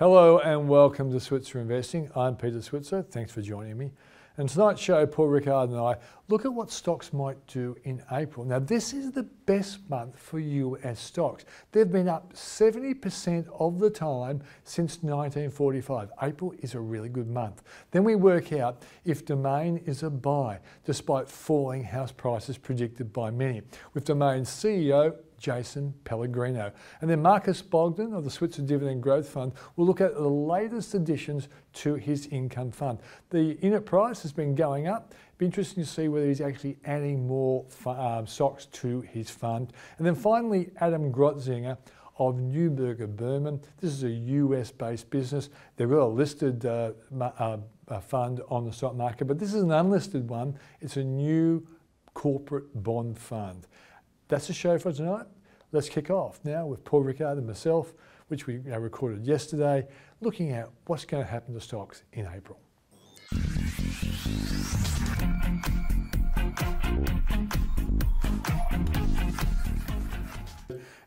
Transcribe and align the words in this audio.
Hello 0.00 0.38
and 0.38 0.66
welcome 0.66 1.12
to 1.12 1.20
Switzer 1.20 1.60
Investing. 1.60 2.10
I'm 2.16 2.34
Peter 2.34 2.62
Switzer. 2.62 3.02
Thanks 3.02 3.32
for 3.32 3.42
joining 3.42 3.76
me. 3.76 3.92
And 4.38 4.48
tonight's 4.48 4.80
show, 4.80 5.04
Paul 5.06 5.26
Rickard 5.26 5.68
and 5.68 5.78
I 5.78 5.96
look 6.28 6.46
at 6.46 6.54
what 6.54 6.70
stocks 6.70 7.12
might 7.12 7.36
do 7.46 7.76
in 7.84 8.02
April. 8.10 8.46
Now, 8.46 8.60
this 8.60 8.94
is 8.94 9.12
the 9.12 9.24
best 9.24 9.90
month 9.90 10.18
for 10.18 10.38
US 10.38 11.00
stocks. 11.00 11.44
They've 11.70 11.92
been 11.92 12.08
up 12.08 12.32
70% 12.32 13.46
of 13.58 13.78
the 13.78 13.90
time 13.90 14.40
since 14.64 15.02
1945. 15.02 16.08
April 16.22 16.54
is 16.60 16.74
a 16.74 16.80
really 16.80 17.10
good 17.10 17.28
month. 17.28 17.62
Then 17.90 18.02
we 18.02 18.14
work 18.14 18.54
out 18.54 18.82
if 19.04 19.26
Domain 19.26 19.82
is 19.84 20.02
a 20.02 20.08
buy, 20.08 20.60
despite 20.86 21.28
falling 21.28 21.84
house 21.84 22.10
prices 22.10 22.56
predicted 22.56 23.12
by 23.12 23.30
many. 23.30 23.60
With 23.92 24.06
Domain's 24.06 24.48
CEO, 24.48 25.14
Jason 25.40 25.94
Pellegrino. 26.04 26.70
And 27.00 27.10
then 27.10 27.22
Marcus 27.22 27.62
Bogdan 27.62 28.12
of 28.12 28.24
the 28.24 28.30
Switzer 28.30 28.62
Dividend 28.62 29.02
Growth 29.02 29.28
Fund 29.28 29.52
will 29.74 29.86
look 29.86 30.00
at 30.00 30.14
the 30.14 30.28
latest 30.28 30.94
additions 30.94 31.48
to 31.72 31.94
his 31.94 32.26
income 32.26 32.70
fund. 32.70 33.00
The 33.30 33.58
unit 33.60 33.86
price 33.86 34.22
has 34.22 34.32
been 34.32 34.54
going 34.54 34.86
up. 34.86 35.12
It'll 35.12 35.38
be 35.38 35.46
interesting 35.46 35.82
to 35.82 35.88
see 35.88 36.08
whether 36.08 36.26
he's 36.26 36.40
actually 36.40 36.76
adding 36.84 37.26
more 37.26 37.64
um, 37.86 38.26
stocks 38.26 38.66
to 38.66 39.00
his 39.00 39.30
fund. 39.30 39.72
And 39.98 40.06
then 40.06 40.14
finally, 40.14 40.70
Adam 40.80 41.10
Grotzinger 41.12 41.78
of 42.20 42.36
Neuberger 42.36 43.08
Berman. 43.08 43.60
This 43.80 43.92
is 43.92 44.04
a 44.04 44.10
US 44.10 44.70
based 44.70 45.08
business. 45.08 45.48
They've 45.76 45.88
got 45.88 46.02
a 46.02 46.06
listed 46.06 46.66
uh, 46.66 46.92
uh, 47.18 47.56
fund 48.00 48.42
on 48.50 48.66
the 48.66 48.72
stock 48.72 48.94
market, 48.94 49.24
but 49.24 49.38
this 49.38 49.54
is 49.54 49.62
an 49.62 49.72
unlisted 49.72 50.28
one. 50.28 50.58
It's 50.82 50.98
a 50.98 51.02
new 51.02 51.66
corporate 52.12 52.82
bond 52.82 53.18
fund. 53.18 53.66
That's 54.30 54.46
the 54.46 54.52
show 54.52 54.78
for 54.78 54.92
tonight. 54.92 55.26
Let's 55.72 55.88
kick 55.88 56.08
off 56.08 56.38
now 56.44 56.64
with 56.64 56.84
Paul 56.84 57.02
Rickard 57.02 57.36
and 57.36 57.48
myself, 57.48 57.92
which 58.28 58.46
we 58.46 58.58
recorded 58.58 59.26
yesterday, 59.26 59.88
looking 60.20 60.52
at 60.52 60.68
what's 60.86 61.04
going 61.04 61.24
to 61.24 61.28
happen 61.28 61.52
to 61.52 61.60
stocks 61.60 62.04
in 62.12 62.28
April. 62.32 62.56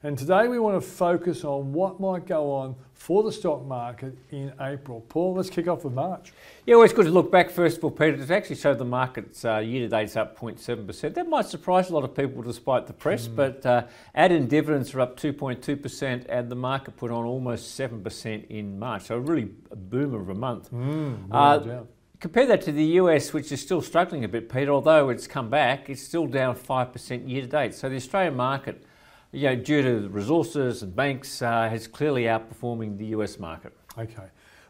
And 0.03 0.17
today 0.17 0.48
we 0.48 0.59
want 0.59 0.81
to 0.81 0.88
focus 0.88 1.44
on 1.44 1.72
what 1.72 2.00
might 2.00 2.26
go 2.26 2.52
on 2.52 2.76
for 2.94 3.23
the 3.23 3.31
stock 3.31 3.66
market 3.66 4.17
in 4.31 4.53
April. 4.62 5.02
Paul, 5.09 5.36
let's 5.36 5.50
kick 5.50 5.67
off 5.67 5.84
with 5.84 5.94
March. 5.94 6.31
Yeah, 6.66 6.76
well, 6.76 6.86
it's 6.86 6.94
good 6.94 7.06
to 7.06 7.12
look 7.12 7.31
back 7.31 7.50
first 7.50 7.78
of 7.78 7.84
all, 7.84 7.92
Peter. 7.92 8.17
To 8.17 8.34
actually 8.34 8.56
show 8.56 8.73
the 8.73 8.86
market's 8.86 9.44
uh, 9.44 9.58
year 9.58 9.81
to 9.81 9.89
date 9.89 10.06
is 10.06 10.16
up 10.16 10.39
0.7%. 10.39 11.14
That 11.14 11.28
might 11.28 11.45
surprise 11.45 11.89
a 11.89 11.94
lot 11.94 12.04
of 12.04 12.16
people 12.16 12.42
despite 12.42 12.88
the 12.88 12.94
press, 12.94 13.28
mm. 13.28 13.36
but 13.36 13.66
uh, 13.66 13.84
add-in 14.16 14.48
dividends 14.48 14.94
are 14.94 15.02
up 15.02 15.20
2.2%, 15.20 16.26
and 16.30 16.50
the 16.50 16.56
market 16.56 16.95
put 16.95 17.11
on 17.11 17.26
almost 17.26 17.78
7% 17.78 18.48
in 18.48 18.80
March. 18.80 19.04
So 19.04 19.17
really 19.17 19.50
a 19.72 19.76
boom 19.76 20.14
of 20.14 20.30
a 20.30 20.36
month. 20.36 20.72
Mm, 20.72 21.28
uh, 21.31 21.84
Compare 22.23 22.45
that 22.45 22.61
to 22.61 22.72
the 22.72 22.86
US, 23.02 23.34
which 23.34 23.52
is 23.52 23.59
still 23.61 23.81
struggling 23.81 24.23
a 24.23 24.30
bit, 24.30 24.48
Peter. 24.48 24.72
Although 24.72 25.09
it's 25.09 25.28
come 25.28 25.50
back, 25.50 25.89
it's 25.89 26.02
still 26.02 26.26
down 26.26 26.56
5% 26.56 27.30
year 27.30 27.42
to 27.42 27.48
date. 27.48 27.73
So 27.73 27.89
the 27.89 27.98
Australian 27.98 28.38
market 28.38 28.86
you 29.34 29.50
know, 29.50 29.56
due 29.56 29.81
to 29.81 30.09
resources 30.09 30.84
and 30.84 30.95
banks, 30.95 31.42
uh, 31.42 31.67
has 31.67 31.88
clearly 31.88 32.23
outperforming 32.23 32.98
the 32.98 33.08
US 33.08 33.39
market. 33.39 33.76
Okay, 33.98 34.28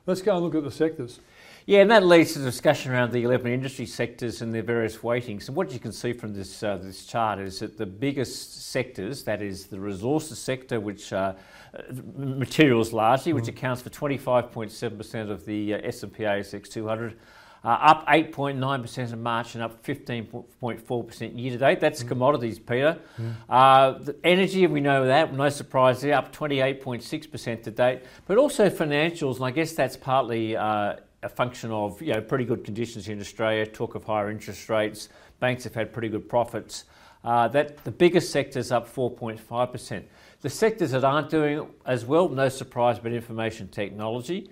let's 0.08 0.22
go 0.22 0.36
and 0.36 0.44
look 0.44 0.56
at 0.56 0.64
the 0.64 0.72
sectors. 0.72 1.20
Yeah, 1.66 1.80
and 1.80 1.92
that 1.92 2.06
leads 2.06 2.34
to 2.34 2.40
the 2.40 2.46
discussion 2.46 2.92
around 2.92 3.14
the 3.14 3.24
11 3.24 3.50
industry 3.50 3.86
sectors 3.86 4.42
and 4.42 4.54
their 4.54 4.64
various 4.64 4.98
weightings. 4.98 5.48
And 5.48 5.56
what 5.56 5.72
you 5.72 5.80
can 5.80 5.94
see 5.94 6.12
from 6.12 6.34
this, 6.34 6.62
uh, 6.62 6.76
this 6.76 7.06
chart 7.06 7.40
is 7.40 7.60
that 7.60 7.78
the 7.78 7.86
biggest 7.86 8.70
sectors, 8.70 9.24
that 9.24 9.42
is 9.42 9.68
the 9.68 9.80
resources 9.80 10.40
sector, 10.40 10.82
which 10.82 11.14
uh, 11.14 11.36
materials 12.18 12.92
largely, 12.92 13.32
mm. 13.32 13.36
which 13.36 13.48
accounts 13.48 13.82
for 13.82 13.90
25.7% 13.90 15.30
of 15.30 15.46
the 15.46 15.76
uh, 15.76 15.78
S&P 15.84 16.24
ASX 16.24 16.70
200, 16.70 17.18
uh, 17.64 17.68
up 17.70 18.08
8.9% 18.08 19.14
in 19.14 19.24
March 19.24 19.56
and 19.56 19.64
up 19.64 19.84
15.4% 19.86 21.40
year 21.40 21.52
to 21.52 21.58
date. 21.58 21.80
That's 21.80 22.04
mm. 22.04 22.08
commodities, 22.10 22.60
Peter. 22.60 23.00
Mm. 23.20 23.34
Uh, 23.50 23.92
the 24.00 24.16
energy, 24.24 24.68
we 24.68 24.82
know 24.82 25.06
that, 25.06 25.34
no 25.34 25.48
surprise, 25.50 26.02
they're 26.02 26.16
up 26.16 26.36
28.6% 26.36 27.64
to 27.64 27.72
date. 27.72 28.02
But 28.26 28.38
also 28.38 28.70
financials, 28.70 29.38
and 29.38 29.46
I 29.46 29.52
guess 29.52 29.74
that's 29.74 29.96
partly 29.96 30.58
uh, 30.58 30.96
a 31.24 31.30
function 31.30 31.72
of 31.72 32.02
you 32.02 32.14
know 32.14 32.22
pretty 32.22 32.46
good 32.46 32.64
conditions 32.64 33.08
in 33.08 33.20
Australia, 33.20 33.66
talk 33.66 33.96
of 33.96 34.04
higher 34.04 34.30
interest 34.30 34.70
rates, 34.70 35.10
banks 35.40 35.64
have 35.64 35.74
had 35.74 35.94
pretty 35.94 36.10
good 36.10 36.28
profits. 36.28 36.84
Uh, 37.24 37.48
that 37.48 37.82
the 37.86 37.92
biggest 37.92 38.32
sector 38.32 38.60
is 38.60 38.70
up 38.74 38.94
4.5%. 38.94 40.04
The 40.42 40.50
sectors 40.50 40.92
that 40.92 41.06
aren't 41.06 41.30
doing 41.30 41.66
as 41.86 42.04
well, 42.04 42.28
no 42.28 42.50
surprise, 42.50 43.00
but 43.00 43.14
information 43.14 43.70
technology. 43.70 44.50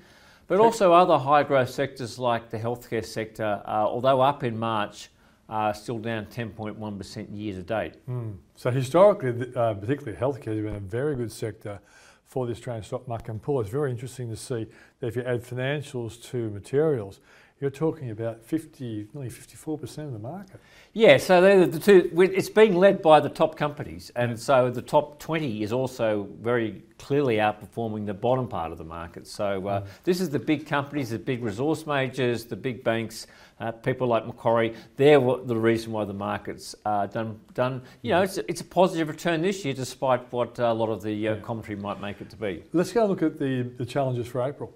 But 0.52 0.60
also 0.60 0.92
other 0.92 1.18
high 1.18 1.44
growth 1.44 1.70
sectors 1.70 2.20
like 2.20 2.50
the 2.50 2.60
healthcare 2.60 3.06
sector, 3.06 3.64
uh, 3.66 3.86
although 3.86 4.20
up 4.20 4.44
in 4.44 4.60
March, 4.60 5.08
uh, 5.48 5.72
still 5.72 5.98
down 5.98 6.26
10.1% 6.26 7.28
year 7.32 7.54
to 7.54 7.64
date. 7.64 7.94
Mm. 8.10 8.36
So 8.58 8.70
historically, 8.70 9.50
uh, 9.56 9.76
particularly 9.76 10.18
healthcare 10.18 10.54
has 10.54 10.62
been 10.62 10.76
a 10.76 10.80
very 10.82 11.16
good 11.16 11.32
sector 11.32 11.80
for 12.26 12.46
the 12.48 12.52
Australian 12.52 12.84
stock 12.84 13.08
market 13.08 13.32
and 13.32 13.42
Paul. 13.42 13.62
It's 13.62 13.70
very 13.70 13.92
interesting 13.92 14.30
to 14.30 14.36
see 14.36 14.68
that 15.00 15.08
if 15.08 15.16
you 15.16 15.22
add 15.22 15.42
financials 15.42 16.22
to 16.32 16.50
materials, 16.50 17.22
you're 17.62 17.70
talking 17.70 18.10
about 18.10 18.44
50, 18.44 19.10
nearly 19.14 19.30
54% 19.30 19.98
of 20.00 20.14
the 20.14 20.20
market. 20.20 20.60
Yeah, 20.94 21.18
so 21.18 21.42
they're 21.42 21.68
the 21.68 21.80
two. 21.80 22.12
It's 22.18 22.50
being 22.50 22.76
led 22.76 23.04
by 23.04 23.20
the 23.20 23.30
top 23.30 23.56
companies, 23.56 24.12
and 24.16 24.38
so 24.38 24.72
the 24.72 24.82
top 24.82 25.20
20 25.20 25.62
is 25.62 25.72
also 25.72 26.28
very 26.42 26.82
clearly 26.98 27.38
outperforming 27.38 28.08
the 28.08 28.14
bottom 28.16 28.48
part 28.48 28.72
of 28.72 28.78
the 28.80 28.84
market. 28.84 29.28
So 29.28 29.68
uh, 29.68 29.82
mm. 29.82 29.88
this 30.04 30.20
is 30.20 30.32
the 30.32 30.40
big 30.40 30.66
companies, 30.66 31.12
the 31.12 31.20
big 31.20 31.44
resource 31.44 31.86
majors, 31.86 32.46
the 32.46 32.56
big 32.56 32.84
banks, 32.84 33.28
uh, 33.60 33.72
people 33.72 34.08
like 34.08 34.26
Macquarie. 34.26 34.76
They're 34.98 35.20
the 35.20 35.56
reason 35.56 35.92
why 35.92 36.06
the 36.06 36.14
market's 36.14 36.76
uh, 36.84 37.06
done. 37.06 37.40
Done. 37.54 37.84
You 38.02 38.12
know, 38.12 38.24
it's, 38.24 38.38
it's 38.38 38.62
a 38.62 38.66
positive 38.66 39.08
return 39.08 39.42
this 39.42 39.64
year, 39.64 39.76
despite 39.76 40.32
what 40.34 40.58
a 40.58 40.74
lot 40.74 40.90
of 40.90 41.04
the 41.04 41.28
uh, 41.28 41.36
commentary 41.38 41.76
might 41.76 42.02
make 42.02 42.22
it 42.22 42.30
to 42.32 42.36
be. 42.36 42.64
Let's 42.74 42.92
go 42.92 43.06
look 43.06 43.22
at 43.22 43.38
the, 43.38 43.62
the 43.78 43.86
challenges 43.86 44.28
for 44.28 44.42
April. 44.42 44.74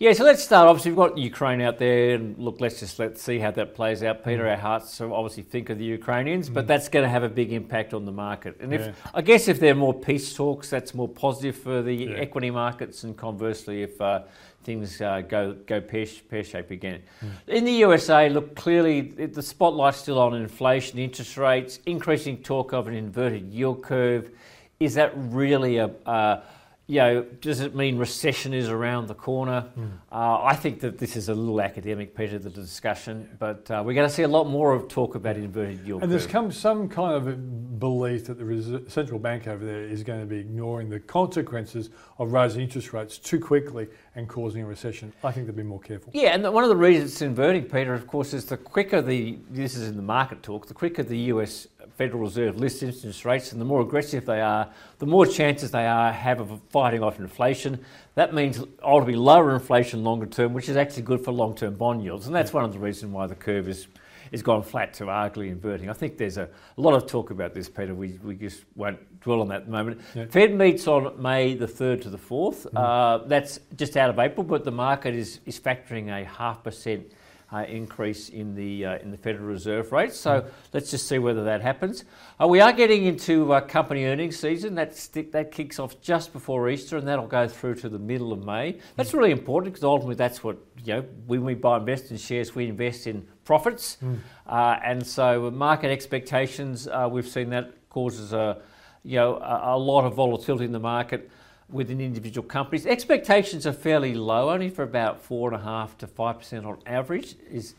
Yeah, 0.00 0.12
so 0.12 0.24
let's 0.24 0.42
start. 0.42 0.68
Obviously, 0.68 0.90
we've 0.90 0.96
got 0.96 1.16
Ukraine 1.16 1.60
out 1.60 1.78
there, 1.78 2.16
and 2.16 2.36
look, 2.36 2.60
let's 2.60 2.80
just 2.80 2.98
let's 2.98 3.22
see 3.22 3.38
how 3.38 3.52
that 3.52 3.76
plays 3.76 4.02
out. 4.02 4.24
Peter, 4.24 4.42
mm. 4.42 4.50
our 4.50 4.56
hearts 4.56 4.92
so 4.92 5.14
obviously 5.14 5.44
think 5.44 5.70
of 5.70 5.78
the 5.78 5.84
Ukrainians, 5.84 6.50
mm. 6.50 6.54
but 6.54 6.66
that's 6.66 6.88
going 6.88 7.04
to 7.04 7.08
have 7.08 7.22
a 7.22 7.28
big 7.28 7.52
impact 7.52 7.94
on 7.94 8.04
the 8.04 8.10
market. 8.10 8.56
And 8.58 8.74
if 8.74 8.80
yeah. 8.80 8.92
I 9.14 9.22
guess 9.22 9.46
if 9.46 9.60
there 9.60 9.70
are 9.70 9.76
more 9.76 9.94
peace 9.94 10.34
talks, 10.34 10.68
that's 10.68 10.94
more 10.94 11.08
positive 11.08 11.56
for 11.56 11.80
the 11.80 11.94
yeah. 11.94 12.16
equity 12.16 12.50
markets, 12.50 13.04
and 13.04 13.16
conversely, 13.16 13.84
if 13.84 14.00
uh, 14.00 14.22
things 14.64 15.00
uh, 15.00 15.20
go 15.20 15.52
go 15.64 15.80
pear, 15.80 16.06
pear 16.28 16.42
shape 16.42 16.72
again. 16.72 17.00
Mm. 17.22 17.54
In 17.54 17.64
the 17.64 17.72
USA, 17.72 18.28
look 18.28 18.56
clearly 18.56 19.00
the 19.00 19.42
spotlight's 19.42 19.98
still 19.98 20.18
on 20.18 20.34
inflation, 20.34 20.98
interest 20.98 21.36
rates, 21.36 21.78
increasing 21.86 22.38
talk 22.38 22.72
of 22.72 22.88
an 22.88 22.94
inverted 22.94 23.52
yield 23.52 23.84
curve. 23.84 24.32
Is 24.80 24.94
that 24.94 25.12
really 25.14 25.76
a 25.76 25.86
uh, 26.04 26.42
you 26.86 26.98
know, 26.98 27.22
does 27.40 27.60
it 27.60 27.74
mean 27.74 27.96
recession 27.96 28.52
is 28.52 28.68
around 28.68 29.06
the 29.08 29.14
corner? 29.14 29.66
Mm. 29.78 29.92
Uh, 30.12 30.42
I 30.42 30.54
think 30.54 30.80
that 30.80 30.98
this 30.98 31.16
is 31.16 31.30
a 31.30 31.34
little 31.34 31.62
academic, 31.62 32.14
Peter, 32.14 32.38
the 32.38 32.50
discussion, 32.50 33.36
but 33.38 33.70
uh, 33.70 33.82
we're 33.84 33.94
going 33.94 34.08
to 34.08 34.14
see 34.14 34.22
a 34.22 34.28
lot 34.28 34.44
more 34.44 34.74
of 34.74 34.88
talk 34.88 35.14
about 35.14 35.36
inverted 35.36 35.80
yield 35.86 36.02
And 36.02 36.10
curve. 36.10 36.10
there's 36.10 36.30
come 36.30 36.52
some 36.52 36.88
kind 36.90 37.14
of 37.14 37.78
belief 37.80 38.26
that 38.26 38.38
the 38.38 38.84
central 38.88 39.18
bank 39.18 39.46
over 39.46 39.64
there 39.64 39.84
is 39.84 40.02
going 40.02 40.20
to 40.20 40.26
be 40.26 40.38
ignoring 40.38 40.90
the 40.90 41.00
consequences 41.00 41.88
of 42.18 42.32
raising 42.32 42.60
interest 42.60 42.92
rates 42.92 43.16
too 43.16 43.40
quickly 43.40 43.88
and 44.14 44.28
causing 44.28 44.62
a 44.62 44.66
recession. 44.66 45.10
I 45.24 45.32
think 45.32 45.46
they'll 45.46 45.56
be 45.56 45.62
more 45.62 45.80
careful. 45.80 46.10
Yeah, 46.14 46.34
and 46.34 46.42
one 46.52 46.64
of 46.64 46.68
the 46.70 46.76
reasons 46.76 47.12
it's 47.12 47.22
inverting, 47.22 47.64
Peter, 47.64 47.94
of 47.94 48.06
course, 48.06 48.34
is 48.34 48.44
the 48.44 48.58
quicker 48.58 49.00
the, 49.00 49.38
this 49.50 49.74
is 49.74 49.88
in 49.88 49.96
the 49.96 50.02
market 50.02 50.42
talk, 50.42 50.66
the 50.66 50.74
quicker 50.74 51.02
the 51.02 51.18
US 51.32 51.66
Federal 51.96 52.20
Reserve 52.20 52.56
lists 52.56 52.82
interest 52.82 53.24
rates, 53.24 53.52
and 53.52 53.60
the 53.60 53.64
more 53.64 53.80
aggressive 53.80 54.26
they 54.26 54.40
are, 54.40 54.70
the 54.98 55.06
more 55.06 55.26
chances 55.26 55.70
they 55.70 55.86
are 55.86 56.12
have 56.12 56.40
of 56.40 56.60
fighting 56.70 57.02
off 57.02 57.18
inflation. 57.18 57.84
That 58.14 58.34
means 58.34 58.62
ultimately 58.82 59.16
lower 59.16 59.54
inflation 59.54 60.04
longer 60.04 60.26
term, 60.26 60.52
which 60.52 60.68
is 60.68 60.76
actually 60.76 61.02
good 61.02 61.24
for 61.24 61.32
long-term 61.32 61.74
bond 61.74 62.02
yields, 62.02 62.26
and 62.26 62.34
that's 62.34 62.52
one 62.52 62.64
of 62.64 62.72
the 62.72 62.78
reasons 62.78 63.12
why 63.12 63.26
the 63.26 63.34
curve 63.34 63.68
is 63.68 63.86
is 64.32 64.42
gone 64.42 64.62
flat 64.62 64.92
to 64.94 65.04
arguably 65.04 65.48
inverting. 65.48 65.88
I 65.88 65.92
think 65.92 66.18
there's 66.18 66.38
a, 66.38 66.48
a, 66.76 66.80
lot 66.80 66.94
of 66.94 67.06
talk 67.06 67.30
about 67.30 67.54
this, 67.54 67.68
Peter. 67.68 67.94
We, 67.94 68.18
we 68.22 68.34
just 68.34 68.64
won't 68.74 69.20
dwell 69.20 69.40
on 69.40 69.48
that 69.48 69.58
at 69.58 69.66
the 69.66 69.70
moment. 69.70 70.00
Yep. 70.14 70.32
Fed 70.32 70.54
meets 70.54 70.88
on 70.88 71.22
May 71.22 71.54
the 71.54 71.66
3rd 71.66 72.02
to 72.02 72.10
the 72.10 72.18
4th. 72.18 72.68
Mm. 72.70 72.70
Uh, 72.74 73.26
that's 73.28 73.60
just 73.76 73.96
out 73.96 74.10
of 74.10 74.18
April, 74.18 74.42
but 74.42 74.64
the 74.64 74.72
market 74.72 75.14
is, 75.14 75.38
is 75.46 75.60
factoring 75.60 76.08
a 76.08 76.24
half 76.24 76.64
percent 76.64 77.12
uh, 77.54 77.64
increase 77.64 78.30
in 78.30 78.54
the 78.54 78.84
uh, 78.84 78.98
in 78.98 79.10
the 79.10 79.16
Federal 79.16 79.46
Reserve 79.46 79.92
rate. 79.92 80.12
So 80.12 80.40
mm. 80.40 80.50
let's 80.72 80.90
just 80.90 81.06
see 81.06 81.18
whether 81.18 81.44
that 81.44 81.62
happens. 81.62 82.04
Uh, 82.40 82.48
we 82.48 82.60
are 82.60 82.72
getting 82.72 83.04
into 83.04 83.52
uh, 83.52 83.60
company 83.60 84.04
earnings 84.04 84.36
season. 84.38 84.74
That 84.74 84.94
that 85.30 85.52
kicks 85.52 85.78
off 85.78 86.00
just 86.00 86.32
before 86.32 86.68
Easter, 86.68 86.96
and 86.96 87.06
that'll 87.06 87.28
go 87.28 87.46
through 87.46 87.76
to 87.76 87.88
the 87.88 87.98
middle 87.98 88.32
of 88.32 88.44
May. 88.44 88.78
That's 88.96 89.12
mm. 89.12 89.18
really 89.18 89.30
important 89.30 89.72
because 89.72 89.84
ultimately 89.84 90.16
that's 90.16 90.42
what 90.42 90.56
you 90.84 90.94
know 90.94 91.02
when 91.26 91.44
we 91.44 91.54
buy 91.54 91.76
invest 91.76 92.10
in 92.10 92.16
shares, 92.16 92.54
we 92.54 92.66
invest 92.66 93.06
in 93.06 93.26
profits, 93.44 93.98
mm. 94.02 94.18
Uh, 94.46 94.78
and 94.84 95.06
so 95.06 95.50
market 95.50 95.90
expectations. 95.90 96.88
Uh, 96.88 97.08
we've 97.10 97.28
seen 97.28 97.50
that 97.50 97.88
causes 97.88 98.32
a 98.32 98.60
you 99.04 99.16
know 99.16 99.36
a, 99.36 99.76
a 99.76 99.78
lot 99.78 100.04
of 100.04 100.14
volatility 100.14 100.64
in 100.64 100.72
the 100.72 100.80
market 100.80 101.30
within 101.74 102.00
individual 102.00 102.46
companies. 102.46 102.86
Expectations 102.86 103.66
are 103.66 103.72
fairly 103.72 104.14
low, 104.14 104.50
only 104.50 104.70
for 104.70 104.84
about 104.84 105.20
four 105.20 105.52
and 105.52 105.60
a 105.60 105.64
half 105.64 105.98
to 105.98 106.06
five 106.06 106.38
percent 106.38 106.64
on 106.64 106.78
average. 106.86 107.34
Is 107.50 107.74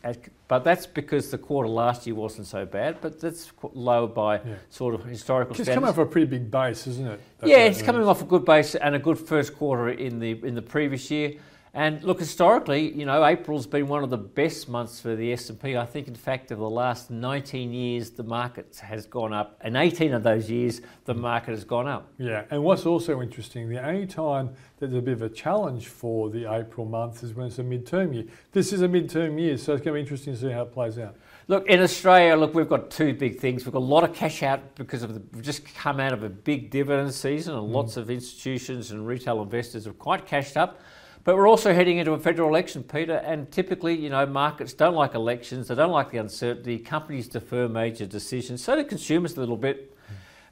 but 0.46 0.62
that's 0.62 0.86
because 0.86 1.30
the 1.30 1.38
quarter 1.38 1.68
last 1.68 2.06
year 2.06 2.14
wasn't 2.14 2.46
so 2.46 2.66
bad. 2.66 2.98
But 3.00 3.20
that's 3.20 3.50
low 3.72 4.06
by 4.06 4.36
yeah. 4.36 4.54
sort 4.70 4.94
of 4.94 5.04
historical. 5.04 5.56
It's 5.58 5.68
coming 5.68 5.88
off 5.88 5.98
a 5.98 6.06
pretty 6.06 6.26
big 6.26 6.50
base, 6.50 6.86
isn't 6.86 7.06
it? 7.06 7.20
That's 7.38 7.50
yeah, 7.50 7.64
it's 7.64 7.82
coming 7.82 8.06
off 8.06 8.22
a 8.22 8.26
good 8.26 8.44
base 8.44 8.74
and 8.74 8.94
a 8.94 9.00
good 9.00 9.18
first 9.18 9.56
quarter 9.56 9.88
in 9.88 10.20
the 10.20 10.32
in 10.44 10.54
the 10.54 10.62
previous 10.62 11.10
year. 11.10 11.34
And 11.76 12.02
look, 12.02 12.20
historically, 12.20 12.90
you 12.94 13.04
know, 13.04 13.22
April's 13.22 13.66
been 13.66 13.86
one 13.86 14.02
of 14.02 14.08
the 14.08 14.16
best 14.16 14.66
months 14.66 14.98
for 14.98 15.14
the 15.14 15.30
S&P. 15.34 15.76
I 15.76 15.84
think, 15.84 16.08
in 16.08 16.14
fact, 16.14 16.50
of 16.50 16.58
the 16.58 16.70
last 16.70 17.10
19 17.10 17.70
years, 17.70 18.08
the 18.08 18.22
market 18.22 18.80
has 18.82 19.04
gone 19.04 19.34
up, 19.34 19.58
and 19.60 19.76
18 19.76 20.14
of 20.14 20.22
those 20.22 20.50
years, 20.50 20.80
the 21.04 21.12
market 21.12 21.50
has 21.50 21.64
gone 21.64 21.86
up. 21.86 22.10
Yeah, 22.16 22.44
and 22.50 22.64
what's 22.64 22.86
also 22.86 23.20
interesting, 23.20 23.68
the 23.68 23.86
only 23.86 24.06
time 24.06 24.54
that 24.78 24.86
there's 24.86 24.94
a 24.94 25.02
bit 25.02 25.12
of 25.12 25.20
a 25.20 25.28
challenge 25.28 25.88
for 25.88 26.30
the 26.30 26.50
April 26.50 26.86
month 26.86 27.22
is 27.22 27.34
when 27.34 27.48
it's 27.48 27.58
a 27.58 27.62
midterm 27.62 28.14
year. 28.14 28.24
This 28.52 28.72
is 28.72 28.80
a 28.80 28.88
midterm 28.88 29.38
year, 29.38 29.58
so 29.58 29.74
it's 29.74 29.84
going 29.84 29.92
to 29.92 29.98
be 29.98 30.00
interesting 30.00 30.32
to 30.32 30.40
see 30.40 30.50
how 30.50 30.62
it 30.62 30.72
plays 30.72 30.98
out. 30.98 31.14
Look, 31.46 31.66
in 31.66 31.82
Australia, 31.82 32.36
look, 32.36 32.54
we've 32.54 32.70
got 32.70 32.90
two 32.90 33.12
big 33.12 33.38
things. 33.38 33.66
We've 33.66 33.74
got 33.74 33.80
a 33.80 33.84
lot 33.84 34.02
of 34.02 34.14
cash 34.14 34.42
out 34.42 34.76
because 34.76 35.02
of 35.02 35.12
the, 35.12 35.22
we've 35.34 35.44
just 35.44 35.62
come 35.74 36.00
out 36.00 36.14
of 36.14 36.22
a 36.22 36.30
big 36.30 36.70
dividend 36.70 37.12
season, 37.12 37.54
and 37.54 37.68
mm. 37.68 37.72
lots 37.74 37.98
of 37.98 38.08
institutions 38.08 38.92
and 38.92 39.06
retail 39.06 39.42
investors 39.42 39.86
are 39.86 39.92
quite 39.92 40.24
cashed 40.24 40.56
up. 40.56 40.80
But 41.26 41.34
we're 41.34 41.48
also 41.48 41.74
heading 41.74 41.98
into 41.98 42.12
a 42.12 42.20
federal 42.20 42.48
election, 42.48 42.84
Peter, 42.84 43.16
and 43.16 43.50
typically, 43.50 43.96
you 43.96 44.10
know, 44.10 44.24
markets 44.26 44.72
don't 44.72 44.94
like 44.94 45.16
elections, 45.16 45.66
they 45.66 45.74
don't 45.74 45.90
like 45.90 46.12
the 46.12 46.18
uncertainty, 46.18 46.78
companies 46.78 47.26
defer 47.26 47.66
major 47.66 48.06
decisions, 48.06 48.62
so 48.62 48.76
do 48.76 48.84
consumers 48.84 49.36
a 49.36 49.40
little 49.40 49.56
bit. 49.56 49.92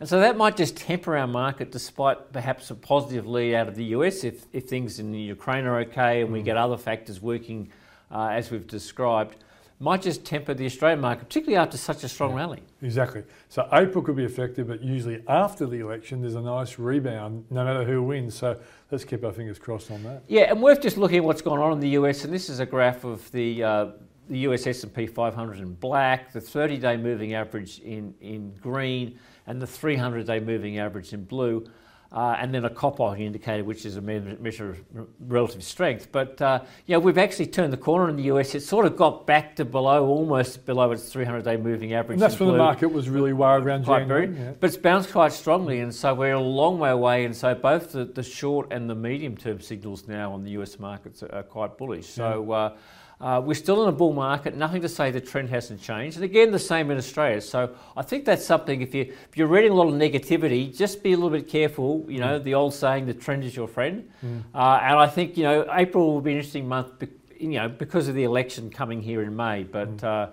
And 0.00 0.08
so 0.08 0.18
that 0.18 0.36
might 0.36 0.56
just 0.56 0.76
temper 0.76 1.16
our 1.16 1.28
market 1.28 1.70
despite 1.70 2.32
perhaps 2.32 2.72
a 2.72 2.74
positive 2.74 3.24
lead 3.24 3.54
out 3.54 3.68
of 3.68 3.76
the 3.76 3.84
US 3.84 4.24
if, 4.24 4.46
if 4.52 4.68
things 4.68 4.98
in 4.98 5.14
Ukraine 5.14 5.64
are 5.64 5.78
okay 5.82 6.22
and 6.22 6.32
we 6.32 6.40
mm. 6.40 6.44
get 6.44 6.56
other 6.56 6.76
factors 6.76 7.22
working 7.22 7.70
uh, 8.10 8.30
as 8.32 8.50
we've 8.50 8.66
described 8.66 9.36
might 9.84 10.00
just 10.00 10.24
temper 10.24 10.54
the 10.54 10.64
Australian 10.64 11.00
market, 11.00 11.26
particularly 11.26 11.62
after 11.62 11.76
such 11.76 12.02
a 12.04 12.08
strong 12.08 12.30
yeah, 12.30 12.38
rally. 12.38 12.62
Exactly. 12.80 13.22
So 13.50 13.68
April 13.70 14.02
could 14.02 14.16
be 14.16 14.24
affected, 14.24 14.66
but 14.66 14.82
usually 14.82 15.22
after 15.28 15.66
the 15.66 15.80
election, 15.80 16.22
there's 16.22 16.36
a 16.36 16.40
nice 16.40 16.78
rebound, 16.78 17.44
no 17.50 17.64
matter 17.64 17.84
who 17.84 18.02
wins. 18.02 18.34
So 18.34 18.58
let's 18.90 19.04
keep 19.04 19.22
our 19.24 19.32
fingers 19.32 19.58
crossed 19.58 19.90
on 19.90 20.02
that. 20.04 20.22
Yeah, 20.26 20.50
and 20.50 20.62
worth 20.62 20.80
just 20.80 20.96
looking 20.96 21.18
at 21.18 21.24
what's 21.24 21.42
going 21.42 21.60
on 21.60 21.72
in 21.72 21.80
the 21.80 21.90
US, 21.90 22.24
and 22.24 22.32
this 22.32 22.48
is 22.48 22.60
a 22.60 22.66
graph 22.66 23.04
of 23.04 23.30
the 23.30 23.62
uh, 23.62 23.86
the 24.26 24.38
US 24.38 24.66
S&P 24.66 25.06
500 25.06 25.58
in 25.58 25.74
black, 25.74 26.32
the 26.32 26.40
30-day 26.40 26.96
moving 26.96 27.34
average 27.34 27.80
in 27.80 28.14
in 28.22 28.54
green, 28.62 29.18
and 29.46 29.60
the 29.60 29.66
300-day 29.66 30.40
moving 30.40 30.78
average 30.78 31.12
in 31.12 31.24
blue 31.24 31.66
uh, 32.14 32.36
and 32.38 32.54
then 32.54 32.64
a 32.64 32.70
Coppock 32.70 33.18
indicator, 33.18 33.64
which 33.64 33.84
is 33.84 33.96
a 33.96 34.00
measure 34.00 34.70
of 34.70 35.08
relative 35.18 35.64
strength. 35.64 36.08
But 36.12 36.40
uh, 36.40 36.60
yeah, 36.86 36.98
we've 36.98 37.18
actually 37.18 37.48
turned 37.48 37.72
the 37.72 37.76
corner 37.76 38.08
in 38.08 38.14
the 38.14 38.22
US. 38.34 38.54
It 38.54 38.60
sort 38.60 38.86
of 38.86 38.96
got 38.96 39.26
back 39.26 39.56
to 39.56 39.64
below, 39.64 40.06
almost 40.06 40.64
below 40.64 40.92
its 40.92 41.12
300-day 41.12 41.56
moving 41.56 41.92
average. 41.92 42.14
And 42.14 42.22
that's 42.22 42.38
when 42.38 42.52
the 42.52 42.56
market 42.56 42.92
was 42.92 43.08
really 43.08 43.32
worried 43.32 43.64
around 43.64 43.84
January. 43.84 44.28
Yeah. 44.32 44.52
But 44.60 44.68
it's 44.68 44.76
bounced 44.76 45.10
quite 45.10 45.32
strongly, 45.32 45.80
and 45.80 45.92
so 45.92 46.14
we're 46.14 46.34
a 46.34 46.40
long 46.40 46.78
way 46.78 46.90
away. 46.90 47.24
And 47.24 47.34
so 47.34 47.52
both 47.52 47.90
the, 47.90 48.04
the 48.04 48.22
short 48.22 48.72
and 48.72 48.88
the 48.88 48.94
medium-term 48.94 49.60
signals 49.60 50.06
now 50.06 50.32
on 50.32 50.44
the 50.44 50.50
US 50.52 50.78
markets 50.78 51.24
are, 51.24 51.34
are 51.34 51.42
quite 51.42 51.76
bullish. 51.76 52.06
So. 52.06 52.46
Yeah. 52.48 52.54
Uh, 52.54 52.76
uh, 53.20 53.40
we're 53.44 53.54
still 53.54 53.82
in 53.84 53.88
a 53.88 53.92
bull 53.92 54.12
market. 54.12 54.56
Nothing 54.56 54.82
to 54.82 54.88
say 54.88 55.10
the 55.10 55.20
trend 55.20 55.48
hasn't 55.48 55.80
changed. 55.80 56.16
And 56.16 56.24
again, 56.24 56.50
the 56.50 56.58
same 56.58 56.90
in 56.90 56.98
Australia. 56.98 57.40
So 57.40 57.74
I 57.96 58.02
think 58.02 58.24
that's 58.24 58.44
something. 58.44 58.80
If 58.80 58.94
you 58.94 59.02
if 59.02 59.36
you're 59.36 59.46
reading 59.46 59.72
a 59.72 59.74
lot 59.74 59.88
of 59.88 59.94
negativity, 59.94 60.76
just 60.76 61.02
be 61.02 61.12
a 61.12 61.16
little 61.16 61.30
bit 61.30 61.48
careful. 61.48 62.04
You 62.08 62.20
know, 62.20 62.38
the 62.38 62.54
old 62.54 62.74
saying, 62.74 63.06
"The 63.06 63.14
trend 63.14 63.44
is 63.44 63.54
your 63.54 63.68
friend." 63.68 64.10
Mm. 64.24 64.42
Uh, 64.54 64.80
and 64.82 64.98
I 64.98 65.06
think 65.06 65.36
you 65.36 65.44
know 65.44 65.66
April 65.72 66.12
will 66.12 66.20
be 66.20 66.32
an 66.32 66.38
interesting 66.38 66.68
month. 66.68 67.04
You 67.38 67.48
know, 67.50 67.68
because 67.68 68.08
of 68.08 68.14
the 68.14 68.24
election 68.24 68.70
coming 68.70 69.00
here 69.02 69.22
in 69.22 69.34
May. 69.34 69.64
But 69.64 69.96
mm. 69.96 70.04
uh, 70.04 70.30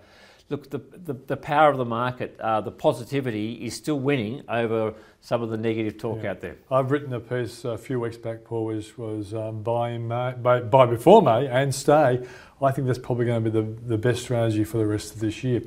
look, 0.52 0.70
the, 0.70 0.80
the, 1.06 1.14
the 1.14 1.38
power 1.38 1.72
of 1.72 1.78
the 1.78 1.86
market, 1.86 2.38
uh, 2.40 2.62
the 2.62 2.72
positivity 2.72 3.54
is 3.66 3.74
still 3.74 4.00
winning 4.00 4.44
over 4.50 4.94
some 5.22 5.42
of 5.42 5.50
the 5.50 5.58
negative 5.58 5.98
talk 5.98 6.24
yeah. 6.24 6.32
out 6.32 6.42
there. 6.42 6.58
I've 6.70 6.92
written 6.92 7.14
a 7.14 7.20
piece 7.20 7.64
a 7.64 7.78
few 7.78 8.00
weeks 8.00 8.18
back, 8.18 8.44
Paul, 8.44 8.66
which 8.66 8.98
was 8.98 9.34
um, 9.34 9.64
buy, 9.64 9.98
May, 9.98 10.34
buy, 10.34 10.60
buy 10.60 10.86
before 10.86 11.22
May 11.22 11.48
and 11.48 11.74
stay. 11.74 12.26
I 12.62 12.72
think 12.72 12.86
that's 12.86 13.00
probably 13.00 13.26
going 13.26 13.44
to 13.44 13.50
be 13.50 13.62
the, 13.62 13.68
the 13.88 13.98
best 13.98 14.22
strategy 14.24 14.64
for 14.64 14.78
the 14.78 14.86
rest 14.86 15.16
of 15.16 15.20
this 15.22 15.44
year. 15.44 15.64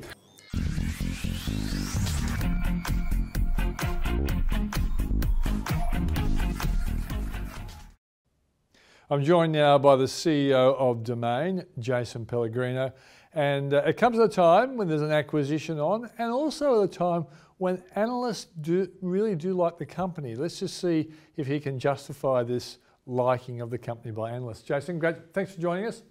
I'm 9.07 9.23
joined 9.23 9.51
now 9.51 9.77
by 9.77 9.95
the 9.97 10.05
CEO 10.05 10.75
of 10.77 11.03
Domain, 11.03 11.63
Jason 11.77 12.25
Pellegrino. 12.25 12.91
And 13.35 13.73
uh, 13.73 13.83
it 13.85 13.97
comes 13.97 14.17
at 14.17 14.25
a 14.25 14.29
time 14.29 14.77
when 14.77 14.87
there's 14.87 15.01
an 15.01 15.11
acquisition 15.11 15.77
on, 15.77 16.09
and 16.17 16.31
also 16.31 16.81
at 16.81 16.89
a 16.89 16.91
time 16.91 17.25
when 17.57 17.83
analysts 17.95 18.47
do 18.61 18.89
really 19.01 19.35
do 19.35 19.53
like 19.53 19.77
the 19.77 19.85
company. 19.85 20.35
Let's 20.35 20.59
just 20.59 20.79
see 20.79 21.11
if 21.35 21.45
he 21.45 21.59
can 21.59 21.77
justify 21.77 22.43
this 22.43 22.77
liking 23.05 23.59
of 23.59 23.69
the 23.69 23.77
company 23.77 24.13
by 24.13 24.31
analysts. 24.31 24.61
Jason, 24.61 24.99
great. 24.99 25.33
Thanks 25.33 25.53
for 25.53 25.61
joining 25.61 25.85
us. 25.85 26.01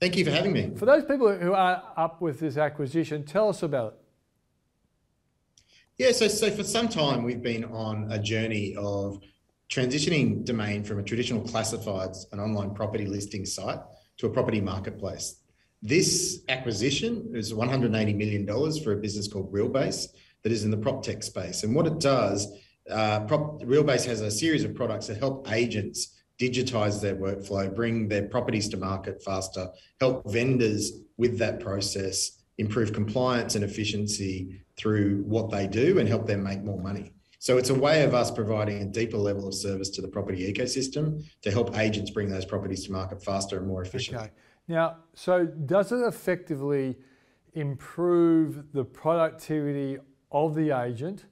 Thank 0.00 0.16
you 0.16 0.24
for 0.24 0.32
having 0.32 0.52
me. 0.52 0.72
For 0.74 0.84
those 0.84 1.04
people 1.04 1.32
who 1.32 1.52
are 1.52 1.80
up 1.96 2.20
with 2.20 2.40
this 2.40 2.56
acquisition, 2.56 3.24
tell 3.24 3.48
us 3.48 3.62
about 3.62 3.92
it. 3.92 3.98
Yeah, 5.96 6.10
so, 6.10 6.26
so 6.26 6.50
for 6.50 6.64
some 6.64 6.88
time 6.88 7.22
we've 7.22 7.42
been 7.42 7.64
on 7.66 8.10
a 8.10 8.18
journey 8.18 8.74
of 8.76 9.20
transitioning 9.70 10.44
Domain 10.44 10.82
from 10.82 10.98
a 10.98 11.04
traditional 11.04 11.40
classifieds 11.42 12.24
and 12.32 12.40
online 12.40 12.74
property 12.74 13.06
listing 13.06 13.46
site 13.46 13.78
to 14.18 14.26
a 14.26 14.30
property 14.30 14.60
marketplace. 14.60 15.36
This 15.82 16.42
acquisition 16.48 17.32
is 17.34 17.52
$180 17.52 18.16
million 18.16 18.46
for 18.82 18.92
a 18.92 18.96
business 18.96 19.26
called 19.26 19.52
Realbase 19.52 20.06
that 20.44 20.52
is 20.52 20.64
in 20.64 20.70
the 20.70 20.76
prop 20.76 21.02
tech 21.02 21.24
space. 21.24 21.64
And 21.64 21.74
what 21.74 21.88
it 21.88 21.98
does, 21.98 22.56
uh, 22.88 23.20
prop, 23.20 23.60
Realbase 23.62 24.06
has 24.06 24.20
a 24.20 24.30
series 24.30 24.62
of 24.62 24.76
products 24.76 25.08
that 25.08 25.18
help 25.18 25.50
agents 25.52 26.22
digitize 26.40 27.00
their 27.00 27.16
workflow, 27.16 27.74
bring 27.74 28.06
their 28.06 28.28
properties 28.28 28.68
to 28.68 28.76
market 28.76 29.22
faster, 29.24 29.68
help 29.98 30.30
vendors 30.30 30.92
with 31.16 31.36
that 31.38 31.58
process, 31.58 32.42
improve 32.58 32.92
compliance 32.92 33.56
and 33.56 33.64
efficiency 33.64 34.62
through 34.76 35.24
what 35.26 35.50
they 35.50 35.66
do, 35.66 35.98
and 35.98 36.08
help 36.08 36.26
them 36.28 36.44
make 36.44 36.62
more 36.62 36.80
money. 36.80 37.10
So 37.40 37.58
it's 37.58 37.70
a 37.70 37.74
way 37.74 38.04
of 38.04 38.14
us 38.14 38.30
providing 38.30 38.82
a 38.82 38.84
deeper 38.84 39.16
level 39.16 39.48
of 39.48 39.54
service 39.54 39.90
to 39.90 40.00
the 40.00 40.06
property 40.06 40.52
ecosystem 40.52 41.24
to 41.42 41.50
help 41.50 41.76
agents 41.76 42.12
bring 42.12 42.28
those 42.28 42.44
properties 42.44 42.86
to 42.86 42.92
market 42.92 43.22
faster 43.24 43.58
and 43.58 43.66
more 43.66 43.82
efficiently. 43.82 44.26
Okay. 44.26 44.32
Now, 44.68 44.98
so 45.14 45.44
does 45.44 45.92
it 45.92 46.00
effectively 46.06 46.96
improve 47.54 48.72
the 48.72 48.84
productivity 48.84 49.98
of 50.30 50.54
the 50.54 50.70
agent 50.70 51.26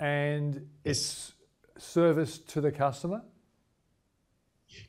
and 0.00 0.66
its 0.84 1.32
service 1.78 2.38
to 2.38 2.60
the 2.60 2.72
customer? 2.72 3.22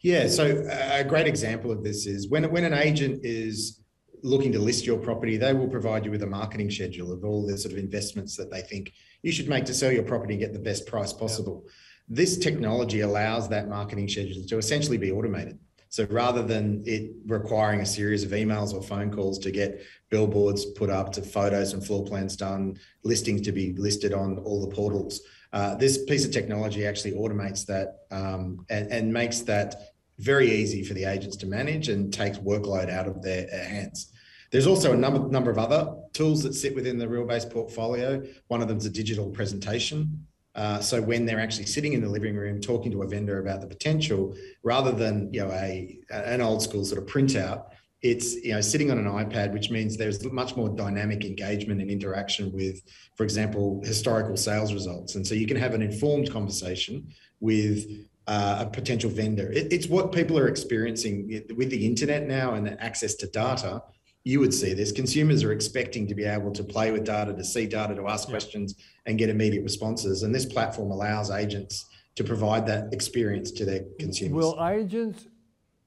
Yeah, 0.01 0.27
so 0.27 0.67
a 0.69 1.03
great 1.03 1.27
example 1.27 1.71
of 1.71 1.83
this 1.83 2.05
is 2.05 2.29
when, 2.29 2.49
when 2.51 2.63
an 2.63 2.73
agent 2.73 3.21
is 3.23 3.81
looking 4.23 4.51
to 4.51 4.59
list 4.59 4.85
your 4.85 4.97
property, 4.97 5.37
they 5.37 5.53
will 5.53 5.67
provide 5.67 6.05
you 6.05 6.11
with 6.11 6.23
a 6.23 6.27
marketing 6.27 6.71
schedule 6.71 7.11
of 7.11 7.23
all 7.23 7.45
the 7.45 7.57
sort 7.57 7.73
of 7.73 7.77
investments 7.77 8.35
that 8.37 8.51
they 8.51 8.61
think 8.61 8.91
you 9.21 9.31
should 9.31 9.47
make 9.47 9.65
to 9.65 9.73
sell 9.73 9.91
your 9.91 10.03
property 10.03 10.33
and 10.33 10.41
get 10.41 10.53
the 10.53 10.59
best 10.59 10.87
price 10.87 11.13
possible. 11.13 11.63
Yeah. 11.65 11.71
This 12.07 12.37
technology 12.37 13.01
allows 13.01 13.49
that 13.49 13.67
marketing 13.67 14.07
schedule 14.07 14.43
to 14.47 14.57
essentially 14.57 14.97
be 14.97 15.11
automated. 15.11 15.59
So 15.95 16.05
rather 16.09 16.43
than 16.43 16.83
it 16.85 17.11
requiring 17.25 17.79
a 17.79 17.85
series 17.85 18.25
of 18.25 18.31
emails 18.31 18.73
or 18.73 18.83
phone 18.83 19.09
calls 19.09 19.39
to 19.39 19.49
get 19.49 19.81
billboards 20.09 20.65
put 20.65 20.89
up, 20.89 21.13
to 21.13 21.21
photos 21.21 21.71
and 21.71 21.81
floor 21.81 22.03
plans 22.03 22.35
done, 22.35 22.77
listings 23.05 23.39
to 23.43 23.53
be 23.53 23.71
listed 23.77 24.11
on 24.11 24.39
all 24.39 24.59
the 24.59 24.75
portals, 24.75 25.21
uh, 25.53 25.73
this 25.75 26.03
piece 26.03 26.25
of 26.25 26.31
technology 26.31 26.85
actually 26.85 27.13
automates 27.13 27.65
that 27.67 27.99
um, 28.11 28.65
and, 28.69 28.91
and, 28.91 29.13
makes 29.13 29.39
that 29.43 29.93
very 30.19 30.51
easy 30.51 30.83
for 30.83 30.93
the 30.95 31.05
agents 31.05 31.37
to 31.37 31.45
manage 31.45 31.87
and 31.87 32.13
takes 32.13 32.39
workload 32.39 32.89
out 32.89 33.07
of 33.07 33.21
their, 33.21 33.47
hands. 33.49 34.11
There's 34.51 34.67
also 34.67 34.91
a 34.91 34.97
number, 34.97 35.29
number 35.29 35.49
of 35.49 35.57
other 35.57 35.95
tools 36.11 36.43
that 36.43 36.55
sit 36.55 36.75
within 36.75 36.97
the 36.97 37.07
Realbase 37.07 37.49
portfolio. 37.49 38.21
One 38.49 38.61
of 38.61 38.67
them 38.67 38.79
is 38.79 38.85
a 38.85 38.89
digital 38.89 39.29
presentation 39.29 40.27
uh, 40.55 40.79
so 40.79 41.01
when 41.01 41.25
they're 41.25 41.39
actually 41.39 41.65
sitting 41.65 41.93
in 41.93 42.01
the 42.01 42.07
living 42.07 42.35
room 42.35 42.61
talking 42.61 42.91
to 42.91 43.01
a 43.01 43.07
vendor 43.07 43.39
about 43.39 43.61
the 43.61 43.67
potential, 43.67 44.35
rather 44.63 44.91
than 44.91 45.29
you 45.33 45.41
know 45.41 45.51
a 45.51 45.99
an 46.09 46.41
old 46.41 46.61
school 46.61 46.85
sort 46.85 47.01
of 47.01 47.07
printout, 47.07 47.65
it's 48.01 48.35
you 48.35 48.53
know 48.53 48.61
sitting 48.61 48.89
on 48.89 48.97
an 48.97 49.05
iPad, 49.05 49.51
which 49.51 49.69
means 49.69 49.97
there's 49.97 50.23
much 50.31 50.55
more 50.55 50.69
dynamic 50.69 51.25
engagement 51.25 51.81
and 51.81 51.91
interaction 51.91 52.53
with, 52.53 52.81
for 53.15 53.23
example, 53.23 53.81
historical 53.83 54.37
sales 54.37 54.73
results, 54.73 55.15
and 55.15 55.27
so 55.27 55.35
you 55.35 55.45
can 55.45 55.57
have 55.57 55.73
an 55.73 55.81
informed 55.81 56.31
conversation 56.31 57.05
with 57.41 57.85
uh, 58.27 58.65
a 58.65 58.65
potential 58.65 59.09
vendor. 59.09 59.51
It, 59.51 59.73
it's 59.73 59.87
what 59.87 60.13
people 60.13 60.39
are 60.39 60.47
experiencing 60.47 61.43
with 61.57 61.69
the 61.69 61.85
internet 61.85 62.27
now 62.27 62.53
and 62.53 62.79
access 62.79 63.15
to 63.15 63.27
data 63.27 63.83
you 64.25 64.39
would 64.39 64.53
see 64.53 64.73
this. 64.73 64.91
Consumers 64.91 65.43
are 65.43 65.53
expecting 65.53 66.07
to 66.07 66.15
be 66.15 66.25
able 66.25 66.51
to 66.51 66.63
play 66.63 66.91
with 66.91 67.05
data, 67.05 67.31
to 67.31 67.43
see 67.43 67.67
data, 67.67 67.93
to 67.95 68.07
ask 68.07 68.27
yeah. 68.27 68.31
questions 68.31 68.75
and 69.05 69.19
get 69.19 69.29
immediate 69.29 69.63
responses. 69.63 70.23
And 70.23 70.33
this 70.33 70.45
platform 70.45 70.91
allows 70.91 71.29
agents 71.29 71.85
to 72.15 72.23
provide 72.23 72.65
that 72.65 72.91
experience 72.91 73.51
to 73.51 73.65
their 73.65 73.81
consumers. 73.99 74.33
Will 74.33 74.67
agents 74.67 75.27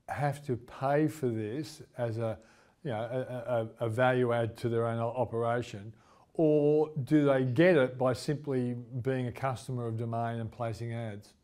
have 0.08 0.46
to 0.46 0.56
pay 0.56 1.08
for 1.08 1.28
this 1.28 1.82
as 1.98 2.18
a, 2.18 2.38
you 2.84 2.90
know, 2.90 3.00
a, 3.00 3.80
a, 3.82 3.86
a 3.86 3.88
value 3.88 4.32
add 4.32 4.56
to 4.58 4.68
their 4.68 4.86
own 4.86 5.00
operation, 5.00 5.92
or 6.34 6.90
do 7.04 7.24
they 7.24 7.42
get 7.42 7.76
it 7.76 7.98
by 7.98 8.12
simply 8.12 8.76
being 9.02 9.26
a 9.26 9.32
customer 9.32 9.88
of 9.88 9.96
Domain 9.96 10.38
and 10.38 10.50
placing 10.50 10.94
ads? 10.94 11.34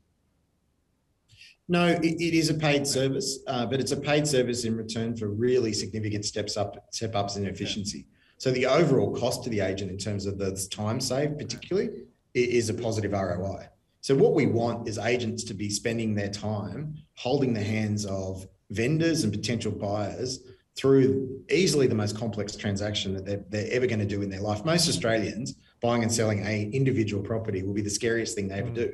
No, 1.69 1.87
it, 1.87 2.05
it 2.05 2.35
is 2.35 2.51
a 2.51 2.55
paid 2.55 2.87
service, 2.87 3.39
uh, 3.47 3.65
but 3.65 3.81
it's 3.81 3.93
a 3.93 3.97
paid 3.97 4.27
service 4.27 4.65
in 4.65 4.77
return 4.77 5.17
for 5.17 5.29
really 5.29 5.73
significant 5.73 6.25
steps 6.25 6.57
up, 6.57 6.77
step 6.93 7.15
ups 7.15 7.37
in 7.37 7.47
efficiency. 7.47 8.07
So 8.37 8.51
the 8.51 8.67
overall 8.67 9.15
cost 9.15 9.45
to 9.45 9.51
the 9.51 9.61
agent 9.61 9.91
in 9.91 9.97
terms 9.97 10.27
of 10.27 10.39
the 10.39 10.53
time 10.71 11.01
saved, 11.01 11.39
particularly, 11.39 11.91
is 12.35 12.69
a 12.69 12.75
positive 12.75 13.13
ROI. 13.13 13.69
So 14.03 14.15
what 14.15 14.35
we 14.35 14.47
want 14.47 14.87
is 14.87 14.99
agents 14.99 15.45
to 15.45 15.55
be 15.55 15.71
spending 15.71 16.15
their 16.15 16.29
time 16.29 16.95
holding 17.15 17.55
the 17.55 17.63
hands 17.63 18.05
of 18.05 18.47
vendors 18.71 19.25
and 19.25 19.33
potential 19.33 19.73
buyers 19.73 20.41
through 20.77 21.41
easily 21.51 21.87
the 21.87 21.95
most 21.95 22.19
complex 22.19 22.57
transaction 22.57 23.15
that 23.15 23.25
they're, 23.25 23.45
they're 23.49 23.73
ever 23.73 23.87
going 23.87 24.01
to 24.01 24.05
do 24.05 24.21
in 24.21 24.29
their 24.29 24.41
life. 24.41 24.65
Most 24.65 24.89
Australians 24.89 25.55
buying 25.81 26.03
and 26.03 26.13
selling 26.13 26.45
a 26.45 26.65
individual 26.73 27.23
property 27.23 27.63
will 27.63 27.73
be 27.73 27.83
the 27.83 27.89
scariest 27.91 28.35
thing 28.35 28.49
they 28.49 28.57
ever 28.57 28.71
mm. 28.71 28.75
do. 28.75 28.93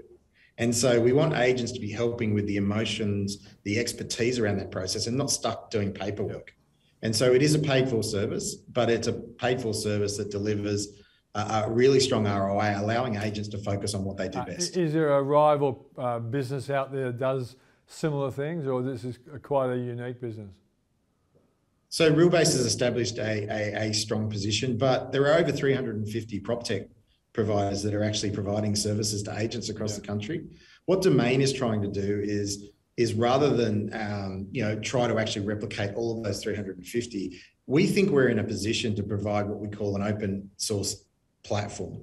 And 0.61 0.77
so 0.77 1.01
we 1.01 1.15
want 1.15 1.33
agents 1.35 1.73
to 1.73 1.81
be 1.81 1.91
helping 1.91 2.35
with 2.35 2.47
the 2.47 2.59
emotions, 2.59 3.49
the 3.65 3.79
expertise 3.79 4.39
around 4.39 4.59
that 4.59 4.71
process 4.71 5.07
and 5.07 5.17
not 5.17 5.31
stuck 5.31 5.71
doing 5.71 5.91
paperwork. 5.91 6.55
And 7.01 7.17
so 7.17 7.33
it 7.33 7.41
is 7.41 7.55
a 7.55 7.59
paid 7.59 7.89
for 7.89 8.03
service, 8.03 8.57
but 8.57 8.91
it's 8.91 9.09
a 9.09 9.15
paid 9.15 9.63
for 9.63 9.73
service 9.73 10.19
that 10.19 10.31
delivers 10.31 10.89
a, 11.35 11.65
a 11.65 11.71
really 11.71 11.99
strong 11.99 12.27
ROI, 12.27 12.75
allowing 12.77 13.17
agents 13.17 13.49
to 13.49 13.59
focus 13.59 13.95
on 13.95 14.05
what 14.05 14.19
they 14.19 14.29
do 14.29 14.39
uh, 14.39 14.45
best. 14.45 14.77
Is 14.77 14.93
there 14.93 15.15
a 15.15 15.23
rival 15.23 15.87
uh, 15.97 16.19
business 16.19 16.69
out 16.69 16.93
there 16.93 17.07
that 17.07 17.19
does 17.19 17.57
similar 17.87 18.31
things, 18.31 18.67
or 18.67 18.83
this 18.83 19.03
is 19.03 19.19
quite 19.43 19.71
a 19.73 19.79
unique 19.79 20.21
business? 20.21 20.51
So 21.89 22.13
Realbase 22.13 22.53
has 22.53 22.67
established 22.67 23.17
a, 23.17 23.51
a, 23.51 23.89
a, 23.89 23.95
strong 23.95 24.29
position, 24.29 24.77
but 24.77 25.11
there 25.11 25.27
are 25.27 25.39
over 25.39 25.51
350 25.51 26.41
prop 26.41 26.65
tech 26.65 26.83
providers 27.33 27.83
that 27.83 27.95
are 27.95 28.03
actually 28.03 28.31
providing 28.33 28.75
services 28.75 29.23
to 29.23 29.39
agents 29.39 29.69
across 29.69 29.93
yeah. 29.93 30.01
the 30.01 30.07
country. 30.07 30.47
What 30.87 31.03
Domain 31.03 31.41
is 31.41 31.53
trying 31.53 31.83
to 31.83 31.89
do 31.89 32.21
is 32.23 32.71
is 32.97 33.15
rather 33.15 33.57
than 33.57 33.91
um, 33.95 34.49
you 34.51 34.63
know 34.63 34.79
try 34.81 35.07
to 35.07 35.19
actually 35.19 35.47
replicate 35.47 35.95
all 35.95 36.19
of 36.19 36.25
those 36.25 36.43
350, 36.43 37.41
we 37.67 37.87
think 37.87 38.11
we're 38.11 38.29
in 38.29 38.41
a 38.41 38.45
position 38.45 38.95
to 38.97 39.03
provide 39.03 39.47
what 39.47 39.59
we 39.59 39.69
call 39.69 39.97
an 39.97 40.03
open 40.03 40.51
source 40.57 41.05
platform. 41.45 42.01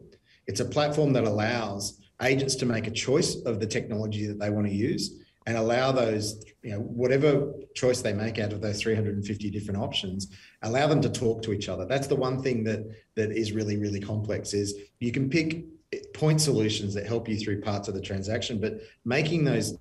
It's 0.48 0.62
a 0.62 0.66
platform 0.66 1.14
that 1.14 1.26
allows 1.26 2.00
agents 2.22 2.56
to 2.56 2.66
make 2.66 2.88
a 2.88 2.92
choice 2.92 3.36
of 3.46 3.60
the 3.60 3.68
technology 3.68 4.26
that 4.26 4.40
they 4.40 4.50
want 4.50 4.66
to 4.66 4.74
use 4.74 5.24
and 5.48 5.56
allow 5.56 5.94
those, 5.94 6.44
you 6.62 6.72
know, 6.72 6.80
whatever 6.80 7.54
choice 7.74 8.02
they 8.02 8.12
make 8.12 8.38
out 8.38 8.52
of 8.52 8.60
those 8.60 8.82
350 8.82 9.50
different 9.50 9.80
options, 9.80 10.28
allow 10.62 10.88
them 10.88 11.02
to 11.02 11.10
talk 11.10 11.42
to 11.42 11.54
each 11.54 11.70
other. 11.70 11.86
That's 11.86 12.08
the 12.08 12.18
one 12.18 12.44
thing 12.44 12.66
that 12.66 12.86
that 13.16 13.32
is 13.32 13.54
really, 13.54 13.78
really 13.78 14.02
complex 14.02 14.54
is 14.54 14.76
you 15.00 15.14
can 15.14 15.30
pick 15.30 15.64
point 16.14 16.42
solutions 16.42 16.94
that 16.94 17.06
help 17.06 17.30
you 17.30 17.38
through 17.38 17.62
parts 17.62 17.88
of 17.88 17.94
the 17.94 18.02
transaction, 18.02 18.60
but 18.60 18.82
making 19.06 19.46
those 19.46 19.78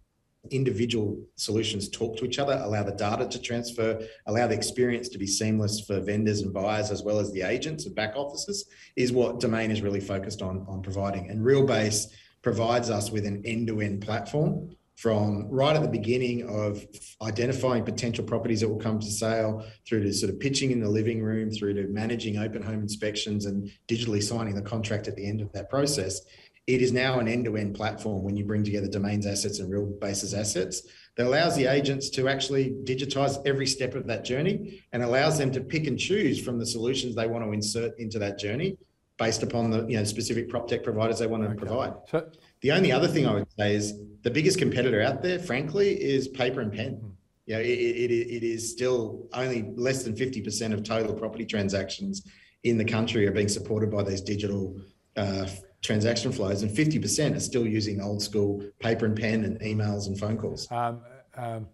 individual 0.53 1.21
solutions 1.35 1.89
talk 1.89 2.17
to 2.17 2.25
each 2.25 2.39
other, 2.39 2.61
allow 2.63 2.85
the 2.85 2.93
data 2.93 3.27
to 3.27 3.43
transfer, 3.43 4.01
allow 4.27 4.47
the 4.47 4.55
experience 4.55 5.09
to 5.09 5.19
be 5.19 5.27
seamless 5.27 5.81
for 5.81 5.99
vendors 5.99 6.43
and 6.43 6.55
buyers 6.55 6.93
as 6.93 7.03
well 7.03 7.19
as 7.19 7.33
the 7.33 7.43
agents 7.43 7.87
and 7.87 7.97
back 7.97 8.15
offices 8.15 8.67
is 8.95 9.11
what 9.11 9.41
Domain 9.41 9.73
is 9.73 9.83
really 9.83 9.99
focused 9.99 10.43
on, 10.43 10.65
on 10.69 10.81
providing. 10.81 11.29
And 11.29 11.45
Realbase 11.45 12.07
provides 12.43 12.89
us 12.89 13.11
with 13.11 13.27
an 13.27 13.43
end-to-end 13.45 14.03
platform 14.03 14.71
from 14.97 15.47
right 15.49 15.77
at 15.77 15.83
the 15.83 15.89
beginning 15.89 16.49
of 16.49 16.85
identifying 17.23 17.85
potential 17.85 18.25
properties 18.25 18.61
that 18.61 18.69
will 18.69 18.79
come 18.79 18.99
to 18.99 19.11
sale 19.11 19.65
through 19.87 20.03
to 20.03 20.13
sort 20.13 20.33
of 20.33 20.41
pitching 20.41 20.71
in 20.71 20.81
the 20.81 20.89
living 20.89 21.23
room 21.23 21.51
through 21.51 21.75
to 21.75 21.87
managing 21.89 22.39
open 22.39 22.63
home 22.63 22.81
inspections 22.81 23.45
and 23.45 23.71
digitally 23.89 24.23
signing 24.23 24.55
the 24.55 24.63
contract 24.63 25.07
at 25.07 25.15
the 25.15 25.27
end 25.27 25.41
of 25.41 25.53
that 25.53 25.69
process 25.69 26.23
it 26.67 26.83
is 26.83 26.93
now 26.93 27.21
an 27.21 27.29
end-to-end 27.29 27.77
platform 27.77 28.25
when 28.25 28.37
you 28.37 28.45
bring 28.45 28.65
together 28.65 28.89
domains 28.89 29.25
assets 29.25 29.61
and 29.61 29.73
Realbase's 29.73 30.35
assets 30.35 30.83
that 31.17 31.27
allows 31.27 31.55
the 31.55 31.67
agents 31.67 32.11
to 32.11 32.29
actually 32.29 32.75
digitize 32.85 33.41
every 33.47 33.67
step 33.67 33.95
of 33.95 34.07
that 34.09 34.25
journey 34.25 34.83
and 34.93 35.03
allows 35.03 35.39
them 35.39 35.53
to 35.53 35.61
pick 35.61 35.87
and 35.87 35.99
choose 35.99 36.43
from 36.43 36.59
the 36.59 36.67
solutions 36.67 37.15
they 37.15 37.29
want 37.29 37.45
to 37.45 37.53
insert 37.53 37.97
into 37.99 38.19
that 38.19 38.39
journey 38.39 38.77
based 39.17 39.43
upon 39.43 39.71
the 39.71 39.87
you 39.87 39.97
know 39.97 40.05
specific 40.05 40.49
prop 40.49 40.69
tech 40.69 40.83
providers 40.83 41.19
they 41.19 41.27
want 41.27 41.43
to 41.43 41.49
okay. 41.51 41.59
provide. 41.59 41.95
So, 42.11 42.29
the 42.61 42.73
only 42.73 42.93
other 42.93 43.09
thing 43.09 43.27
I 43.27 43.35
would 43.35 43.51
say 43.59 43.75
is 43.75 43.95
the 44.23 44.31
biggest 44.31 44.59
competitor 44.59 45.03
out 45.03 45.23
there, 45.23 45.39
frankly, 45.39 45.91
is 46.03 46.29
paper 46.29 46.61
and 46.61 46.73
pen. 46.73 46.95
Hmm. 46.95 47.09
You 47.47 47.55
know, 47.55 47.61
it, 47.61 47.67
it, 47.67 48.11
it 48.11 48.43
is 48.43 48.69
still 48.69 49.29
only 49.33 49.71
less 49.77 50.03
than 50.03 50.17
50% 50.17 50.73
of 50.73 50.83
total 50.83 51.15
property 51.15 51.47
transactions 51.47 52.27
in 52.65 52.77
the 52.77 52.85
country 52.85 53.25
are 53.27 53.33
being 53.33 53.49
supported 53.49 53.89
by 53.91 54.03
these 54.03 54.21
digital 54.21 54.77
uh, 55.17 55.47
transaction 55.81 56.33
flows, 56.33 56.63
and 56.63 56.77
50% 56.77 57.37
are 57.37 57.41
still 57.41 57.67
using 57.67 58.01
old 58.01 58.21
school 58.21 58.65
paper 58.81 59.07
and 59.07 59.17
pen 59.17 59.45
and 59.45 59.61
emails 59.61 60.09
and 60.09 60.19
phone 60.19 60.37
calls. 60.37 60.71
Um, 60.73 61.01
um, 61.37 61.69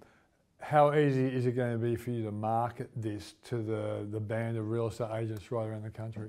how 0.61 0.95
easy 0.95 1.27
is 1.27 1.47
it 1.47 1.53
going 1.53 1.73
to 1.73 1.79
be 1.79 1.97
for 1.97 2.11
you 2.11 2.23
to 2.25 2.31
market 2.31 2.91
this 2.95 3.35
to 3.47 3.63
the, 3.63 4.07
the 4.11 4.21
band 4.21 4.57
of 4.59 4.69
real 4.69 4.89
estate 4.89 5.11
agents 5.15 5.51
right 5.51 5.67
around 5.67 5.85
the 5.85 5.91
country? 5.91 6.29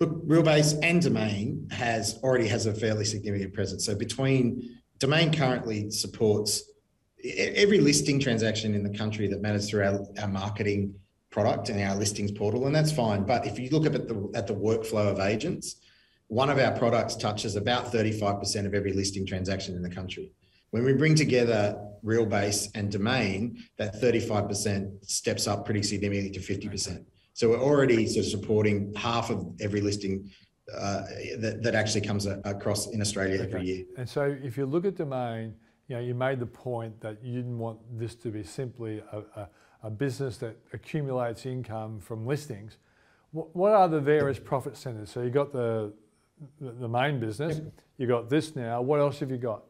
Look, 0.00 0.26
Realbase 0.26 0.78
and 0.82 1.02
Domain 1.02 1.68
has 1.70 2.18
already 2.22 2.48
has 2.48 2.64
a 2.64 2.72
fairly 2.72 3.04
significant 3.04 3.52
presence. 3.52 3.84
So 3.84 3.94
between 3.94 4.80
Domain 4.98 5.30
currently 5.30 5.90
supports 5.90 6.62
every 7.22 7.80
listing 7.80 8.18
transaction 8.18 8.74
in 8.74 8.82
the 8.82 8.96
country 8.96 9.28
that 9.28 9.42
matters 9.42 9.68
through 9.68 9.84
our, 9.84 10.06
our 10.22 10.28
marketing 10.28 10.94
product 11.28 11.68
and 11.68 11.78
our 11.82 11.94
listings 11.96 12.32
portal, 12.32 12.66
and 12.66 12.74
that's 12.74 12.90
fine. 12.90 13.24
But 13.24 13.46
if 13.46 13.58
you 13.58 13.68
look 13.68 13.84
at 13.84 13.92
the 13.92 14.30
at 14.34 14.46
the 14.46 14.54
workflow 14.54 15.12
of 15.12 15.20
agents, 15.20 15.76
one 16.28 16.48
of 16.48 16.58
our 16.58 16.72
products 16.78 17.14
touches 17.14 17.56
about 17.56 17.92
35% 17.92 18.64
of 18.64 18.72
every 18.72 18.94
listing 18.94 19.26
transaction 19.26 19.76
in 19.76 19.82
the 19.82 19.90
country. 19.90 20.32
When 20.70 20.82
we 20.82 20.94
bring 20.94 21.14
together 21.14 21.78
Realbase 22.02 22.70
and 22.74 22.90
Domain, 22.90 23.62
that 23.76 24.00
35% 24.00 25.04
steps 25.04 25.46
up 25.46 25.66
pretty 25.66 25.82
significantly 25.82 26.30
to 26.30 26.40
50%. 26.40 27.04
So 27.40 27.48
we're 27.48 27.62
already 27.62 28.06
sort 28.06 28.26
of 28.26 28.30
supporting 28.30 28.92
half 28.94 29.30
of 29.30 29.50
every 29.62 29.80
listing 29.80 30.30
uh, 30.78 31.04
that, 31.38 31.62
that 31.62 31.74
actually 31.74 32.02
comes 32.02 32.26
a, 32.26 32.38
across 32.44 32.88
in 32.88 33.00
Australia 33.00 33.36
okay. 33.36 33.44
every 33.44 33.66
year. 33.66 33.84
And 33.96 34.06
so 34.06 34.36
if 34.42 34.58
you 34.58 34.66
look 34.66 34.84
at 34.84 34.96
Domain, 34.96 35.54
you 35.88 35.96
know, 35.96 36.02
you 36.02 36.14
made 36.14 36.38
the 36.38 36.44
point 36.44 37.00
that 37.00 37.24
you 37.24 37.34
didn't 37.34 37.58
want 37.58 37.78
this 37.98 38.14
to 38.16 38.28
be 38.28 38.44
simply 38.44 39.02
a, 39.10 39.22
a, 39.40 39.48
a 39.84 39.90
business 39.90 40.36
that 40.36 40.54
accumulates 40.74 41.46
income 41.46 41.98
from 41.98 42.26
listings. 42.26 42.76
What, 43.30 43.56
what 43.56 43.72
are 43.72 43.88
the 43.88 44.00
various 44.00 44.38
profit 44.38 44.76
centers? 44.76 45.08
So 45.08 45.22
you 45.22 45.30
got 45.30 45.50
the 45.50 45.94
the 46.60 46.88
main 46.88 47.20
business. 47.20 47.56
Yep. 47.56 47.72
You 47.96 48.06
got 48.06 48.28
this 48.28 48.54
now. 48.54 48.82
What 48.82 49.00
else 49.00 49.18
have 49.20 49.30
you 49.30 49.38
got? 49.38 49.62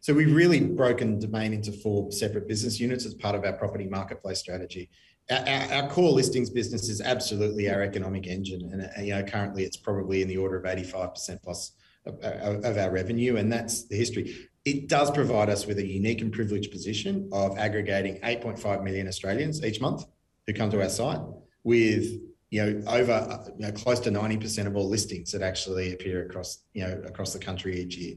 So 0.00 0.14
we've 0.14 0.34
really 0.34 0.60
broken 0.60 1.18
Domain 1.18 1.52
into 1.54 1.72
four 1.72 2.10
separate 2.12 2.46
business 2.48 2.78
units 2.78 3.04
as 3.06 3.14
part 3.14 3.34
of 3.34 3.44
our 3.44 3.52
property 3.54 3.86
marketplace 3.86 4.38
strategy. 4.38 4.90
Our, 5.30 5.82
our, 5.82 5.88
core 5.88 6.10
listings 6.10 6.50
business 6.50 6.88
is 6.88 7.00
absolutely 7.00 7.70
our 7.70 7.82
economic 7.82 8.26
engine, 8.26 8.68
and 8.72 8.82
uh, 8.82 9.00
you 9.00 9.14
know 9.14 9.22
currently 9.22 9.64
it's 9.64 9.76
probably 9.76 10.22
in 10.22 10.28
the 10.28 10.36
order 10.36 10.56
of 10.56 10.66
eighty-five 10.66 11.14
percent 11.14 11.42
plus 11.42 11.72
of, 12.06 12.64
of 12.64 12.76
our 12.76 12.90
revenue, 12.90 13.36
and 13.36 13.52
that's 13.52 13.84
the 13.84 13.96
history. 13.96 14.48
It 14.64 14.88
does 14.88 15.10
provide 15.10 15.48
us 15.48 15.66
with 15.66 15.78
a 15.78 15.86
unique 15.86 16.20
and 16.20 16.32
privileged 16.32 16.70
position 16.70 17.28
of 17.32 17.56
aggregating 17.58 18.20
8.5 18.20 18.82
million 18.82 19.08
Australians 19.08 19.64
each 19.64 19.80
month 19.80 20.04
who 20.46 20.52
come 20.52 20.70
to 20.70 20.82
our 20.82 20.88
site 20.90 21.20
with 21.64 22.20
you 22.50 22.64
know, 22.64 22.82
over 22.90 23.44
you 23.58 23.66
know, 23.66 23.72
close 23.72 24.00
to 24.00 24.10
90% 24.10 24.66
of 24.66 24.76
all 24.76 24.88
listings 24.88 25.30
that 25.32 25.40
actually 25.40 25.92
appear 25.92 26.26
across, 26.26 26.64
you 26.74 26.82
know, 26.82 27.00
across 27.06 27.32
the 27.32 27.38
country 27.38 27.80
each 27.80 27.96
year. 27.96 28.16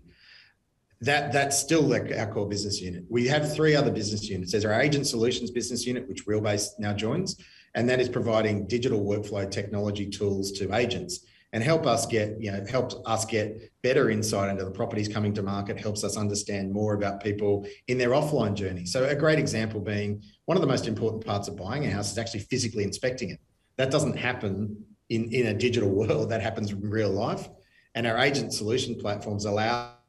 That 1.01 1.33
that's 1.33 1.59
still 1.59 1.81
like 1.81 2.11
our 2.17 2.27
core 2.27 2.47
business 2.47 2.79
unit. 2.79 3.03
We 3.09 3.27
have 3.27 3.53
three 3.53 3.75
other 3.75 3.91
business 3.91 4.29
units. 4.29 4.51
There's 4.51 4.65
our 4.65 4.81
agent 4.81 5.07
solutions 5.07 5.51
business 5.51 5.85
unit, 5.85 6.07
which 6.07 6.25
Realbase 6.25 6.79
now 6.79 6.93
joins, 6.93 7.37
and 7.75 7.89
that 7.89 7.99
is 7.99 8.09
providing 8.09 8.67
digital 8.67 9.03
workflow 9.03 9.49
technology 9.49 10.09
tools 10.09 10.51
to 10.53 10.73
agents 10.73 11.25
and 11.53 11.63
help 11.63 11.85
us 11.85 12.07
get, 12.07 12.41
you 12.41 12.51
know, 12.51 12.65
helps 12.67 12.95
us 13.05 13.25
get 13.25 13.71
better 13.83 14.09
insight 14.09 14.49
into 14.49 14.65
the 14.65 14.71
properties 14.71 15.07
coming 15.07 15.33
to 15.35 15.43
market, 15.43 15.79
helps 15.79 16.03
us 16.03 16.17
understand 16.17 16.73
more 16.73 16.95
about 16.95 17.23
people 17.23 17.65
in 17.87 17.99
their 17.99 18.09
offline 18.09 18.55
journey. 18.55 18.85
So 18.85 19.05
a 19.05 19.15
great 19.15 19.37
example 19.37 19.79
being 19.79 20.23
one 20.45 20.57
of 20.57 20.61
the 20.61 20.67
most 20.67 20.87
important 20.87 21.23
parts 21.23 21.47
of 21.47 21.55
buying 21.55 21.85
a 21.85 21.91
house 21.91 22.11
is 22.11 22.17
actually 22.17 22.39
physically 22.41 22.83
inspecting 22.83 23.29
it. 23.29 23.39
That 23.77 23.91
doesn't 23.91 24.17
happen 24.17 24.83
in, 25.09 25.31
in 25.31 25.47
a 25.47 25.53
digital 25.53 25.89
world, 25.95 26.29
that 26.31 26.41
happens 26.41 26.71
in 26.71 26.81
real 26.81 27.11
life. 27.11 27.47
And 27.93 28.07
our 28.07 28.17
agent 28.17 28.51
solution 28.51 28.95
platforms 28.95 29.45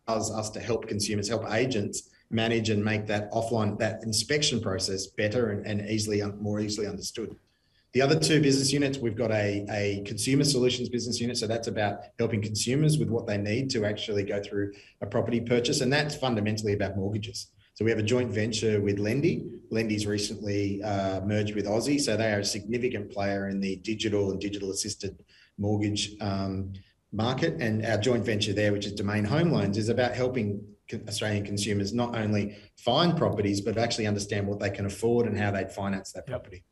allows 0.06 0.30
us 0.30 0.50
to 0.50 0.60
help 0.60 0.86
consumers, 0.88 1.28
help 1.28 1.50
agents 1.52 2.10
manage 2.30 2.70
and 2.70 2.84
make 2.84 3.06
that 3.06 3.30
offline, 3.32 3.78
that 3.78 4.02
inspection 4.02 4.60
process 4.60 5.06
better 5.06 5.50
and, 5.50 5.66
and 5.66 5.88
easily, 5.88 6.22
more 6.40 6.60
easily 6.60 6.86
understood. 6.86 7.36
The 7.92 8.02
other 8.02 8.18
two 8.18 8.42
business 8.42 8.72
units, 8.72 8.98
we've 8.98 9.16
got 9.16 9.30
a, 9.30 9.64
a 9.70 10.02
consumer 10.04 10.42
solutions 10.42 10.88
business 10.88 11.20
unit. 11.20 11.36
So 11.36 11.46
that's 11.46 11.68
about 11.68 12.00
helping 12.18 12.42
consumers 12.42 12.98
with 12.98 13.08
what 13.08 13.26
they 13.28 13.38
need 13.38 13.70
to 13.70 13.84
actually 13.84 14.24
go 14.24 14.42
through 14.42 14.72
a 15.00 15.06
property 15.06 15.40
purchase. 15.40 15.80
And 15.80 15.92
that's 15.92 16.16
fundamentally 16.16 16.72
about 16.72 16.96
mortgages. 16.96 17.52
So 17.74 17.84
we 17.84 17.92
have 17.92 18.00
a 18.00 18.04
joint 18.04 18.32
venture 18.32 18.80
with 18.80 18.98
Lendi. 18.98 19.48
Lendi's 19.70 20.06
recently 20.06 20.82
uh, 20.82 21.20
merged 21.20 21.54
with 21.54 21.66
Aussie. 21.66 22.00
So 22.00 22.16
they 22.16 22.32
are 22.32 22.40
a 22.40 22.44
significant 22.44 23.12
player 23.12 23.48
in 23.48 23.60
the 23.60 23.76
digital 23.76 24.32
and 24.32 24.40
digital 24.40 24.72
assisted 24.72 25.16
mortgage 25.56 26.16
um, 26.20 26.72
market. 27.14 27.60
And 27.60 27.84
our 27.86 27.98
joint 27.98 28.24
venture 28.24 28.52
there, 28.52 28.72
which 28.72 28.86
is 28.86 28.92
Domain 28.92 29.24
Home 29.24 29.50
Loans, 29.50 29.78
is 29.78 29.88
about 29.88 30.14
helping 30.14 30.64
Australian 31.08 31.44
consumers 31.44 31.92
not 31.94 32.16
only 32.16 32.56
find 32.76 33.16
properties, 33.16 33.60
but 33.60 33.78
actually 33.78 34.06
understand 34.06 34.46
what 34.46 34.60
they 34.60 34.70
can 34.70 34.86
afford 34.86 35.26
and 35.26 35.38
how 35.38 35.50
they'd 35.50 35.72
finance 35.72 36.12
that 36.12 36.26
property. 36.26 36.64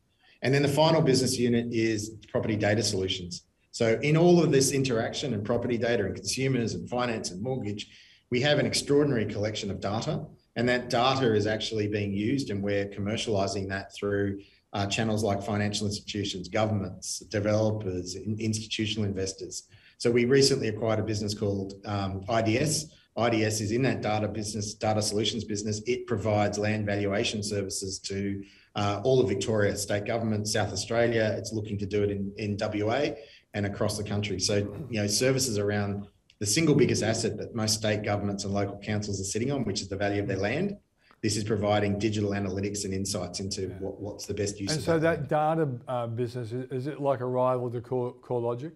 And 0.42 0.52
then 0.52 0.62
the 0.62 0.68
final 0.68 1.00
business 1.00 1.38
unit 1.38 1.66
is 1.72 2.16
property 2.28 2.56
data 2.56 2.82
solutions. 2.82 3.44
So 3.70 3.98
in 4.02 4.16
all 4.16 4.42
of 4.42 4.52
this 4.52 4.72
interaction 4.72 5.32
and 5.32 5.44
property 5.44 5.78
data 5.78 6.04
and 6.04 6.14
consumers 6.14 6.74
and 6.74 6.88
finance 6.90 7.30
and 7.30 7.40
mortgage, 7.40 7.88
we 8.30 8.40
have 8.42 8.58
an 8.58 8.66
extraordinary 8.66 9.24
collection 9.24 9.70
of 9.70 9.80
data. 9.80 10.26
And 10.56 10.68
that 10.68 10.90
data 10.90 11.34
is 11.34 11.46
actually 11.46 11.88
being 11.88 12.12
used, 12.12 12.50
and 12.50 12.62
we're 12.62 12.86
commercializing 12.86 13.68
that 13.70 13.94
through 13.94 14.40
uh, 14.74 14.86
channels 14.86 15.22
like 15.22 15.42
financial 15.42 15.86
institutions, 15.86 16.48
governments, 16.48 17.20
developers, 17.20 18.16
institutional 18.16 19.06
investors. 19.06 19.64
So 20.02 20.10
we 20.10 20.24
recently 20.24 20.66
acquired 20.66 20.98
a 20.98 21.04
business 21.04 21.32
called 21.32 21.74
um, 21.84 22.24
IDS. 22.28 22.86
IDS 23.16 23.60
is 23.60 23.70
in 23.70 23.82
that 23.82 24.02
data 24.02 24.26
business, 24.26 24.74
data 24.74 25.00
solutions 25.00 25.44
business. 25.44 25.80
It 25.86 26.08
provides 26.08 26.58
land 26.58 26.86
valuation 26.86 27.40
services 27.40 28.00
to 28.00 28.42
uh, 28.74 29.00
all 29.04 29.20
of 29.20 29.28
Victoria, 29.28 29.76
state 29.76 30.04
government, 30.04 30.48
South 30.48 30.72
Australia. 30.72 31.32
It's 31.38 31.52
looking 31.52 31.78
to 31.78 31.86
do 31.86 32.02
it 32.02 32.10
in, 32.10 32.32
in 32.36 32.56
WA 32.58 33.10
and 33.54 33.64
across 33.64 33.96
the 33.96 34.02
country. 34.02 34.40
So, 34.40 34.56
you 34.90 35.00
know, 35.00 35.06
services 35.06 35.56
around 35.56 36.08
the 36.40 36.46
single 36.46 36.74
biggest 36.74 37.04
asset 37.04 37.36
that 37.36 37.54
most 37.54 37.78
state 37.78 38.02
governments 38.02 38.42
and 38.42 38.52
local 38.52 38.78
councils 38.78 39.20
are 39.20 39.30
sitting 39.30 39.52
on, 39.52 39.64
which 39.64 39.82
is 39.82 39.88
the 39.88 39.96
value 39.96 40.20
of 40.20 40.26
their 40.26 40.36
land. 40.36 40.78
This 41.22 41.36
is 41.36 41.44
providing 41.44 42.00
digital 42.00 42.30
analytics 42.30 42.84
and 42.84 42.92
insights 42.92 43.38
into 43.38 43.68
what, 43.78 44.00
what's 44.00 44.26
the 44.26 44.34
best 44.34 44.58
use. 44.58 44.72
And 44.72 44.82
so 44.82 44.98
that, 44.98 45.28
that 45.28 45.28
data 45.28 45.68
uh, 45.86 46.08
business 46.08 46.50
is, 46.50 46.68
is, 46.72 46.86
it 46.88 47.00
like 47.00 47.20
a 47.20 47.26
rival 47.26 47.70
to 47.70 47.80
Core, 47.80 48.16
CoreLogic? 48.20 48.72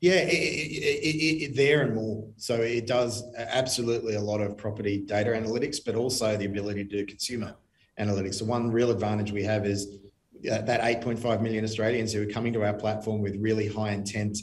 Yeah, 0.00 0.16
it, 0.16 0.32
it, 0.32 1.44
it, 1.44 1.56
there 1.56 1.82
and 1.82 1.94
more. 1.94 2.28
So 2.36 2.56
it 2.56 2.86
does 2.86 3.24
absolutely 3.38 4.16
a 4.16 4.20
lot 4.20 4.40
of 4.40 4.56
property 4.56 4.98
data 4.98 5.30
analytics, 5.30 5.78
but 5.84 5.94
also 5.94 6.36
the 6.36 6.44
ability 6.44 6.84
to 6.84 6.90
do 6.90 7.06
consumer 7.06 7.54
analytics. 7.98 8.38
The 8.38 8.44
one 8.44 8.70
real 8.70 8.90
advantage 8.90 9.32
we 9.32 9.44
have 9.44 9.64
is 9.64 9.98
that 10.42 10.82
8.5 10.82 11.40
million 11.40 11.64
Australians 11.64 12.12
who 12.12 12.22
are 12.22 12.30
coming 12.30 12.52
to 12.52 12.64
our 12.64 12.74
platform 12.74 13.22
with 13.22 13.36
really 13.36 13.68
high 13.68 13.92
intent 13.92 14.38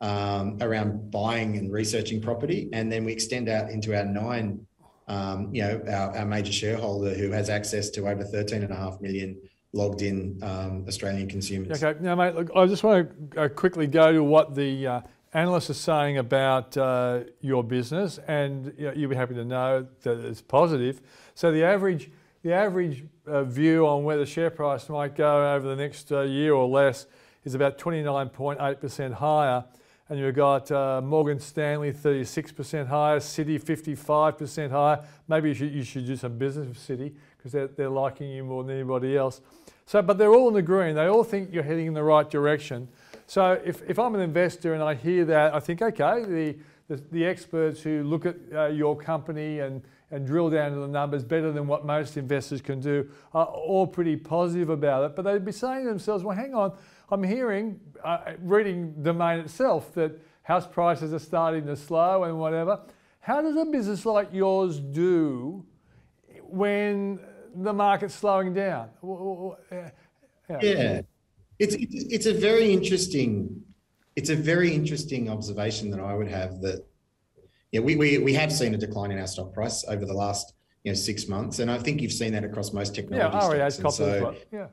um, 0.00 0.58
around 0.60 1.10
buying 1.10 1.56
and 1.56 1.72
researching 1.72 2.20
property, 2.20 2.68
and 2.72 2.92
then 2.92 3.04
we 3.04 3.12
extend 3.12 3.48
out 3.48 3.70
into 3.70 3.96
our 3.96 4.04
nine, 4.04 4.66
um, 5.08 5.48
you 5.54 5.62
know, 5.62 5.80
our, 5.88 6.18
our, 6.18 6.26
major 6.26 6.52
shareholder 6.52 7.14
who 7.14 7.30
has 7.30 7.48
access 7.48 7.88
to 7.90 8.06
over 8.06 8.22
13 8.22 8.62
and 8.62 8.72
a 8.72 8.76
half 8.76 9.00
million 9.00 9.40
logged 9.76 10.02
in 10.02 10.38
um, 10.42 10.84
Australian 10.88 11.28
consumers. 11.28 11.82
Okay, 11.82 11.98
now 12.00 12.14
mate, 12.14 12.34
look, 12.34 12.50
I 12.56 12.66
just 12.66 12.82
want 12.82 13.32
to 13.32 13.42
uh, 13.42 13.48
quickly 13.48 13.86
go 13.86 14.12
to 14.12 14.24
what 14.24 14.54
the 14.54 14.86
uh, 14.86 15.00
analysts 15.34 15.70
are 15.70 15.74
saying 15.74 16.18
about 16.18 16.76
uh, 16.76 17.20
your 17.40 17.62
business, 17.62 18.18
and 18.26 18.74
you 18.78 18.92
you'll 18.96 19.10
be 19.10 19.16
happy 19.16 19.34
to 19.34 19.44
know 19.44 19.86
that 20.02 20.18
it's 20.24 20.42
positive. 20.42 21.00
So 21.34 21.52
the 21.52 21.62
average 21.62 22.10
the 22.42 22.52
average 22.52 23.04
uh, 23.26 23.42
view 23.42 23.88
on 23.88 24.04
where 24.04 24.16
the 24.16 24.24
share 24.24 24.50
price 24.50 24.88
might 24.88 25.16
go 25.16 25.54
over 25.54 25.66
the 25.66 25.74
next 25.74 26.12
uh, 26.12 26.20
year 26.20 26.54
or 26.54 26.68
less 26.68 27.06
is 27.44 27.54
about 27.54 27.76
29.8% 27.76 29.12
higher. 29.14 29.64
And 30.08 30.20
you've 30.20 30.36
got 30.36 30.70
uh, 30.70 31.00
Morgan 31.02 31.40
Stanley 31.40 31.92
36% 31.92 32.86
higher, 32.86 33.18
Citi 33.18 33.60
55% 33.60 34.70
higher. 34.70 35.04
Maybe 35.26 35.48
you 35.48 35.54
should, 35.54 35.72
you 35.72 35.82
should 35.82 36.06
do 36.06 36.14
some 36.14 36.38
business 36.38 36.68
with 36.68 36.78
Citi 36.78 37.12
because 37.36 37.50
they're, 37.50 37.66
they're 37.66 37.88
liking 37.88 38.30
you 38.30 38.44
more 38.44 38.62
than 38.62 38.76
anybody 38.76 39.16
else. 39.16 39.40
So, 39.86 40.02
but 40.02 40.18
they're 40.18 40.34
all 40.34 40.48
in 40.48 40.54
the 40.54 40.62
green. 40.62 40.94
They 40.94 41.06
all 41.06 41.24
think 41.24 41.52
you're 41.52 41.62
heading 41.62 41.86
in 41.86 41.94
the 41.94 42.02
right 42.02 42.28
direction. 42.28 42.88
So 43.26 43.60
if, 43.64 43.82
if 43.88 43.98
I'm 43.98 44.14
an 44.14 44.20
investor 44.20 44.74
and 44.74 44.82
I 44.82 44.94
hear 44.94 45.24
that, 45.24 45.54
I 45.54 45.60
think, 45.60 45.80
okay, 45.80 46.24
the, 46.24 46.56
the, 46.88 47.02
the 47.10 47.24
experts 47.24 47.80
who 47.80 48.02
look 48.02 48.26
at 48.26 48.36
uh, 48.52 48.66
your 48.66 48.96
company 48.96 49.60
and 49.60 49.82
and 50.10 50.26
drill 50.26 50.50
down 50.50 50.72
to 50.72 50.78
the 50.78 50.88
numbers 50.88 51.24
better 51.24 51.50
than 51.50 51.66
what 51.66 51.84
most 51.84 52.16
investors 52.16 52.60
can 52.60 52.80
do 52.80 53.08
are 53.34 53.46
all 53.46 53.86
pretty 53.86 54.16
positive 54.16 54.70
about 54.70 55.04
it. 55.04 55.16
But 55.16 55.22
they'd 55.22 55.44
be 55.44 55.52
saying 55.52 55.84
to 55.84 55.90
themselves, 55.90 56.22
well, 56.22 56.36
hang 56.36 56.54
on, 56.54 56.72
I'm 57.10 57.22
hearing, 57.22 57.80
uh, 58.04 58.32
reading 58.40 58.94
main 59.02 59.40
itself, 59.40 59.92
that 59.94 60.12
house 60.42 60.66
prices 60.66 61.12
are 61.12 61.18
starting 61.18 61.66
to 61.66 61.76
slow 61.76 62.24
and 62.24 62.38
whatever. 62.38 62.80
How 63.20 63.42
does 63.42 63.56
a 63.56 63.64
business 63.64 64.06
like 64.06 64.28
yours 64.32 64.78
do 64.78 65.64
when 66.44 67.18
the 67.56 67.72
market's 67.72 68.14
slowing 68.14 68.54
down? 68.54 68.90
Yeah, 69.70 69.90
yeah. 70.60 71.00
It's, 71.58 71.74
it's 71.78 72.26
a 72.26 72.34
very 72.34 72.72
interesting 72.72 73.62
it's 74.16 74.30
a 74.30 74.36
very 74.36 74.74
interesting 74.74 75.28
observation 75.28 75.90
that 75.90 76.00
I 76.00 76.14
would 76.14 76.28
have 76.28 76.60
that 76.62 76.86
yeah, 77.70 77.80
we, 77.80 77.96
we, 77.96 78.16
we 78.18 78.32
have 78.32 78.50
seen 78.50 78.74
a 78.74 78.78
decline 78.78 79.10
in 79.10 79.18
our 79.18 79.26
stock 79.26 79.52
price 79.52 79.84
over 79.88 80.06
the 80.06 80.14
last 80.14 80.54
you 80.84 80.92
know 80.92 80.96
six 80.96 81.28
months, 81.28 81.58
and 81.58 81.70
I 81.70 81.78
think 81.78 82.00
you've 82.00 82.12
seen 82.12 82.32
that 82.32 82.44
across 82.44 82.72
most 82.72 82.94
technology. 82.94 83.58
Yeah, 83.58 83.68
stocks. 83.68 83.96
so, 83.96 84.34
yeah. 84.52 84.68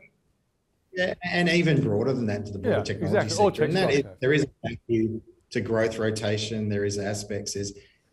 Yeah, 0.96 1.14
and 1.24 1.50
even 1.50 1.82
broader 1.82 2.14
than 2.14 2.28
that 2.28 2.46
to 2.46 2.52
the 2.52 2.60
broader 2.60 2.78
yeah, 2.78 2.84
technology 2.84 3.18
exactly. 3.18 3.46
sector. 3.46 3.64
And 3.64 3.76
that 3.76 3.92
is, 3.92 4.04
there 4.22 4.32
is 4.32 4.44
a 4.44 4.70
value 4.88 5.22
to 5.50 5.62
growth 5.62 5.98
rotation. 5.98 6.70
There 6.70 6.86
is 6.86 7.00
aspects. 7.00 7.56
Is 7.56 7.72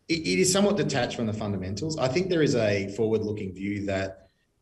it, 0.09 0.13
it 0.13 0.39
is 0.39 0.51
somewhat 0.51 0.77
detached 0.77 1.15
from 1.15 1.27
the 1.27 1.33
fundamentals. 1.33 1.99
I 1.99 2.07
think 2.07 2.29
there 2.29 2.41
is 2.41 2.55
a 2.55 2.87
forward-looking 2.97 3.53
view 3.53 3.85
that 3.85 4.20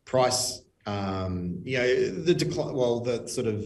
price, 0.10 0.64
um, 0.88 1.62
you 1.64 1.78
know, 1.78 2.10
the 2.24 2.34
decline. 2.34 2.74
Well, 2.74 3.00
the 3.00 3.28
sort 3.28 3.46
of 3.46 3.64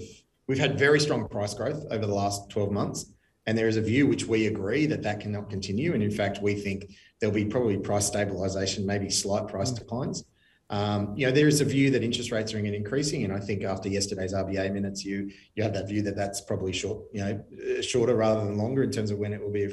we've 0.47 0.59
had 0.59 0.77
very 0.77 0.99
strong 0.99 1.25
price 1.29 1.53
growth 1.53 1.85
over 1.89 2.05
the 2.05 2.13
last 2.13 2.49
12 2.49 2.69
months. 2.69 3.05
And 3.45 3.57
there 3.57 3.67
is 3.67 3.77
a 3.77 3.81
view 3.81 4.07
which 4.07 4.25
we 4.25 4.47
agree 4.47 4.85
that 4.85 5.03
that 5.03 5.19
cannot 5.19 5.49
continue. 5.49 5.93
And 5.93 6.03
in 6.03 6.11
fact, 6.11 6.41
we 6.41 6.55
think 6.55 6.95
there'll 7.19 7.35
be 7.35 7.45
probably 7.45 7.77
price 7.77 8.07
stabilization, 8.07 8.85
maybe 8.85 9.09
slight 9.09 9.47
price 9.47 9.71
mm. 9.71 9.79
declines. 9.79 10.25
Um, 10.69 11.13
you 11.15 11.25
know, 11.25 11.31
there 11.31 11.47
is 11.47 11.59
a 11.61 11.65
view 11.65 11.91
that 11.91 12.03
interest 12.03 12.31
rates 12.31 12.53
are 12.53 12.57
increasing, 12.57 13.25
and 13.25 13.33
I 13.33 13.39
think 13.39 13.63
after 13.63 13.89
yesterday's 13.89 14.33
RBA 14.33 14.73
minutes, 14.73 15.05
you 15.05 15.29
you 15.55 15.61
have 15.61 15.73
that 15.73 15.87
view 15.87 16.01
that 16.03 16.15
that's 16.15 16.41
probably 16.41 16.73
short, 16.73 17.03
you 17.13 17.21
know, 17.21 17.81
shorter 17.81 18.15
rather 18.15 18.43
than 18.43 18.57
longer 18.57 18.81
in 18.83 18.91
terms 18.91 19.11
of 19.11 19.19
when 19.19 19.33
it 19.33 19.41
will 19.41 19.51
be 19.51 19.67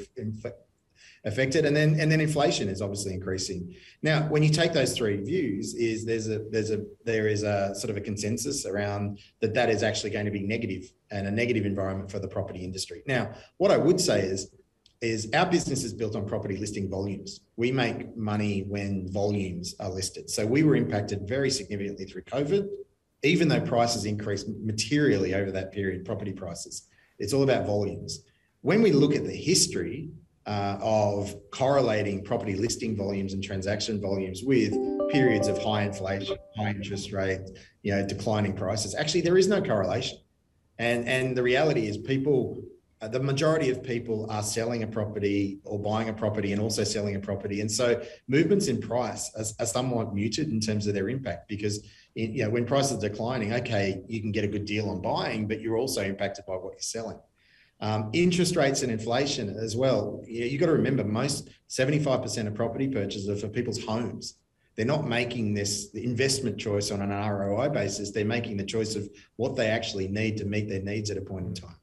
affected. 1.25 1.65
And 1.65 1.75
then 1.75 1.99
and 1.99 2.11
then 2.11 2.21
inflation 2.21 2.67
is 2.67 2.81
obviously 2.81 3.13
increasing. 3.13 3.75
Now 4.01 4.23
when 4.23 4.43
you 4.43 4.49
take 4.49 4.73
those 4.73 4.95
three 4.95 5.17
views 5.17 5.73
is 5.75 6.05
there's 6.05 6.27
a 6.29 6.39
there's 6.49 6.71
a 6.71 6.83
there 7.05 7.27
is 7.27 7.43
a 7.43 7.73
sort 7.75 7.89
of 7.89 7.97
a 7.97 8.01
consensus 8.01 8.65
around 8.65 9.19
that 9.41 9.53
that 9.53 9.69
is 9.69 9.83
actually 9.83 10.09
going 10.09 10.25
to 10.25 10.31
be 10.31 10.43
negative 10.43 10.91
and 11.11 11.27
a 11.27 11.31
negative 11.31 11.65
environment 11.65 12.09
for 12.09 12.19
the 12.19 12.27
property 12.27 12.63
industry. 12.63 13.03
Now 13.05 13.33
what 13.57 13.71
i 13.71 13.77
would 13.77 13.99
say 13.99 14.21
is 14.21 14.51
is 15.01 15.29
our 15.33 15.47
business 15.47 15.83
is 15.83 15.93
built 15.93 16.15
on 16.15 16.27
property 16.27 16.57
listing 16.57 16.87
volumes. 16.87 17.41
We 17.55 17.71
make 17.71 18.15
money 18.15 18.65
when 18.67 19.11
volumes 19.11 19.73
are 19.79 19.89
listed. 19.89 20.29
So 20.29 20.45
we 20.45 20.61
were 20.61 20.75
impacted 20.75 21.27
very 21.27 21.49
significantly 21.49 22.05
through 22.05 22.23
covid 22.23 22.67
even 23.23 23.47
though 23.47 23.61
prices 23.61 24.05
increased 24.05 24.47
materially 24.63 25.35
over 25.35 25.51
that 25.51 25.71
period 25.71 26.05
property 26.05 26.33
prices. 26.33 26.87
It's 27.19 27.33
all 27.33 27.43
about 27.43 27.67
volumes. 27.67 28.23
When 28.61 28.81
we 28.81 28.91
look 28.91 29.15
at 29.15 29.25
the 29.25 29.35
history 29.35 30.09
uh, 30.45 30.77
of 30.81 31.35
correlating 31.51 32.23
property 32.23 32.55
listing 32.55 32.95
volumes 32.95 33.33
and 33.33 33.43
transaction 33.43 34.01
volumes 34.01 34.43
with 34.43 34.73
periods 35.11 35.47
of 35.47 35.61
high 35.61 35.83
inflation, 35.83 36.37
high 36.57 36.69
interest 36.69 37.11
rates, 37.11 37.51
you 37.83 37.93
know, 37.93 38.05
declining 38.05 38.53
prices. 38.53 38.95
Actually, 38.95 39.21
there 39.21 39.37
is 39.37 39.47
no 39.47 39.61
correlation. 39.61 40.17
And, 40.79 41.07
and 41.07 41.37
the 41.37 41.43
reality 41.43 41.87
is 41.87 41.97
people, 41.97 42.59
uh, 43.01 43.07
the 43.07 43.19
majority 43.19 43.69
of 43.69 43.83
people 43.83 44.25
are 44.31 44.41
selling 44.41 44.81
a 44.81 44.87
property 44.87 45.59
or 45.63 45.79
buying 45.79 46.09
a 46.09 46.13
property 46.13 46.53
and 46.53 46.61
also 46.61 46.83
selling 46.83 47.15
a 47.15 47.19
property. 47.19 47.61
And 47.61 47.71
so 47.71 48.01
movements 48.27 48.67
in 48.67 48.81
price 48.81 49.31
are, 49.35 49.45
are 49.63 49.67
somewhat 49.67 50.15
muted 50.15 50.49
in 50.49 50.59
terms 50.59 50.87
of 50.87 50.95
their 50.95 51.09
impact 51.09 51.49
because 51.49 51.87
you 52.15 52.43
know, 52.43 52.49
when 52.49 52.65
prices 52.65 52.97
are 52.97 53.09
declining, 53.09 53.53
okay, 53.53 54.01
you 54.07 54.21
can 54.21 54.31
get 54.31 54.43
a 54.43 54.47
good 54.47 54.65
deal 54.65 54.89
on 54.89 55.01
buying, 55.01 55.47
but 55.47 55.61
you're 55.61 55.77
also 55.77 56.03
impacted 56.03 56.45
by 56.45 56.55
what 56.55 56.73
you're 56.73 56.79
selling. 56.79 57.19
Um, 57.81 58.11
interest 58.13 58.55
rates 58.55 58.83
and 58.83 58.91
inflation 58.91 59.49
as 59.57 59.75
well. 59.75 60.21
You, 60.27 60.45
you 60.45 60.57
got 60.59 60.67
to 60.67 60.73
remember, 60.73 61.03
most 61.03 61.49
75% 61.69 62.47
of 62.47 62.53
property 62.53 62.87
purchases 62.87 63.27
are 63.27 63.35
for 63.35 63.47
people's 63.47 63.83
homes. 63.83 64.35
They're 64.75 64.85
not 64.85 65.07
making 65.07 65.53
this 65.53 65.89
investment 65.93 66.57
choice 66.57 66.91
on 66.91 67.01
an 67.01 67.09
ROI 67.09 67.69
basis. 67.69 68.11
They're 68.11 68.23
making 68.23 68.57
the 68.57 68.63
choice 68.63 68.95
of 68.95 69.09
what 69.35 69.55
they 69.55 69.67
actually 69.67 70.07
need 70.07 70.37
to 70.37 70.45
meet 70.45 70.69
their 70.69 70.81
needs 70.81 71.09
at 71.09 71.17
a 71.17 71.21
point 71.21 71.47
in 71.47 71.53
time. 71.53 71.75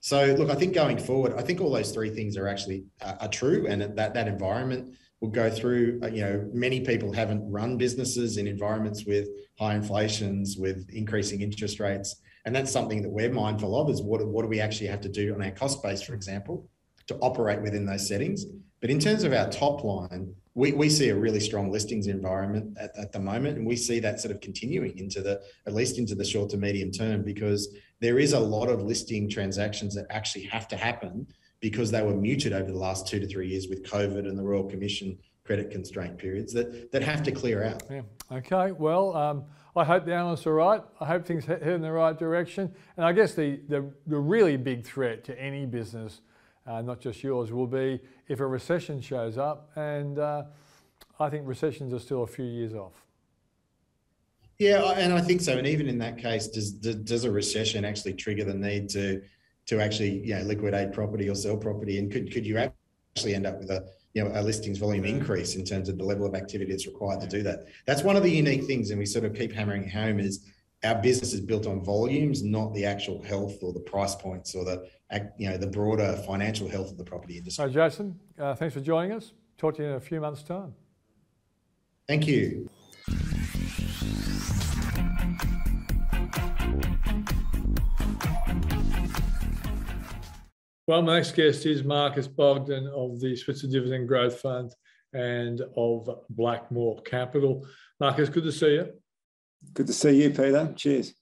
So, 0.00 0.34
look, 0.38 0.50
I 0.50 0.54
think 0.54 0.74
going 0.74 0.98
forward, 0.98 1.34
I 1.36 1.42
think 1.42 1.60
all 1.60 1.72
those 1.72 1.90
three 1.90 2.10
things 2.10 2.36
are 2.36 2.46
actually 2.46 2.84
uh, 3.00 3.14
are 3.20 3.28
true, 3.28 3.66
and 3.68 3.82
that 3.82 4.14
that 4.14 4.28
environment 4.28 4.94
will 5.20 5.30
go 5.30 5.50
through, 5.50 5.98
uh, 6.02 6.08
you 6.08 6.20
know, 6.20 6.48
many 6.52 6.80
people 6.80 7.12
haven't 7.12 7.50
run 7.50 7.76
businesses 7.76 8.36
in 8.36 8.46
environments 8.46 9.04
with 9.04 9.28
high 9.58 9.74
inflations, 9.74 10.56
with 10.58 10.88
increasing 10.90 11.40
interest 11.40 11.80
rates. 11.80 12.16
And 12.46 12.54
that's 12.54 12.70
something 12.70 13.02
that 13.02 13.10
we're 13.10 13.32
mindful 13.32 13.78
of 13.78 13.90
is 13.90 14.00
what, 14.00 14.26
what 14.26 14.42
do 14.42 14.48
we 14.48 14.60
actually 14.60 14.86
have 14.86 15.00
to 15.02 15.08
do 15.08 15.34
on 15.34 15.42
our 15.42 15.50
cost 15.50 15.82
base, 15.82 16.00
for 16.00 16.14
example, 16.14 16.70
to 17.08 17.16
operate 17.16 17.60
within 17.60 17.84
those 17.84 18.06
settings. 18.06 18.46
But 18.80 18.88
in 18.88 19.00
terms 19.00 19.24
of 19.24 19.32
our 19.32 19.50
top 19.50 19.82
line, 19.82 20.32
we, 20.54 20.72
we 20.72 20.88
see 20.88 21.08
a 21.08 21.14
really 21.14 21.40
strong 21.40 21.72
listings 21.72 22.06
environment 22.06 22.78
at, 22.80 22.96
at 22.96 23.12
the 23.12 23.18
moment, 23.18 23.58
and 23.58 23.66
we 23.66 23.76
see 23.76 23.98
that 23.98 24.20
sort 24.20 24.32
of 24.32 24.40
continuing 24.40 24.96
into 24.96 25.20
the 25.20 25.42
at 25.66 25.74
least 25.74 25.98
into 25.98 26.14
the 26.14 26.24
short 26.24 26.48
to 26.50 26.56
medium 26.56 26.90
term 26.90 27.22
because 27.22 27.68
there 28.00 28.18
is 28.18 28.32
a 28.32 28.40
lot 28.40 28.68
of 28.68 28.82
listing 28.82 29.28
transactions 29.28 29.94
that 29.96 30.06
actually 30.08 30.44
have 30.44 30.68
to 30.68 30.76
happen 30.76 31.26
because 31.60 31.90
they 31.90 32.02
were 32.02 32.14
muted 32.14 32.52
over 32.52 32.70
the 32.70 32.78
last 32.78 33.06
two 33.06 33.18
to 33.18 33.26
three 33.26 33.48
years 33.48 33.66
with 33.68 33.84
COVID 33.84 34.28
and 34.28 34.38
the 34.38 34.42
Royal 34.42 34.64
Commission 34.64 35.18
credit 35.46 35.70
constraint 35.70 36.18
periods 36.18 36.52
that, 36.52 36.90
that 36.92 37.02
have 37.02 37.22
to 37.22 37.32
clear 37.32 37.64
out. 37.64 37.82
Yeah. 37.90 38.02
Okay. 38.30 38.72
Well, 38.72 39.16
um, 39.16 39.44
I 39.76 39.84
hope 39.84 40.04
the 40.04 40.14
analysts 40.14 40.46
are 40.46 40.54
right. 40.54 40.82
I 41.00 41.04
hope 41.04 41.26
things 41.26 41.44
head 41.44 41.62
in 41.62 41.82
the 41.82 41.92
right 41.92 42.18
direction. 42.18 42.72
And 42.96 43.06
I 43.06 43.12
guess 43.12 43.34
the, 43.34 43.60
the, 43.68 43.90
the 44.06 44.18
really 44.18 44.56
big 44.56 44.84
threat 44.84 45.22
to 45.24 45.40
any 45.40 45.66
business, 45.66 46.22
uh, 46.66 46.82
not 46.82 47.00
just 47.00 47.22
yours, 47.22 47.52
will 47.52 47.66
be 47.66 48.00
if 48.26 48.40
a 48.40 48.46
recession 48.46 49.00
shows 49.00 49.38
up. 49.38 49.70
And 49.76 50.18
uh, 50.18 50.44
I 51.20 51.28
think 51.28 51.46
recessions 51.46 51.92
are 51.92 51.98
still 51.98 52.22
a 52.22 52.26
few 52.26 52.46
years 52.46 52.74
off. 52.74 53.06
Yeah, 54.58 54.82
and 54.92 55.12
I 55.12 55.20
think 55.20 55.42
so. 55.42 55.58
And 55.58 55.66
even 55.66 55.86
in 55.86 55.98
that 55.98 56.16
case, 56.16 56.48
does 56.48 56.72
does 56.72 57.24
a 57.24 57.30
recession 57.30 57.84
actually 57.84 58.14
trigger 58.14 58.44
the 58.44 58.54
need 58.54 58.88
to 58.90 59.20
to 59.66 59.80
actually 59.82 60.26
you 60.26 60.34
know 60.34 60.42
liquidate 60.44 60.94
property 60.94 61.28
or 61.28 61.34
sell 61.34 61.58
property? 61.58 61.98
And 61.98 62.10
could 62.10 62.32
could 62.32 62.46
you 62.46 62.56
actually 62.56 63.34
end 63.34 63.46
up 63.46 63.58
with 63.58 63.70
a 63.70 63.86
you 64.16 64.24
know 64.24 64.30
a 64.34 64.40
listings 64.40 64.78
volume 64.78 65.04
increase 65.04 65.56
in 65.56 65.64
terms 65.64 65.90
of 65.90 65.98
the 65.98 66.04
level 66.04 66.24
of 66.24 66.34
activity 66.34 66.70
that's 66.70 66.86
required 66.86 67.20
to 67.20 67.26
do 67.26 67.42
that? 67.42 67.66
That's 67.86 68.02
one 68.02 68.16
of 68.16 68.22
the 68.22 68.30
unique 68.30 68.64
things, 68.64 68.88
and 68.88 68.98
we 68.98 69.04
sort 69.04 69.26
of 69.26 69.34
keep 69.34 69.52
hammering 69.52 69.86
home 69.86 70.18
is 70.18 70.46
our 70.84 70.94
business 70.94 71.34
is 71.34 71.42
built 71.42 71.66
on 71.66 71.84
volumes, 71.84 72.42
not 72.42 72.72
the 72.72 72.86
actual 72.86 73.22
health 73.22 73.58
or 73.62 73.74
the 73.74 73.80
price 73.80 74.14
points 74.14 74.54
or 74.54 74.64
the 74.64 74.88
you 75.36 75.50
know 75.50 75.58
the 75.58 75.66
broader 75.66 76.16
financial 76.26 76.66
health 76.66 76.90
of 76.90 76.96
the 76.96 77.04
property 77.04 77.36
industry. 77.36 77.62
Hi, 77.62 77.70
Jason. 77.70 78.18
Uh, 78.38 78.54
thanks 78.54 78.72
for 78.72 78.80
joining 78.80 79.12
us. 79.12 79.34
Talk 79.58 79.76
to 79.76 79.82
you 79.82 79.88
in 79.90 79.94
a 79.96 80.00
few 80.00 80.18
months' 80.18 80.42
time. 80.42 80.74
Thank 82.08 82.26
you. 82.26 82.70
Well, 90.88 91.02
my 91.02 91.16
next 91.16 91.32
guest 91.32 91.66
is 91.66 91.82
Marcus 91.82 92.28
Bogdan 92.28 92.86
of 92.86 93.18
the 93.18 93.34
Switzer 93.34 93.66
Dividend 93.66 94.06
Growth 94.06 94.38
Fund 94.38 94.72
and 95.12 95.60
of 95.76 96.08
Blackmore 96.30 97.02
Capital. 97.02 97.66
Marcus, 97.98 98.28
good 98.28 98.44
to 98.44 98.52
see 98.52 98.74
you. 98.74 98.92
Good 99.74 99.88
to 99.88 99.92
see 99.92 100.22
you, 100.22 100.30
Peter. 100.30 100.72
Cheers. 100.76 101.12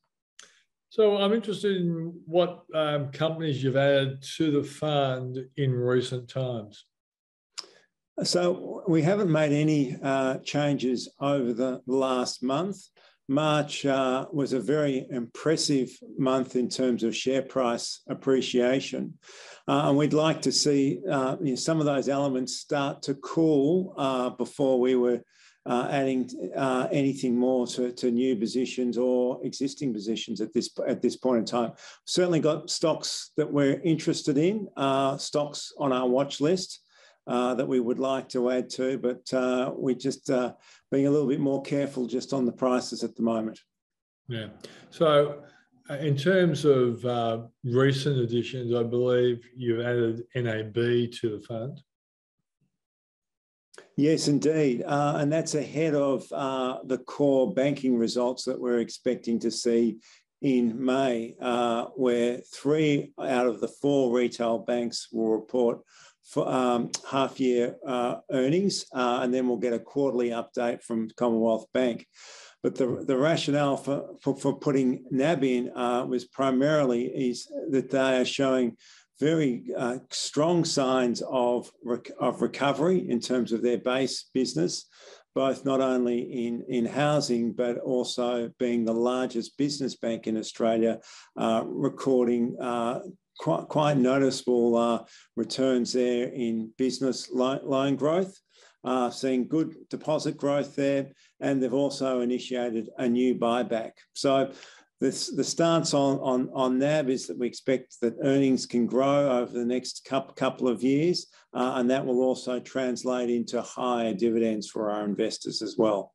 So 0.91 1.17
I'm 1.17 1.33
interested 1.33 1.79
in 1.79 2.13
what 2.27 2.65
um, 2.75 3.11
companies 3.11 3.63
you've 3.65 3.79
added 3.79 4.23
to 4.37 4.51
the 4.51 4.63
fund 4.63 5.39
in 5.57 5.73
recent 5.73 6.29
times. 6.29 6.85
So 8.23 8.83
we 8.87 9.01
haven't 9.01 9.33
made 9.33 9.53
any 9.53 9.97
uh, 10.03 10.41
changes 10.45 11.09
over 11.21 11.55
the 11.55 11.81
last 11.87 12.43
month. 12.43 12.77
March 13.29 13.87
uh, 13.87 14.27
was 14.33 14.53
a 14.53 14.61
very 14.61 15.07
impressive 15.11 15.91
month 16.19 16.57
in 16.57 16.69
terms 16.69 17.03
of 17.03 17.17
share 17.17 17.43
price 17.43 18.03
appreciation. 18.09 19.15
Uh, 19.67 19.89
and 19.89 19.97
we'd 19.97 20.13
like 20.13 20.43
to 20.43 20.53
see 20.53 21.01
uh, 21.11 21.37
you 21.41 21.51
know, 21.51 21.57
some 21.57 21.81
of 21.81 21.87
those 21.87 22.09
elements 22.09 22.59
start 22.59 23.03
to 23.03 23.15
cool 23.15 23.95
uh, 23.97 24.31
before 24.31 24.79
we 24.79 24.95
were 24.95 25.23
uh, 25.67 25.89
adding 25.91 26.29
uh, 26.55 26.87
anything 26.93 27.35
more 27.35 27.67
to, 27.67 27.91
to, 27.93 28.11
new 28.11 28.37
positions 28.37 28.99
or 28.99 29.41
existing 29.47 29.95
positions 29.95 30.43
at 30.43 30.53
this 30.53 30.69
at 30.87 31.01
this 31.01 31.17
point 31.17 31.39
in 31.39 31.45
time. 31.47 31.73
Certainly 32.05 32.41
got 32.41 32.69
stocks 32.69 33.31
that 33.39 33.51
we're 33.51 33.81
interested 33.81 34.37
in, 34.37 34.69
stocks 35.17 35.73
on 35.79 35.91
our 35.91 36.07
watch 36.07 36.43
list. 36.43 36.81
Uh, 37.27 37.55
that 37.55 37.67
we 37.67 37.81
would 37.81 37.99
like 37.99 38.29
to 38.29 38.51
add 38.51 38.69
to, 38.69 38.99
but 38.99 39.33
uh, 39.33 39.73
we're 39.75 39.95
just 39.95 40.29
uh, 40.29 40.53
being 40.95 41.07
a 41.09 41.11
little 41.11 41.27
bit 41.27 41.41
more 41.41 41.61
careful 41.61 42.07
just 42.07 42.33
on 42.33 42.47
the 42.47 42.53
prices 42.53 43.03
at 43.03 43.17
the 43.17 43.23
moment. 43.23 43.59
Yeah. 44.29 44.47
So, 44.91 45.43
uh, 45.91 45.95
in 45.95 46.17
terms 46.17 46.65
of 46.65 47.05
uh, 47.05 47.43
recent 47.65 48.19
additions, 48.19 48.73
I 48.73 48.85
believe 48.85 49.45
you've 49.57 49.85
added 49.85 50.23
NAB 50.37 50.75
to 50.75 51.37
the 51.37 51.45
fund. 51.47 51.83
Yes, 53.97 54.29
indeed. 54.29 54.85
and 54.87 55.33
that's 55.33 55.57
ahead 55.57 55.97
of 55.97 56.29
the 56.29 57.03
core 57.07 57.53
banking 57.53 57.99
results 57.99 58.45
that 58.45 58.61
we're 58.61 58.79
expecting 58.79 59.41
to 59.41 59.51
see 59.51 59.99
in 60.43 60.83
May, 60.83 61.35
where 61.97 62.39
three 62.53 63.13
out 63.21 63.47
of 63.47 63.61
the 63.61 63.69
four 63.69 64.17
retail 64.17 64.59
banks 64.59 65.09
will 65.13 65.31
report 65.31 65.81
for 66.25 66.49
um, 66.49 66.91
half 67.11 67.39
year 67.39 67.77
uh, 67.87 68.17
earnings, 68.31 68.87
uh, 68.95 69.21
and 69.23 69.33
then 69.33 69.47
we'll 69.47 69.59
get 69.59 69.73
a 69.73 69.79
quarterly 69.79 70.31
update 70.31 70.83
from 70.83 71.09
Commonwealth 71.17 71.67
Bank. 71.73 72.07
But 72.63 72.77
the, 72.77 73.05
the 73.07 73.17
rationale 73.17 73.77
for, 73.77 74.17
for, 74.23 74.37
for 74.37 74.59
putting 74.59 75.05
NAB 75.11 75.45
in 75.45 75.71
uh, 75.77 76.07
was 76.09 76.25
primarily 76.25 77.05
is 77.05 77.47
that 77.71 77.91
they 77.91 78.21
are 78.21 78.25
showing 78.25 78.77
very 79.21 79.67
uh, 79.77 79.99
strong 80.11 80.65
signs 80.65 81.23
of, 81.29 81.71
rec- 81.85 82.11
of 82.19 82.41
recovery 82.41 83.09
in 83.09 83.21
terms 83.21 83.53
of 83.53 83.63
their 83.63 83.79
base 83.79 84.31
business, 84.33 84.87
both 85.35 85.65
not 85.67 85.81
only 85.81 86.47
in, 86.47 86.65
in 86.69 86.87
housing, 86.87 87.53
but 87.53 87.79
also 87.79 88.51
being 88.59 88.85
the 88.85 88.95
largest 88.95 89.59
business 89.59 89.97
bank 89.97 90.27
in 90.27 90.37
Australia, 90.39 90.99
uh, 91.39 91.63
recording 91.67 92.57
uh, 92.61 93.01
quite, 93.39 93.69
quite 93.69 93.97
noticeable 93.97 94.77
uh, 94.77 95.05
returns 95.37 95.93
there 95.93 96.29
in 96.29 96.73
business 96.79 97.31
loan, 97.31 97.97
growth, 97.97 98.39
uh, 98.85 99.11
seeing 99.11 99.49
good 99.49 99.75
deposit 99.91 100.37
growth 100.37 100.77
there, 100.77 101.11
and 101.41 101.63
they've 101.63 101.75
also 101.75 102.21
initiated 102.21 102.91
a 102.99 103.09
new 103.09 103.35
buyback. 103.35 103.93
So 104.13 104.53
this, 105.01 105.29
the 105.29 105.45
stance 105.45 105.93
on, 105.95 106.19
on, 106.19 106.51
on 106.55 106.79
NAB 106.79 107.11
is 107.11 107.27
that 107.27 107.39
we 107.39 107.47
expect 107.47 108.01
that 108.01 108.15
earnings 108.23 108.67
can 108.67 108.87
grow 108.87 109.39
over 109.39 109.53
the 109.53 109.65
next 109.65 110.09
couple 110.37 110.69
of 110.69 110.83
years, 110.83 111.27
uh, 111.53 111.75
and 111.77 111.91
that 111.91 112.05
will 112.05 112.23
also 112.23 112.61
translate 112.61 113.31
into 113.31 113.61
higher 113.63 114.15
dividends 114.15 114.69
for 114.69 114.91
our 114.91 115.05
investors 115.05 115.63
as 115.63 115.77
well. 115.77 116.13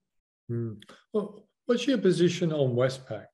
Mm. 0.51 0.81
well 1.13 1.45
what's 1.67 1.85
your 1.85 1.99
position 1.99 2.51
on 2.51 2.75
Westpac? 2.75 3.25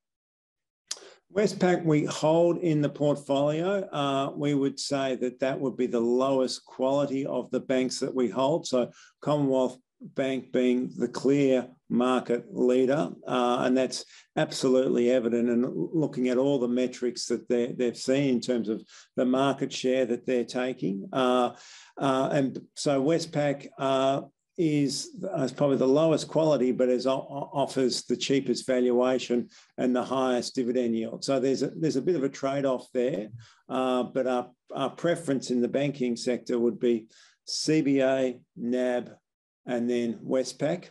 Westpac 1.36 1.84
we 1.84 2.06
hold 2.06 2.60
in 2.60 2.82
the 2.82 2.90
portfolio. 2.90 3.86
Uh, 3.92 4.32
we 4.34 4.54
would 4.54 4.80
say 4.80 5.18
that 5.18 5.40
that 5.40 5.60
would 5.60 5.76
be 5.76 5.86
the 5.86 6.00
lowest 6.00 6.64
quality 6.64 7.26
of 7.26 7.52
the 7.52 7.60
banks 7.60 8.00
that 8.00 8.16
we 8.16 8.30
hold. 8.30 8.66
So 8.66 8.90
Commonwealth 9.22 9.78
Bank 10.02 10.54
being 10.54 10.92
the 10.98 11.08
clear 11.10 11.68
market 11.90 12.46
leader, 12.52 13.10
uh, 13.28 13.58
and 13.62 13.76
that's 13.78 14.06
absolutely 14.38 15.10
evident. 15.12 15.50
And 15.50 15.66
looking 15.94 16.30
at 16.30 16.38
all 16.38 16.60
the 16.60 16.68
metrics 16.68 17.26
that 17.26 17.48
they've 17.50 17.98
seen 17.98 18.36
in 18.36 18.42
terms 18.42 18.70
of 18.70 18.84
the 19.16 19.26
market 19.26 19.74
share 19.74 20.06
that 20.06 20.26
they're 20.26 20.46
taking, 20.46 21.10
uh, 21.12 21.52
uh 21.98 22.30
and 22.32 22.60
so 22.76 23.04
Westpac 23.04 23.68
uh, 23.78 24.22
is, 24.58 25.10
is 25.38 25.52
probably 25.52 25.78
the 25.78 25.88
lowest 25.88 26.28
quality, 26.28 26.72
but 26.72 26.90
is, 26.90 27.06
offers 27.06 28.04
the 28.04 28.16
cheapest 28.16 28.66
valuation 28.66 29.50
and 29.78 29.96
the 29.96 30.04
highest 30.04 30.56
dividend 30.56 30.96
yield. 30.96 31.24
So 31.24 31.40
there's 31.40 31.64
a, 31.64 31.72
there's 31.76 31.98
a 31.98 32.02
bit 32.02 32.16
of 32.16 32.24
a 32.24 32.30
trade 32.30 32.66
off 32.66 32.88
there. 32.94 33.30
Uh, 33.68 34.04
but 34.04 34.28
our, 34.28 34.50
our 34.74 34.90
preference 34.90 35.52
in 35.52 35.62
the 35.62 35.68
banking 35.68 36.16
sector 36.16 36.58
would 36.58 36.80
be 36.80 37.08
CBA, 37.48 38.40
NAB, 38.56 39.12
and 39.66 39.90
then 39.90 40.20
Westpac. 40.26 40.90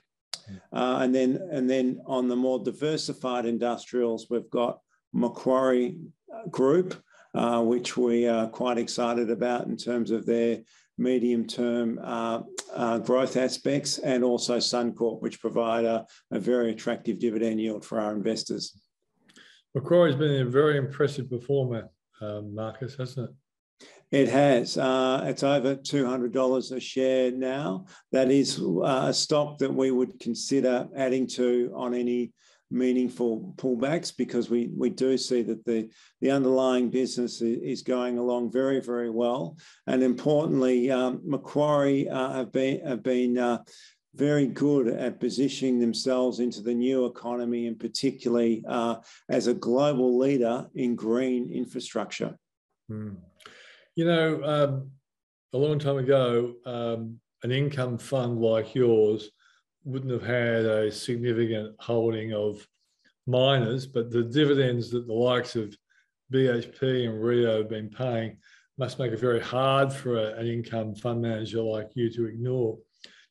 Uh, 0.73 0.99
and 1.01 1.15
then 1.15 1.41
and 1.53 1.71
then 1.71 2.01
on 2.07 2.29
the 2.29 2.37
more 2.37 2.59
diversified 2.63 3.47
industrials, 3.47 4.27
we've 4.29 4.51
got 4.51 4.79
Macquarie 5.15 5.99
Group, 6.51 7.03
uh, 7.35 7.63
which 7.63 7.97
we 7.97 8.29
are 8.29 8.49
quite 8.49 8.77
excited 8.77 9.31
about 9.31 9.67
in 9.67 9.77
terms 9.77 10.11
of 10.11 10.27
their 10.27 10.61
medium 10.99 11.47
term 11.47 11.99
uh, 12.03 12.41
uh, 12.75 12.99
growth 12.99 13.37
aspects, 13.37 13.99
and 13.99 14.23
also 14.23 14.59
Suncorp, 14.59 15.21
which 15.21 15.41
provide 15.41 15.85
a, 15.85 16.07
very 16.31 16.71
attractive 16.71 17.19
dividend 17.19 17.61
yield 17.61 17.85
for 17.85 18.01
our 18.01 18.15
investors. 18.15 18.81
Macquarie's 19.75 20.17
been 20.17 20.47
a 20.47 20.51
very 20.51 20.77
impressive 20.77 21.29
performer, 21.29 21.89
um, 22.21 22.55
Marcus, 22.55 22.97
hasn't 22.97 23.31
it? 23.31 23.37
It 24.11 24.29
has. 24.29 24.79
Uh, 24.79 25.23
it's 25.25 25.43
over 25.43 25.75
$200 25.75 26.73
a 26.77 26.81
share 26.81 27.33
now. 27.33 27.87
That 28.13 28.31
is 28.31 28.61
uh, 28.61 29.07
a 29.09 29.15
stock 29.15 29.59
that 29.59 29.75
we 29.75 29.91
would 29.91 30.21
consider 30.21 30.89
adding 30.97 31.27
to 31.29 31.73
on 31.75 31.95
any 31.95 32.33
meaningful 32.75 33.55
pullbacks 33.57 34.15
because 34.15 34.51
we, 34.51 34.69
we 34.77 34.91
do 34.91 35.17
see 35.17 35.43
that 35.43 35.65
the, 35.65 35.89
the 36.21 36.31
underlying 36.31 36.91
business 36.91 37.41
is 37.41 37.83
going 37.83 38.19
along 38.19 38.53
very, 38.53 38.81
very 38.81 39.11
well. 39.11 39.57
And 39.87 40.03
importantly, 40.03 40.91
um, 40.91 41.21
Macquarie 41.25 42.09
uh, 42.09 42.33
have 42.33 42.53
been, 42.53 42.85
have 42.87 43.03
been 43.03 43.39
uh, 43.39 43.63
very 44.15 44.47
good 44.47 44.89
at 44.89 45.21
positioning 45.21 45.79
themselves 45.79 46.41
into 46.41 46.61
the 46.61 46.75
new 46.75 47.07
economy 47.07 47.67
and 47.67 47.79
particularly 47.79 48.65
uh, 48.69 48.97
as 49.29 49.47
a 49.47 49.55
global 49.55 50.19
leader 50.19 50.67
in 50.75 50.95
green 50.95 51.51
infrastructure. 51.51 52.37
Mm. 52.91 53.17
You 53.97 54.05
know, 54.05 54.45
um, 54.45 54.91
a 55.53 55.59
long 55.59 55.79
time 55.79 55.99
ago, 55.99 56.55
um, 56.67 57.21
an 57.45 57.53
income 57.53 57.99
fund 57.99 58.41
like 58.41 58.75
yours 58.75 59.31
wouldn't 59.85 60.13
have 60.13 60.23
had 60.23 60.65
a 60.65 60.91
significant 60.91 61.75
holding 61.79 62.33
of 62.33 62.67
miners, 63.27 63.87
but 63.87 64.11
the 64.11 64.23
dividends 64.23 64.91
that 64.91 65.07
the 65.07 65.13
likes 65.13 65.57
of 65.57 65.77
BHP 66.33 67.09
and 67.09 67.23
Rio 67.23 67.59
have 67.59 67.69
been 67.69 67.91
paying 67.91 68.39
must 68.79 68.99
make 68.99 69.13
it 69.13 69.21
very 69.21 69.41
hard 69.41 69.93
for 69.93 70.19
a, 70.19 70.35
an 70.35 70.47
income 70.47 70.95
fund 70.95 71.23
manager 71.23 71.63
like 71.63 71.91
you 71.95 72.11
to 72.11 72.27
ignore. 72.27 72.79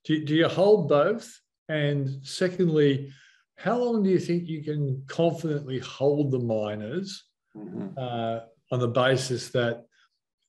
Do, 0.05 0.23
do 0.23 0.35
you 0.35 0.47
hold 0.47 0.87
both? 0.87 1.39
And 1.69 2.19
secondly, 2.23 3.11
how 3.57 3.77
long 3.77 4.03
do 4.03 4.09
you 4.09 4.19
think 4.19 4.47
you 4.47 4.63
can 4.63 5.03
confidently 5.07 5.79
hold 5.79 6.31
the 6.31 6.39
miners 6.39 7.23
mm-hmm. 7.55 7.97
uh, 7.97 8.39
on 8.71 8.79
the 8.79 8.87
basis 8.87 9.49
that 9.49 9.85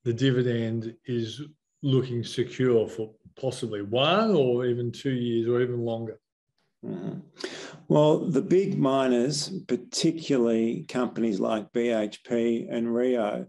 the 0.04 0.12
dividend 0.12 0.94
is 1.06 1.42
looking 1.82 2.24
secure 2.24 2.88
for 2.88 3.12
possibly 3.40 3.82
one 3.82 4.34
or 4.34 4.66
even 4.66 4.92
two 4.92 5.12
years 5.12 5.48
or 5.48 5.60
even 5.60 5.84
longer? 5.84 6.18
Mm-hmm. 6.84 7.20
Well, 7.88 8.18
the 8.18 8.42
big 8.42 8.78
miners, 8.78 9.50
particularly 9.66 10.84
companies 10.88 11.40
like 11.40 11.72
BHP 11.72 12.66
and 12.70 12.94
Rio, 12.94 13.46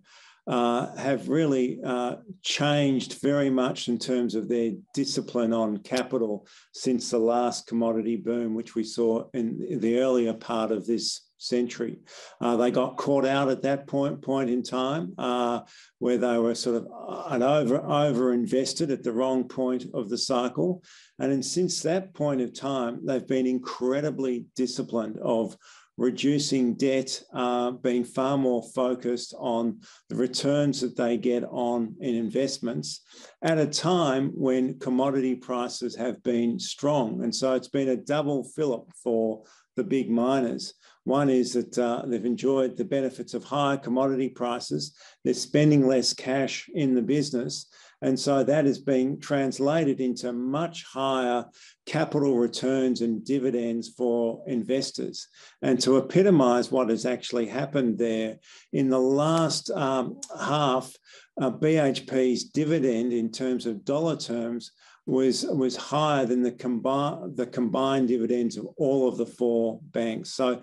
uh, 0.48 0.95
have 0.95 1.28
really 1.28 1.80
uh, 1.84 2.17
changed 2.43 3.19
very 3.21 3.50
much 3.50 3.88
in 3.88 3.98
terms 3.98 4.36
of 4.36 4.48
their 4.48 4.74
discipline 4.93 5.54
on 5.54 5.78
capital 5.78 6.48
since 6.74 7.10
the 7.10 7.17
last 7.17 7.65
commodity 7.65 8.15
boom, 8.15 8.54
which 8.54 8.76
we 8.76 8.84
saw 8.84 9.26
in 9.34 9.80
the 9.80 10.00
earlier 10.00 10.34
part 10.34 10.71
of 10.71 10.86
this 10.86 11.21
century. 11.47 11.99
Uh, 12.41 12.55
they 12.58 12.71
got 12.71 12.97
caught 12.97 13.25
out 13.25 13.49
at 13.49 13.62
that 13.62 13.88
point 13.88 14.21
point 14.21 14.49
in 14.49 14.63
time 14.63 15.13
uh, 15.17 15.62
where 15.99 16.17
they 16.17 16.38
were 16.38 16.55
sort 16.55 16.77
of 16.77 16.88
uh, 16.88 17.38
over 17.41 17.77
over 17.86 18.34
invested 18.34 18.91
at 18.91 19.03
the 19.03 19.12
wrong 19.12 19.47
point 19.47 19.86
of 19.93 20.10
the 20.10 20.17
cycle, 20.17 20.84
and 21.19 21.31
then 21.31 21.43
since 21.43 21.81
that 21.81 22.13
point 22.13 22.41
of 22.41 22.53
time, 22.53 23.05
they've 23.05 23.27
been 23.27 23.47
incredibly 23.47 24.45
disciplined 24.55 25.17
of 25.19 25.55
reducing 25.97 26.75
debt, 26.75 27.21
uh, 27.34 27.71
being 27.71 28.03
far 28.03 28.38
more 28.38 28.63
focused 28.73 29.34
on 29.38 29.79
the 30.10 30.15
returns 30.15 30.81
that 30.81 30.95
they 30.97 31.17
get 31.17 31.43
on 31.45 31.95
in 32.01 32.15
investments 32.15 33.01
at 33.41 33.58
a 33.58 33.65
time 33.65 34.31
when 34.36 34.77
commodity 34.79 35.36
prices 35.36 35.95
have 35.95 36.21
been 36.23 36.60
strong. 36.60 37.23
And 37.23 37.34
so 37.34 37.53
it's 37.53 37.69
been 37.69 37.89
a 37.89 37.95
double 37.95 38.43
fillip 38.43 38.91
for 39.03 39.43
the 39.76 39.84
big 39.84 40.10
miners. 40.10 40.74
One 41.04 41.30
is 41.30 41.54
that 41.54 41.78
uh, 41.78 42.04
they've 42.08 42.26
enjoyed 42.26 42.78
the 42.78 42.86
benefits 42.86 43.34
of 43.34 43.44
higher 43.44 43.78
commodity 43.78 44.30
prices, 44.30 44.96
they're 45.24 45.34
spending 45.34 45.88
less 45.88 46.14
cash 46.14 46.68
in 46.74 46.96
the 46.96 47.02
business, 47.02 47.68
and 48.02 48.20
so 48.20 48.44
that 48.44 48.66
is 48.66 48.80
being 48.80 49.20
translated 49.20 50.02
into 50.02 50.34
much 50.34 50.84
higher 50.84 51.46
capital 51.86 52.38
returns 52.38 53.02
and 53.02 53.24
dividends 53.24 53.90
for 53.90 54.44
investors. 54.48 55.28
And 55.62 55.80
to 55.82 55.98
epitomize 55.98 56.72
what 56.72 56.90
has 56.90 57.06
actually 57.06 57.48
happened 57.48 57.98
there, 57.98 58.38
in 58.74 58.90
the 58.90 59.00
last 59.00 59.72
um, 59.72 60.20
half, 60.40 60.94
uh, 61.40 61.52
BHP's 61.52 62.46
dividend 62.46 63.14
in 63.14 63.32
terms 63.32 63.66
of 63.66 63.86
dollar 63.86 64.18
terms 64.18 64.72
was, 65.06 65.44
was 65.46 65.76
higher 65.76 66.26
than 66.26 66.41
the, 66.41 66.52
combi- 66.52 67.36
the 67.36 67.48
combined 67.48 68.08
dividends 68.08 68.58
of 68.58 68.68
all 68.78 69.08
of 69.08 69.18
the 69.18 69.26
four 69.26 69.80
banks. 69.91 70.32
So 70.32 70.62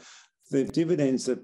the 0.51 0.65
dividends 0.65 1.27
that 1.27 1.39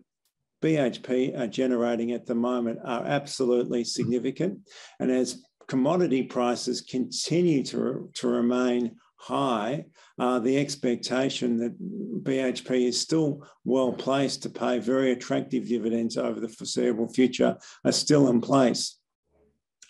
BHP 0.62 1.38
are 1.38 1.46
generating 1.46 2.12
at 2.12 2.26
the 2.26 2.34
moment 2.34 2.80
are 2.84 3.04
absolutely 3.04 3.84
significant. 3.84 4.58
And 4.98 5.10
as 5.10 5.42
commodity 5.68 6.24
prices 6.24 6.80
continue 6.80 7.62
to, 7.64 8.10
to 8.14 8.28
remain 8.28 8.96
high, 9.16 9.84
uh, 10.18 10.38
the 10.38 10.58
expectation 10.58 11.56
that 11.58 11.74
BHP 12.24 12.88
is 12.88 13.00
still 13.00 13.46
well 13.64 13.92
placed 13.92 14.42
to 14.42 14.50
pay 14.50 14.78
very 14.78 15.12
attractive 15.12 15.68
dividends 15.68 16.16
over 16.16 16.40
the 16.40 16.48
foreseeable 16.48 17.08
future 17.08 17.56
are 17.84 17.92
still 17.92 18.28
in 18.28 18.40
place. 18.40 18.98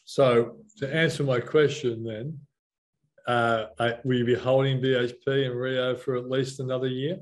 So, 0.05 0.57
to 0.79 0.94
answer 0.94 1.23
my 1.23 1.40
question, 1.40 2.03
then, 2.03 2.38
uh, 3.29 3.67
will 4.05 4.17
you 4.17 4.25
be 4.25 4.35
holding 4.35 4.81
BHP 4.81 5.47
and 5.47 5.55
Rio 5.55 5.95
for 5.95 6.17
at 6.17 6.29
least 6.29 6.61
another 6.61 6.88
year? 6.88 7.19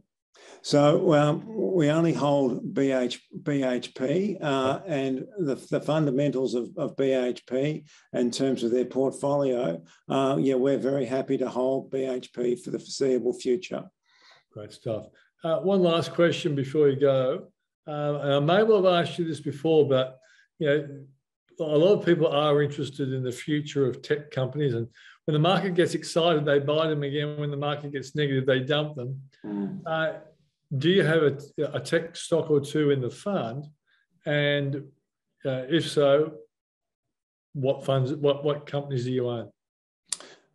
So 0.62 0.98
well, 0.98 1.42
we 1.46 1.90
only 1.90 2.12
hold 2.12 2.74
BH, 2.74 3.18
BHP 3.42 4.38
uh, 4.40 4.80
and 4.86 5.26
the, 5.38 5.56
the 5.70 5.80
fundamentals 5.80 6.54
of, 6.54 6.70
of, 6.76 6.96
BHP 6.96 7.84
in 8.12 8.30
terms 8.30 8.62
of 8.62 8.70
their 8.70 8.84
portfolio. 8.84 9.82
Uh, 10.08 10.36
yeah, 10.40 10.54
we're 10.54 10.78
very 10.78 11.04
happy 11.04 11.38
to 11.38 11.48
hold 11.48 11.90
BHP 11.90 12.60
for 12.62 12.70
the 12.70 12.78
foreseeable 12.78 13.32
future. 13.32 13.84
Great 14.52 14.72
stuff. 14.72 15.06
Uh, 15.44 15.58
one 15.60 15.82
last 15.82 16.12
question 16.12 16.54
before 16.54 16.88
you 16.88 16.98
go. 16.98 17.48
Uh, 17.86 18.18
and 18.22 18.32
I 18.34 18.40
may 18.40 18.62
well 18.62 18.84
have 18.84 19.06
asked 19.06 19.18
you 19.18 19.26
this 19.26 19.40
before, 19.40 19.88
but 19.88 20.18
you 20.58 20.66
know, 20.66 21.04
a 21.60 21.78
lot 21.78 21.94
of 21.94 22.04
people 22.04 22.26
are 22.26 22.62
interested 22.62 23.12
in 23.12 23.22
the 23.22 23.32
future 23.32 23.86
of 23.86 24.02
tech 24.02 24.30
companies 24.30 24.74
and 24.74 24.88
when 25.26 25.32
the 25.32 25.40
market 25.40 25.74
gets 25.74 25.94
excited, 25.94 26.44
they 26.44 26.60
buy 26.60 26.86
them 26.86 27.02
again. 27.02 27.36
When 27.36 27.50
the 27.50 27.56
market 27.56 27.92
gets 27.92 28.14
negative, 28.14 28.46
they 28.46 28.60
dump 28.60 28.94
them. 28.94 29.20
Mm. 29.44 29.80
Uh, 29.84 30.12
do 30.78 30.88
you 30.88 31.02
have 31.02 31.22
a, 31.22 31.38
a 31.74 31.80
tech 31.80 32.16
stock 32.16 32.48
or 32.48 32.60
two 32.60 32.90
in 32.90 33.00
the 33.00 33.10
fund? 33.10 33.66
And 34.24 34.76
uh, 35.44 35.64
if 35.68 35.90
so, 35.90 36.34
what 37.54 37.84
funds, 37.84 38.14
what, 38.14 38.44
what 38.44 38.66
companies 38.66 39.04
do 39.04 39.12
you 39.12 39.28
own? 39.28 39.50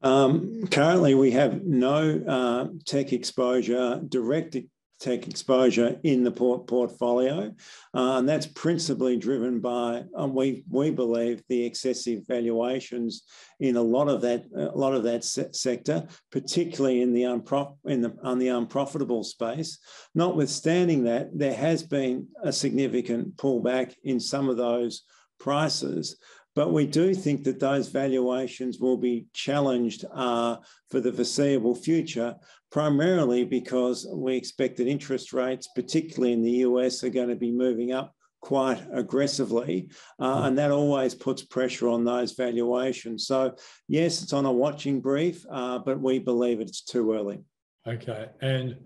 Um, 0.03 0.67
currently, 0.71 1.15
we 1.15 1.31
have 1.31 1.63
no 1.63 2.23
uh, 2.25 2.67
tech 2.85 3.11
exposure, 3.11 4.01
direct 4.07 4.55
tech 5.01 5.27
exposure 5.27 5.99
in 6.03 6.23
the 6.23 6.31
port 6.31 6.67
portfolio. 6.67 7.51
Uh, 7.93 8.17
and 8.19 8.29
that's 8.29 8.45
principally 8.45 9.17
driven 9.17 9.59
by, 9.59 10.03
um, 10.15 10.33
we, 10.35 10.63
we 10.69 10.91
believe, 10.91 11.41
the 11.49 11.65
excessive 11.65 12.25
valuations 12.27 13.23
in 13.59 13.75
a 13.75 13.81
lot 13.81 14.07
of 14.07 14.21
that, 14.21 14.45
a 14.55 14.77
lot 14.77 14.93
of 14.93 15.03
that 15.03 15.23
se 15.23 15.47
sector, 15.51 16.07
particularly 16.31 17.01
in 17.01 17.13
the, 17.13 17.23
unprof 17.23 17.75
in 17.85 18.01
the, 18.01 18.15
on 18.23 18.37
the 18.37 18.49
unprofitable 18.49 19.23
space. 19.23 19.79
Notwithstanding 20.13 21.03
that, 21.05 21.29
there 21.33 21.55
has 21.55 21.83
been 21.83 22.27
a 22.43 22.53
significant 22.53 23.35
pullback 23.37 23.95
in 24.03 24.19
some 24.19 24.49
of 24.49 24.57
those 24.57 25.01
prices. 25.39 26.17
But 26.55 26.73
we 26.73 26.85
do 26.85 27.13
think 27.13 27.43
that 27.45 27.59
those 27.59 27.87
valuations 27.87 28.79
will 28.79 28.97
be 28.97 29.27
challenged 29.33 30.03
uh, 30.13 30.57
for 30.89 30.99
the 30.99 31.13
foreseeable 31.13 31.75
future, 31.75 32.35
primarily 32.71 33.45
because 33.45 34.07
we 34.13 34.35
expect 34.35 34.77
that 34.77 34.87
interest 34.87 35.31
rates, 35.31 35.69
particularly 35.73 36.33
in 36.33 36.41
the 36.41 36.65
US, 36.67 37.03
are 37.03 37.09
going 37.09 37.29
to 37.29 37.35
be 37.35 37.51
moving 37.51 37.93
up 37.93 38.13
quite 38.41 38.81
aggressively. 38.91 39.89
Uh, 40.19 40.41
and 40.45 40.57
that 40.57 40.71
always 40.71 41.15
puts 41.15 41.43
pressure 41.43 41.87
on 41.87 42.03
those 42.03 42.33
valuations. 42.33 43.27
So, 43.27 43.55
yes, 43.87 44.21
it's 44.21 44.33
on 44.33 44.45
a 44.45 44.51
watching 44.51 44.99
brief, 44.99 45.45
uh, 45.49 45.79
but 45.79 46.01
we 46.01 46.19
believe 46.19 46.59
it's 46.59 46.81
too 46.81 47.13
early. 47.13 47.43
Okay. 47.87 48.27
And 48.41 48.77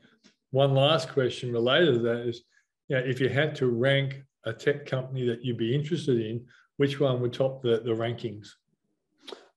one 0.51 0.73
last 0.73 1.09
question 1.09 1.51
related 1.51 1.93
to 1.93 1.99
that 1.99 2.27
is 2.27 2.43
you 2.89 2.97
know, 2.97 3.03
if 3.03 3.19
you 3.19 3.29
had 3.29 3.55
to 3.55 3.67
rank 3.67 4.21
a 4.45 4.53
tech 4.53 4.85
company 4.85 5.25
that 5.27 5.43
you'd 5.43 5.57
be 5.57 5.73
interested 5.73 6.19
in, 6.19 6.45
which 6.77 6.99
one 6.99 7.21
would 7.21 7.33
top 7.33 7.61
the, 7.61 7.81
the 7.83 7.91
rankings? 7.91 8.49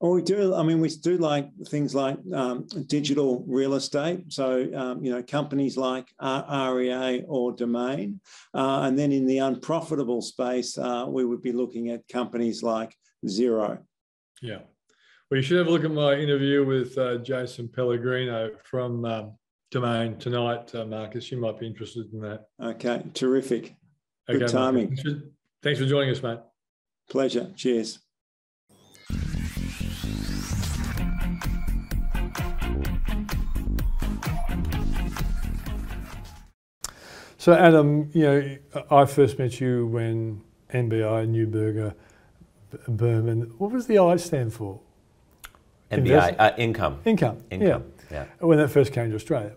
Well, 0.01 0.13
we 0.13 0.23
do. 0.23 0.55
I 0.55 0.63
mean, 0.63 0.81
we 0.81 0.89
do 0.89 1.19
like 1.19 1.51
things 1.67 1.93
like 1.93 2.19
um, 2.33 2.67
digital 2.87 3.45
real 3.49 3.75
estate. 3.75 4.33
So, 4.33 4.69
um, 4.75 5.05
you 5.05 5.11
know, 5.11 5.25
companies 5.25 5.77
like 5.77 6.07
REA 6.23 7.25
or 7.27 7.53
Domain. 7.53 8.21
Uh, 8.55 8.83
and 8.83 8.97
then 8.97 9.11
in 9.11 9.27
the 9.27 9.39
unprofitable 9.39 10.23
space, 10.23 10.79
uh, 10.79 11.07
we 11.09 11.25
would 11.25 11.43
be 11.43 11.51
looking 11.51 11.91
at 11.91 12.07
companies 12.07 12.63
like 12.63 12.95
Xero. 13.27 13.79
Yeah. 14.41 14.59
Well, 15.31 15.39
you 15.39 15.43
should 15.43 15.59
have 15.59 15.67
a 15.67 15.71
look 15.71 15.85
at 15.85 15.91
my 15.91 16.15
interview 16.15 16.65
with 16.65 16.97
uh, 16.97 17.19
Jason 17.19 17.69
Pellegrino 17.69 18.51
from 18.65 19.05
um, 19.05 19.33
Domain 19.73 20.17
tonight, 20.17 20.73
uh, 20.77 20.85
Marcus. 20.85 21.31
You 21.33 21.41
might 21.41 21.59
be 21.59 21.67
interested 21.67 22.07
in 22.13 22.21
that. 22.21 22.45
Okay. 22.63 23.03
Terrific. 23.15 23.75
Good 24.29 24.47
timing. 24.47 24.97
For, 24.97 25.11
thanks 25.63 25.81
for 25.81 25.87
joining 25.87 26.11
us, 26.11 26.23
mate. 26.23 26.39
Pleasure. 27.09 27.53
Cheers. 27.57 28.01
So, 37.41 37.55
Adam, 37.55 38.11
you 38.13 38.23
know, 38.23 38.57
I 38.91 39.07
first 39.07 39.39
met 39.39 39.59
you 39.59 39.87
when 39.87 40.43
NBI, 40.75 41.27
Neuberger, 41.29 41.95
Berman, 42.87 43.53
what 43.57 43.71
was 43.71 43.87
the 43.87 43.99
I 43.99 44.17
stand 44.17 44.53
for? 44.53 44.81
NBI, 45.91 46.37
uh, 46.39 46.53
income. 46.59 47.01
Income. 47.07 47.39
Income. 47.51 47.85
Yeah. 48.11 48.27
yeah. 48.41 48.47
When 48.47 48.59
that 48.59 48.69
first 48.69 48.93
came 48.93 49.09
to 49.09 49.17
Australia. 49.17 49.55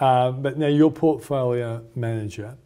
Um, 0.00 0.40
but 0.40 0.56
now 0.56 0.68
you're 0.68 0.90
portfolio 0.90 1.84
manager 1.94 2.56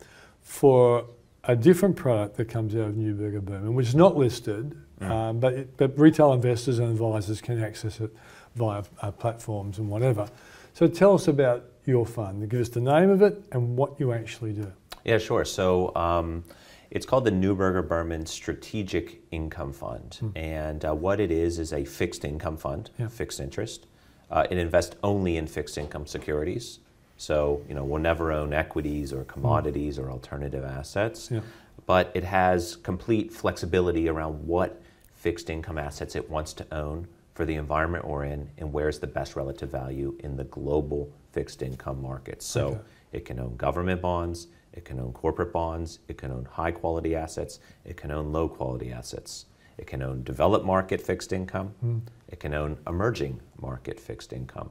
for 0.40 1.06
a 1.48 1.56
different 1.56 1.96
product 1.96 2.36
that 2.36 2.44
comes 2.44 2.74
out 2.74 2.82
of 2.82 2.94
Neuberger 2.94 3.42
Berman, 3.42 3.74
which 3.74 3.88
is 3.88 3.94
not 3.94 4.16
listed, 4.16 4.76
mm. 5.00 5.10
um, 5.10 5.40
but, 5.40 5.54
it, 5.54 5.76
but 5.78 5.98
retail 5.98 6.34
investors 6.34 6.78
and 6.78 6.90
advisors 6.90 7.40
can 7.40 7.62
access 7.62 8.00
it 8.00 8.14
via 8.54 8.82
uh, 9.00 9.10
platforms 9.10 9.78
and 9.78 9.88
whatever. 9.88 10.28
So 10.74 10.86
tell 10.86 11.14
us 11.14 11.26
about 11.26 11.64
your 11.86 12.04
fund. 12.04 12.48
Give 12.50 12.60
us 12.60 12.68
the 12.68 12.80
name 12.80 13.08
of 13.08 13.22
it 13.22 13.42
and 13.52 13.76
what 13.76 13.98
you 13.98 14.12
actually 14.12 14.52
do. 14.52 14.70
Yeah, 15.04 15.16
sure. 15.16 15.46
So 15.46 15.94
um, 15.96 16.44
it's 16.90 17.06
called 17.06 17.24
the 17.24 17.30
Neuberger 17.30 17.86
Berman 17.86 18.26
Strategic 18.26 19.22
Income 19.30 19.72
Fund. 19.72 20.18
Mm. 20.20 20.32
And 20.36 20.84
uh, 20.84 20.94
what 20.94 21.18
it 21.18 21.30
is 21.30 21.58
is 21.58 21.72
a 21.72 21.84
fixed 21.84 22.24
income 22.26 22.58
fund, 22.58 22.90
yeah. 22.98 23.08
fixed 23.08 23.40
interest. 23.40 23.86
Uh, 24.30 24.46
it 24.50 24.58
invests 24.58 24.96
only 25.02 25.38
in 25.38 25.46
fixed 25.46 25.78
income 25.78 26.06
securities. 26.06 26.80
So, 27.18 27.62
you 27.68 27.74
know, 27.74 27.84
we'll 27.84 28.00
never 28.00 28.32
own 28.32 28.52
equities 28.52 29.12
or 29.12 29.24
commodities 29.24 29.98
mm. 29.98 30.04
or 30.04 30.10
alternative 30.10 30.64
assets. 30.64 31.30
Yeah. 31.30 31.40
But 31.84 32.10
it 32.14 32.24
has 32.24 32.76
complete 32.76 33.32
flexibility 33.32 34.08
around 34.08 34.46
what 34.46 34.80
fixed 35.14 35.50
income 35.50 35.78
assets 35.78 36.14
it 36.14 36.30
wants 36.30 36.52
to 36.54 36.66
own 36.72 37.08
for 37.34 37.44
the 37.44 37.56
environment 37.56 38.06
we're 38.06 38.24
in 38.24 38.48
and 38.58 38.72
where's 38.72 38.98
the 38.98 39.06
best 39.06 39.36
relative 39.36 39.70
value 39.70 40.16
in 40.20 40.36
the 40.36 40.44
global 40.44 41.12
fixed 41.32 41.60
income 41.60 42.00
markets. 42.00 42.46
So 42.46 42.66
okay. 42.68 42.80
it 43.12 43.24
can 43.24 43.40
own 43.40 43.56
government 43.56 44.00
bonds, 44.00 44.46
it 44.72 44.84
can 44.84 45.00
own 45.00 45.12
corporate 45.12 45.52
bonds, 45.52 45.98
it 46.08 46.18
can 46.18 46.30
own 46.30 46.44
high 46.44 46.70
quality 46.70 47.16
assets, 47.16 47.58
it 47.84 47.96
can 47.96 48.10
own 48.10 48.32
low 48.32 48.48
quality 48.48 48.92
assets. 48.92 49.46
It 49.76 49.86
can 49.86 50.02
own 50.02 50.24
developed 50.24 50.66
market 50.66 51.00
fixed 51.00 51.32
income, 51.32 51.74
mm. 51.84 52.00
it 52.28 52.40
can 52.40 52.52
own 52.52 52.78
emerging 52.86 53.40
market 53.60 53.98
fixed 54.00 54.32
income. 54.32 54.70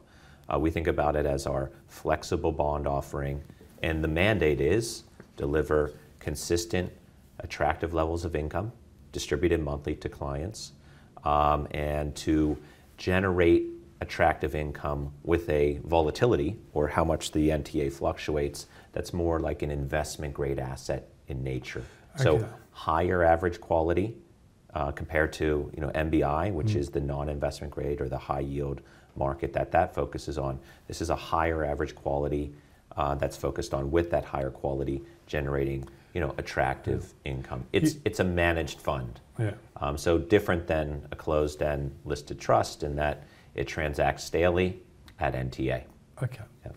Uh, 0.54 0.58
we 0.60 0.72
think 0.72 0.88
about 0.88 1.16
it 1.16 1.26
as 1.26 1.46
our 1.46 1.72
flexible 1.88 2.52
bond 2.52 2.88
offering, 2.88 3.44
and 3.84 4.04
the 4.04 4.08
mandate 4.08 4.62
is 4.62 5.04
deliver 5.36 5.94
consistent, 6.20 6.92
attractive 7.40 7.94
levels 7.94 8.26
of 8.26 8.36
income 8.36 8.72
distributed 9.12 9.62
monthly 9.62 9.96
to 9.96 10.10
clients, 10.10 10.74
um, 11.24 11.68
and 11.72 12.16
to 12.16 12.58
generate 12.98 13.66
attractive 14.02 14.54
income 14.54 15.12
with 15.24 15.50
a 15.50 15.80
volatility 15.84 16.56
or 16.74 16.88
how 16.88 17.04
much 17.04 17.32
the 17.32 17.50
NTA 17.50 17.92
fluctuates 17.92 18.68
that's 18.92 19.14
more 19.14 19.40
like 19.40 19.64
an 19.64 19.72
investment 19.72 20.34
grade 20.34 20.60
asset 20.60 21.10
in 21.28 21.44
nature. 21.44 21.84
Okay. 22.16 22.24
So 22.24 22.48
higher 22.72 23.24
average 23.24 23.60
quality 23.60 24.16
uh, 24.74 24.92
compared 24.92 25.34
to 25.34 25.72
you 25.74 25.82
know 25.82 25.90
NBI, 25.90 26.54
which 26.54 26.74
mm. 26.74 26.76
is 26.76 26.90
the 26.90 27.02
non-investment 27.02 27.74
grade 27.74 28.02
or 28.02 28.10
the 28.10 28.18
high 28.18 28.42
yield 28.42 28.82
market 29.18 29.54
that 29.54 29.72
that 29.72 29.94
focuses 29.94 30.38
on. 30.38 30.60
This 30.88 31.02
is 31.02 31.10
a 31.10 31.16
higher 31.16 31.66
average 31.66 31.96
quality 31.96 32.54
uh, 32.96 33.16
that's 33.16 33.38
focused 33.38 33.74
on 33.74 33.92
with 33.92 34.10
that 34.12 34.26
higher 34.26 34.50
quality 34.50 35.04
generating 35.28 35.88
you 36.14 36.22
know 36.22 36.34
attractive 36.38 37.14
yeah. 37.24 37.34
income. 37.34 37.66
It's 37.74 37.96
you, 37.96 38.02
it's 38.06 38.20
a 38.20 38.24
managed 38.24 38.80
fund. 38.80 39.20
Yeah. 39.38 39.52
Um, 39.78 39.98
so 39.98 40.18
different 40.18 40.66
than 40.66 41.08
a 41.12 41.16
closed-end 41.16 41.94
listed 42.06 42.40
trust 42.40 42.84
in 42.84 42.96
that 42.96 43.24
it 43.54 43.68
transacts 43.68 44.30
daily 44.30 44.82
at 45.20 45.34
NTA. 45.34 45.84
Okay. 46.24 46.44
Yeah. 46.66 46.72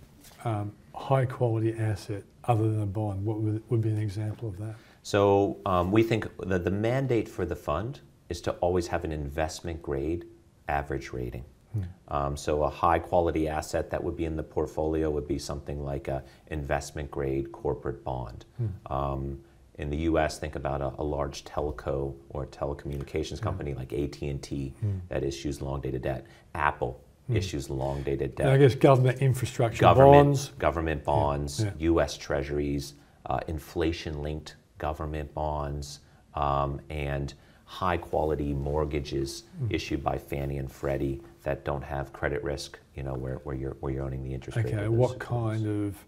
Um, 0.44 0.72
high 0.94 1.24
quality 1.24 1.74
asset 1.79 2.22
other 2.44 2.70
than 2.70 2.83
a 2.83 2.87
bond, 2.87 3.24
what 3.24 3.40
would, 3.40 3.62
would 3.70 3.81
be 3.81 3.90
an 3.90 3.98
example 3.98 4.48
of 4.48 4.59
that? 4.59 4.74
So 5.03 5.59
um, 5.64 5.90
we 5.92 6.03
think 6.03 6.26
that 6.46 6.64
the 6.64 6.70
mandate 6.70 7.29
for 7.29 7.46
the 7.46 7.57
fund 7.57 8.00
is 8.29 8.40
to 8.42 8.53
always 8.53 8.87
have 8.88 9.05
an 9.05 9.12
investment 9.12 9.83
grade 9.83 10.26
average 10.68 11.12
rating. 11.12 11.44
Hmm. 11.72 11.83
Um, 12.09 12.37
so 12.37 12.64
a 12.64 12.70
high 12.70 12.98
quality 12.98 13.48
asset 13.48 13.90
that 13.90 14.02
would 14.02 14.16
be 14.16 14.24
in 14.24 14.37
the 14.37 14.42
portfolio 14.42 15.11
would 15.11 15.28
be 15.28 15.38
something 15.38 15.85
like 15.85 16.09
a 16.09 16.22
investment 16.48 17.11
grade 17.11 17.52
corporate 17.52 18.04
bond. 18.04 18.44
Hmm. 18.56 18.92
Um, 18.92 19.40
in 19.78 19.88
the 19.88 19.96
U.S., 19.98 20.38
think 20.38 20.56
about 20.56 20.83
a, 20.83 20.92
a, 20.98 21.02
large 21.02 21.44
telco 21.44 22.14
or 22.28 22.44
telecommunications 22.46 23.38
hmm. 23.38 23.44
company 23.44 23.74
like 23.74 23.92
AT&T 23.92 24.74
hmm. 24.80 24.98
that 25.09 25.24
issues 25.24 25.62
long 25.62 25.80
dated 25.80 26.02
debt. 26.02 26.26
Apple 26.54 27.02
issues 27.35 27.70
long 27.70 28.02
dated 28.02 28.35
debt. 28.35 28.48
I 28.48 28.56
guess 28.56 28.74
government 28.74 29.20
infrastructure 29.20 29.80
government, 29.80 30.26
bonds. 30.26 30.48
Government 30.59 31.04
bonds, 31.04 31.61
yeah. 31.61 31.66
Yeah. 31.66 31.72
U.S. 31.78 32.16
Treasuries, 32.16 32.94
uh, 33.26 33.40
inflation 33.46 34.22
linked 34.22 34.56
government 34.78 35.33
bonds, 35.35 36.00
um, 36.35 36.80
and 36.90 37.35
high 37.70 37.96
quality 37.96 38.52
mortgages 38.52 39.44
mm. 39.62 39.72
issued 39.72 40.02
by 40.02 40.18
Fannie 40.18 40.59
and 40.59 40.70
Freddie 40.70 41.22
that 41.44 41.64
don't 41.64 41.85
have 41.85 42.12
credit 42.12 42.42
risk, 42.42 42.80
you 42.96 43.04
know, 43.04 43.14
where, 43.14 43.37
where, 43.44 43.54
you're, 43.54 43.76
where 43.78 43.92
you're 43.92 44.04
owning 44.04 44.24
the 44.24 44.35
interest 44.35 44.59
okay, 44.59 44.74
rate. 44.74 44.78
Okay, 44.80 44.88
what 44.88 45.20
kind 45.20 45.66
of 45.68 46.04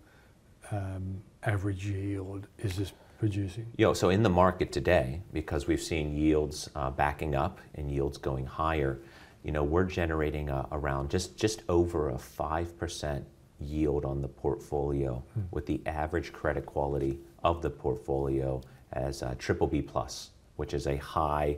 um, 0.73 1.23
average 1.45 1.87
yield 1.87 2.49
is 2.59 2.75
this 2.75 2.93
producing? 3.21 3.65
You 3.77 3.87
know, 3.87 3.95
so 3.95 4.11
in 4.11 4.25
the 4.25 4.29
market 4.29 4.73
today, 4.73 5.23
because 5.33 5.69
we've 5.69 5.81
seen 5.81 6.17
yields 6.17 6.69
uh, 6.75 6.91
backing 6.91 7.37
up 7.37 7.61
and 7.77 7.89
yields 7.89 8.19
going 8.19 8.45
higher, 8.45 8.99
you 9.45 9.53
know, 9.53 9.63
we're 9.63 9.85
generating 9.85 10.49
a, 10.49 10.67
around 10.73 11.11
just, 11.11 11.37
just 11.37 11.63
over 11.69 12.11
a 12.11 12.15
5% 12.15 13.23
yield 13.61 14.05
on 14.05 14.21
the 14.21 14.27
portfolio 14.27 15.23
hmm. 15.35 15.43
with 15.53 15.67
the 15.67 15.81
average 15.87 16.33
credit 16.33 16.67
quality 16.67 17.21
of 17.45 17.63
the 17.63 17.71
portfolio 17.71 18.61
as 18.95 19.23
a 19.23 19.37
triple 19.37 19.69
B 19.69 19.81
plus, 19.81 20.32
which 20.57 20.75
is 20.75 20.87
a 20.87 20.97
high, 20.97 21.57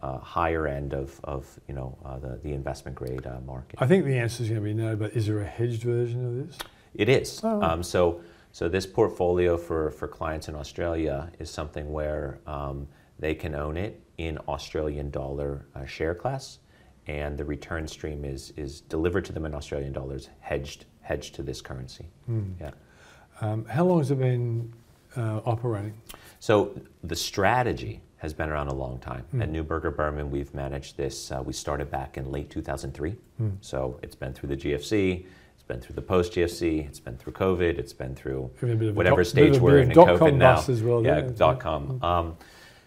uh, 0.00 0.18
higher 0.18 0.66
end 0.66 0.94
of, 0.94 1.20
of 1.24 1.46
you 1.68 1.74
know, 1.74 1.96
uh, 2.04 2.18
the, 2.18 2.38
the 2.42 2.52
investment 2.52 2.96
grade 2.96 3.26
uh, 3.26 3.40
market. 3.46 3.80
I 3.80 3.86
think 3.86 4.04
the 4.04 4.18
answer 4.18 4.42
is 4.42 4.48
going 4.48 4.60
to 4.60 4.64
be 4.64 4.74
no, 4.74 4.96
but 4.96 5.12
is 5.12 5.26
there 5.26 5.40
a 5.40 5.46
hedged 5.46 5.82
version 5.82 6.26
of 6.26 6.46
this? 6.46 6.58
It 6.94 7.08
is. 7.08 7.40
Oh. 7.42 7.62
Um, 7.62 7.82
so, 7.82 8.20
so 8.52 8.68
this 8.68 8.86
portfolio 8.86 9.56
for, 9.56 9.90
for 9.90 10.06
clients 10.06 10.48
in 10.48 10.54
Australia 10.54 11.30
is 11.38 11.50
something 11.50 11.92
where 11.92 12.38
um, 12.46 12.86
they 13.18 13.34
can 13.34 13.54
own 13.54 13.76
it 13.76 14.00
in 14.18 14.38
Australian 14.48 15.10
dollar 15.10 15.66
uh, 15.74 15.84
share 15.84 16.14
class 16.14 16.58
and 17.06 17.36
the 17.36 17.44
return 17.44 17.86
stream 17.86 18.24
is, 18.24 18.52
is 18.56 18.80
delivered 18.82 19.24
to 19.26 19.32
them 19.32 19.44
in 19.44 19.54
Australian 19.54 19.92
dollars, 19.92 20.30
hedged, 20.40 20.86
hedged 21.02 21.34
to 21.34 21.42
this 21.42 21.60
currency. 21.60 22.06
Mm. 22.30 22.54
Yeah. 22.60 22.70
Um, 23.40 23.64
how 23.66 23.84
long 23.84 23.98
has 23.98 24.10
it 24.10 24.18
been 24.18 24.72
uh, 25.16 25.40
operating? 25.44 25.94
So 26.40 26.78
the 27.02 27.16
strategy 27.16 28.00
has 28.24 28.32
been 28.32 28.48
around 28.48 28.68
a 28.68 28.74
long 28.74 28.98
time. 29.00 29.22
Mm. 29.34 29.42
At 29.42 29.52
Neuberger 29.52 29.94
Berman, 29.94 30.30
we've 30.30 30.52
managed 30.54 30.96
this. 30.96 31.30
Uh, 31.30 31.42
we 31.44 31.52
started 31.52 31.90
back 31.90 32.16
in 32.16 32.32
late 32.32 32.48
2003. 32.48 33.14
Mm. 33.40 33.56
So 33.60 34.00
it's 34.02 34.14
been 34.14 34.32
through 34.32 34.48
the 34.48 34.56
GFC, 34.56 35.26
it's 35.52 35.62
been 35.62 35.78
through 35.78 35.94
the 35.94 36.02
post 36.02 36.32
GFC, 36.32 36.86
it's 36.86 36.98
been 36.98 37.18
through 37.18 37.34
COVID, 37.34 37.78
it's 37.78 37.92
been 37.92 38.14
through 38.14 38.50
whatever 38.94 39.22
dot, 39.22 39.26
stage 39.26 39.58
we're 39.58 39.80
in 39.80 39.90
in 39.90 39.96
COVID 39.96 40.36
now. 40.36 40.64
Well, 40.66 41.04
yeah, 41.04 41.20
dot 41.20 41.60
com. 41.60 41.98
Hmm. 41.98 42.04
Um, 42.04 42.36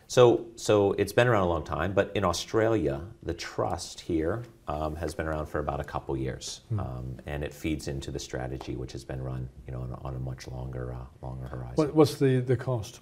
so, 0.08 0.48
so 0.56 0.94
it's 0.94 1.12
been 1.12 1.28
around 1.28 1.44
a 1.44 1.50
long 1.50 1.66
time, 1.66 1.94
but 1.94 2.12
in 2.16 2.24
Australia, 2.24 3.02
the 3.24 3.34
trust 3.34 4.00
here 4.00 4.44
um, 4.68 4.96
has 4.96 5.14
been 5.14 5.28
around 5.28 5.48
for 5.48 5.60
about 5.60 5.82
a 5.82 5.84
couple 5.84 6.16
years, 6.18 6.62
mm. 6.74 6.80
um, 6.80 7.18
and 7.26 7.44
it 7.44 7.54
feeds 7.54 7.90
into 7.90 8.10
the 8.10 8.20
strategy, 8.20 8.78
which 8.78 8.94
has 8.94 9.04
been 9.04 9.22
run, 9.22 9.50
you 9.68 9.74
know, 9.74 9.82
on, 9.82 9.94
on 10.02 10.16
a 10.16 10.20
much 10.20 10.48
longer, 10.48 10.94
uh, 10.94 11.06
longer 11.22 11.48
horizon. 11.48 11.76
What, 11.76 11.94
what's 11.94 12.16
the 12.16 12.40
the 12.40 12.56
cost? 12.56 13.02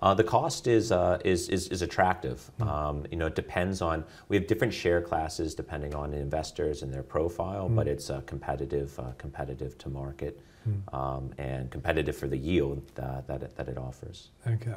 Uh, 0.00 0.12
the 0.12 0.24
cost 0.24 0.66
is, 0.66 0.92
uh, 0.92 1.18
is, 1.24 1.48
is, 1.48 1.68
is, 1.68 1.80
attractive. 1.80 2.50
Um, 2.60 3.06
you 3.10 3.16
know, 3.16 3.26
it 3.26 3.34
depends 3.34 3.80
on, 3.80 4.04
we 4.28 4.36
have 4.36 4.46
different 4.46 4.72
share 4.74 5.00
classes 5.00 5.54
depending 5.54 5.94
on 5.94 6.12
investors 6.12 6.82
and 6.82 6.92
their 6.92 7.02
profile, 7.02 7.68
mm. 7.68 7.76
but 7.76 7.88
it's 7.88 8.10
uh, 8.10 8.20
competitive, 8.26 8.98
uh, 8.98 9.12
competitive 9.16 9.78
to 9.78 9.88
market 9.88 10.38
mm. 10.68 10.94
um, 10.94 11.32
and 11.38 11.70
competitive 11.70 12.14
for 12.14 12.28
the 12.28 12.36
yield 12.36 12.82
uh, 12.98 13.22
that, 13.26 13.42
it, 13.42 13.56
that 13.56 13.68
it 13.68 13.78
offers. 13.78 14.28
Okay. 14.46 14.74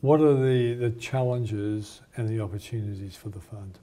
What 0.00 0.20
are 0.20 0.34
the, 0.34 0.74
the 0.74 0.90
challenges 0.90 2.02
and 2.16 2.28
the 2.28 2.40
opportunities 2.40 3.16
for 3.16 3.30
the 3.30 3.40
fund? 3.40 3.78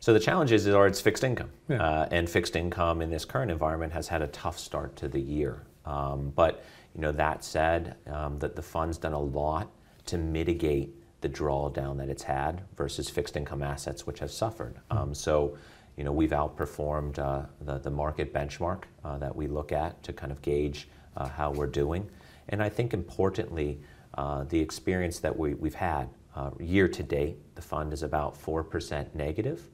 So 0.00 0.12
the 0.12 0.20
challenges 0.20 0.66
are 0.66 0.86
it's 0.86 1.00
fixed 1.00 1.24
income, 1.24 1.50
yeah. 1.68 1.82
uh, 1.82 2.08
and 2.10 2.28
fixed 2.28 2.56
income 2.56 3.00
in 3.00 3.10
this 3.10 3.24
current 3.24 3.50
environment 3.50 3.92
has 3.92 4.08
had 4.08 4.22
a 4.22 4.26
tough 4.28 4.58
start 4.58 4.96
to 4.96 5.08
the 5.08 5.20
year. 5.20 5.62
Um, 5.86 6.32
but 6.34 6.64
you 6.94 7.00
know 7.00 7.12
that 7.12 7.44
said, 7.44 7.96
um, 8.06 8.38
that 8.40 8.54
the 8.54 8.62
fund's 8.62 8.98
done 8.98 9.12
a 9.12 9.20
lot 9.20 9.70
to 10.06 10.18
mitigate 10.18 10.94
the 11.20 11.28
drawdown 11.28 11.96
that 11.96 12.08
it's 12.08 12.22
had 12.22 12.62
versus 12.76 13.08
fixed 13.08 13.36
income 13.36 13.62
assets 13.62 14.06
which 14.06 14.18
have 14.18 14.30
suffered. 14.30 14.74
Mm-hmm. 14.74 14.98
Um, 14.98 15.14
so 15.14 15.56
you 15.96 16.04
know 16.04 16.12
we've 16.12 16.30
outperformed 16.30 17.18
uh, 17.18 17.46
the, 17.60 17.78
the 17.78 17.90
market 17.90 18.32
benchmark 18.32 18.84
uh, 19.04 19.18
that 19.18 19.34
we 19.34 19.46
look 19.46 19.72
at 19.72 20.02
to 20.02 20.12
kind 20.12 20.32
of 20.32 20.42
gauge 20.42 20.88
uh, 21.16 21.28
how 21.28 21.50
we're 21.50 21.66
doing, 21.66 22.08
and 22.48 22.62
I 22.62 22.68
think 22.68 22.92
importantly 22.92 23.80
uh, 24.16 24.44
the 24.44 24.60
experience 24.60 25.18
that 25.20 25.36
we, 25.36 25.54
we've 25.54 25.74
had 25.74 26.08
uh, 26.36 26.50
year 26.60 26.88
to 26.88 27.02
date, 27.02 27.36
the 27.54 27.62
fund 27.62 27.92
is 27.92 28.02
about 28.02 28.40
4% 28.40 29.14
negative. 29.14 29.68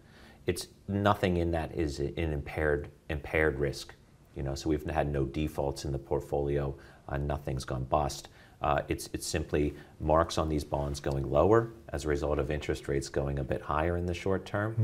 It's 0.46 0.68
nothing 0.88 1.36
in 1.38 1.50
that 1.52 1.74
is 1.74 2.00
an 2.00 2.14
impaired, 2.16 2.88
impaired 3.08 3.58
risk. 3.58 3.94
You 4.34 4.42
know, 4.42 4.54
so 4.54 4.70
we've 4.70 4.84
had 4.86 5.12
no 5.12 5.24
defaults 5.24 5.84
in 5.84 5.92
the 5.92 5.98
portfolio. 5.98 6.74
Uh, 7.10 7.16
nothing's 7.16 7.64
gone 7.64 7.84
bust. 7.84 8.28
Uh, 8.62 8.82
it's, 8.88 9.08
it's 9.12 9.26
simply 9.26 9.74
marks 10.00 10.38
on 10.38 10.48
these 10.48 10.64
bonds 10.64 11.00
going 11.00 11.30
lower 11.30 11.70
as 11.90 12.04
a 12.04 12.08
result 12.08 12.38
of 12.38 12.50
interest 12.50 12.88
rates 12.88 13.08
going 13.08 13.38
a 13.38 13.44
bit 13.44 13.62
higher 13.62 13.96
in 13.96 14.06
the 14.06 14.14
short 14.14 14.44
term. 14.44 14.74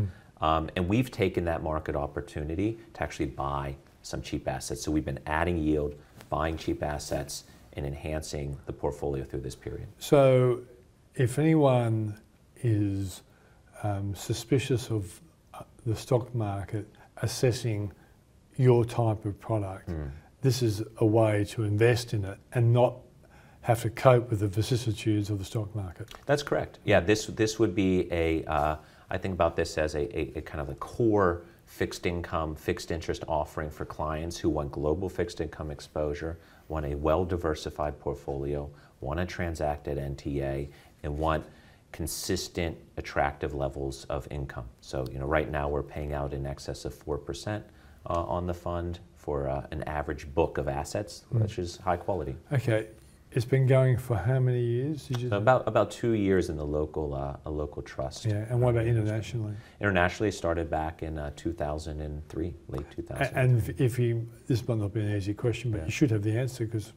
Mm. 0.40 0.44
Um, 0.46 0.70
and 0.76 0.88
we've 0.88 1.10
taken 1.10 1.44
that 1.44 1.62
market 1.62 1.96
opportunity 1.96 2.78
to 2.94 3.02
actually 3.02 3.26
buy 3.26 3.76
some 4.02 4.22
cheap 4.22 4.48
assets. 4.48 4.82
So 4.82 4.90
we've 4.90 5.04
been 5.04 5.20
adding 5.26 5.58
yield, 5.58 5.94
buying 6.30 6.56
cheap 6.56 6.82
assets, 6.82 7.44
and 7.74 7.84
enhancing 7.86 8.56
the 8.66 8.72
portfolio 8.72 9.24
through 9.24 9.40
this 9.40 9.54
period. 9.54 9.86
So 9.98 10.60
if 11.14 11.38
anyone 11.38 12.18
is 12.62 13.22
um, 13.82 14.14
suspicious 14.14 14.90
of 14.90 15.20
uh, 15.54 15.62
the 15.84 15.94
stock 15.94 16.34
market 16.34 16.86
assessing 17.22 17.92
your 18.56 18.84
type 18.84 19.24
of 19.24 19.38
product, 19.40 19.90
mm. 19.90 20.10
This 20.47 20.62
is 20.62 20.80
a 20.99 21.05
way 21.05 21.44
to 21.44 21.64
invest 21.64 22.14
in 22.14 22.24
it 22.24 22.38
and 22.53 22.72
not 22.72 22.94
have 23.62 23.82
to 23.82 23.90
cope 23.90 24.30
with 24.30 24.38
the 24.38 24.47
vicissitudes 24.47 25.28
of 25.28 25.40
the 25.40 25.44
stock 25.44 25.74
market. 25.74 26.09
That's 26.24 26.44
correct. 26.44 26.78
Yeah, 26.84 27.01
this 27.01 27.26
this 27.26 27.59
would 27.59 27.74
be 27.74 28.07
a. 28.12 28.44
Uh, 28.44 28.76
I 29.11 29.18
think 29.18 29.34
about 29.34 29.57
this 29.57 29.76
as 29.76 29.97
a, 29.97 30.03
a, 30.16 30.38
a, 30.38 30.40
kind 30.40 30.61
of 30.61 30.68
a 30.68 30.74
core 30.76 31.42
fixed 31.66 32.07
income, 32.07 32.55
fixed 32.55 32.92
interest 32.92 33.24
offering 33.26 33.70
for 33.70 33.84
clients 33.84 34.36
who 34.36 34.49
want 34.49 34.70
global 34.70 35.09
fixed 35.09 35.40
income 35.40 35.72
exposure, 35.72 36.38
want 36.68 36.86
a 36.86 36.94
well 36.94 37.24
diversified 37.24 37.99
portfolio, 37.99 38.70
want 39.01 39.18
to 39.18 39.26
transact 39.26 39.88
at 39.88 39.97
NTA, 39.97 40.68
and 41.03 41.18
want 41.18 41.44
consistent, 41.90 42.76
attractive 42.99 43.53
levels 43.53 44.05
of 44.05 44.28
income. 44.30 44.66
So, 44.80 45.07
you 45.11 45.18
know, 45.18 45.26
right 45.26 45.51
now 45.51 45.68
we're 45.68 45.82
paying 45.82 46.12
out 46.12 46.32
in 46.32 46.47
excess 46.47 46.84
of 46.84 46.94
4% 46.94 47.62
uh, 48.09 48.12
on 48.12 48.47
the 48.47 48.55
fund 48.55 49.01
for 49.26 49.48
uh, 49.48 49.66
an 49.72 49.82
average 49.82 50.32
book 50.34 50.56
of 50.56 50.68
assets, 50.68 51.24
mm. 51.34 51.42
which 51.42 51.58
is 51.58 51.78
high 51.78 51.96
quality. 51.96 52.36
Okay. 52.52 52.86
It's 53.32 53.44
been 53.44 53.66
going 53.66 53.98
for 53.98 54.16
how 54.16 54.38
many 54.38 54.62
years? 54.62 55.10
So 55.28 55.36
about 55.36 55.66
about 55.66 55.90
two 55.90 56.12
years 56.12 56.48
in 56.48 56.56
the 56.56 56.64
local 56.64 57.12
uh, 57.12 57.36
a 57.44 57.50
local 57.50 57.82
trust. 57.82 58.24
Yeah, 58.24 58.46
and 58.48 58.62
what 58.62 58.70
about 58.70 58.86
internationally? 58.86 59.54
Internationally, 59.80 60.30
started 60.30 60.70
back 60.70 61.02
in 61.02 61.18
uh, 61.18 61.32
2003, 61.36 62.54
late 62.68 62.90
2000. 62.92 63.36
And 63.36 63.74
if 63.78 63.98
you, 63.98 64.26
this 64.46 64.66
might 64.66 64.78
not 64.78 64.94
be 64.94 65.00
an 65.00 65.14
easy 65.14 65.34
question, 65.34 65.72
but 65.72 65.78
yeah. 65.78 65.84
you 65.86 65.90
should 65.90 66.12
have 66.12 66.22
the 66.22 66.38
answer 66.38 66.64
because 66.64 66.92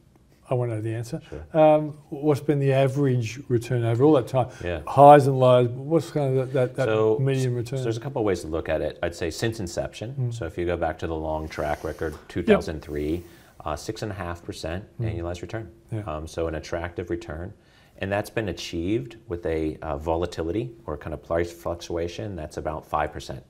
I 0.50 0.54
want 0.54 0.72
to 0.72 0.76
know 0.76 0.82
the 0.82 0.94
answer. 0.94 1.20
Sure. 1.28 1.58
Um, 1.58 1.98
what's 2.08 2.40
been 2.40 2.58
the 2.58 2.72
average 2.72 3.40
return 3.48 3.84
over 3.84 4.02
all 4.02 4.12
that 4.14 4.26
time? 4.26 4.48
Yeah. 4.64 4.80
Highs 4.86 5.28
and 5.28 5.38
lows. 5.38 5.68
What's 5.68 6.10
kind 6.10 6.36
of 6.36 6.52
that, 6.52 6.52
that, 6.52 6.76
that 6.76 6.88
so, 6.88 7.18
median 7.20 7.54
return? 7.54 7.78
So 7.78 7.84
there's 7.84 7.96
a 7.96 8.00
couple 8.00 8.20
of 8.20 8.26
ways 8.26 8.40
to 8.40 8.48
look 8.48 8.68
at 8.68 8.80
it. 8.80 8.98
I'd 9.00 9.14
say 9.14 9.30
since 9.30 9.60
inception. 9.60 10.14
Mm. 10.18 10.34
So 10.34 10.46
if 10.46 10.58
you 10.58 10.66
go 10.66 10.76
back 10.76 10.98
to 10.98 11.06
the 11.06 11.14
long 11.14 11.48
track 11.48 11.84
record, 11.84 12.16
2003, 12.28 13.10
yep. 13.10 13.22
uh, 13.64 13.76
six 13.76 14.02
and 14.02 14.10
a 14.10 14.14
half 14.14 14.42
percent 14.42 14.84
mm. 15.00 15.14
annualized 15.14 15.40
return. 15.40 15.70
Yeah. 15.92 16.00
Um, 16.00 16.26
so 16.26 16.48
an 16.48 16.56
attractive 16.56 17.10
return. 17.10 17.54
And 17.98 18.10
that's 18.10 18.30
been 18.30 18.48
achieved 18.48 19.18
with 19.28 19.46
a 19.46 19.76
uh, 19.82 19.98
volatility 19.98 20.72
or 20.86 20.96
kind 20.96 21.14
of 21.14 21.22
price 21.22 21.52
fluctuation 21.52 22.34
that's 22.34 22.56
about 22.56 22.90
5%. 22.90 23.40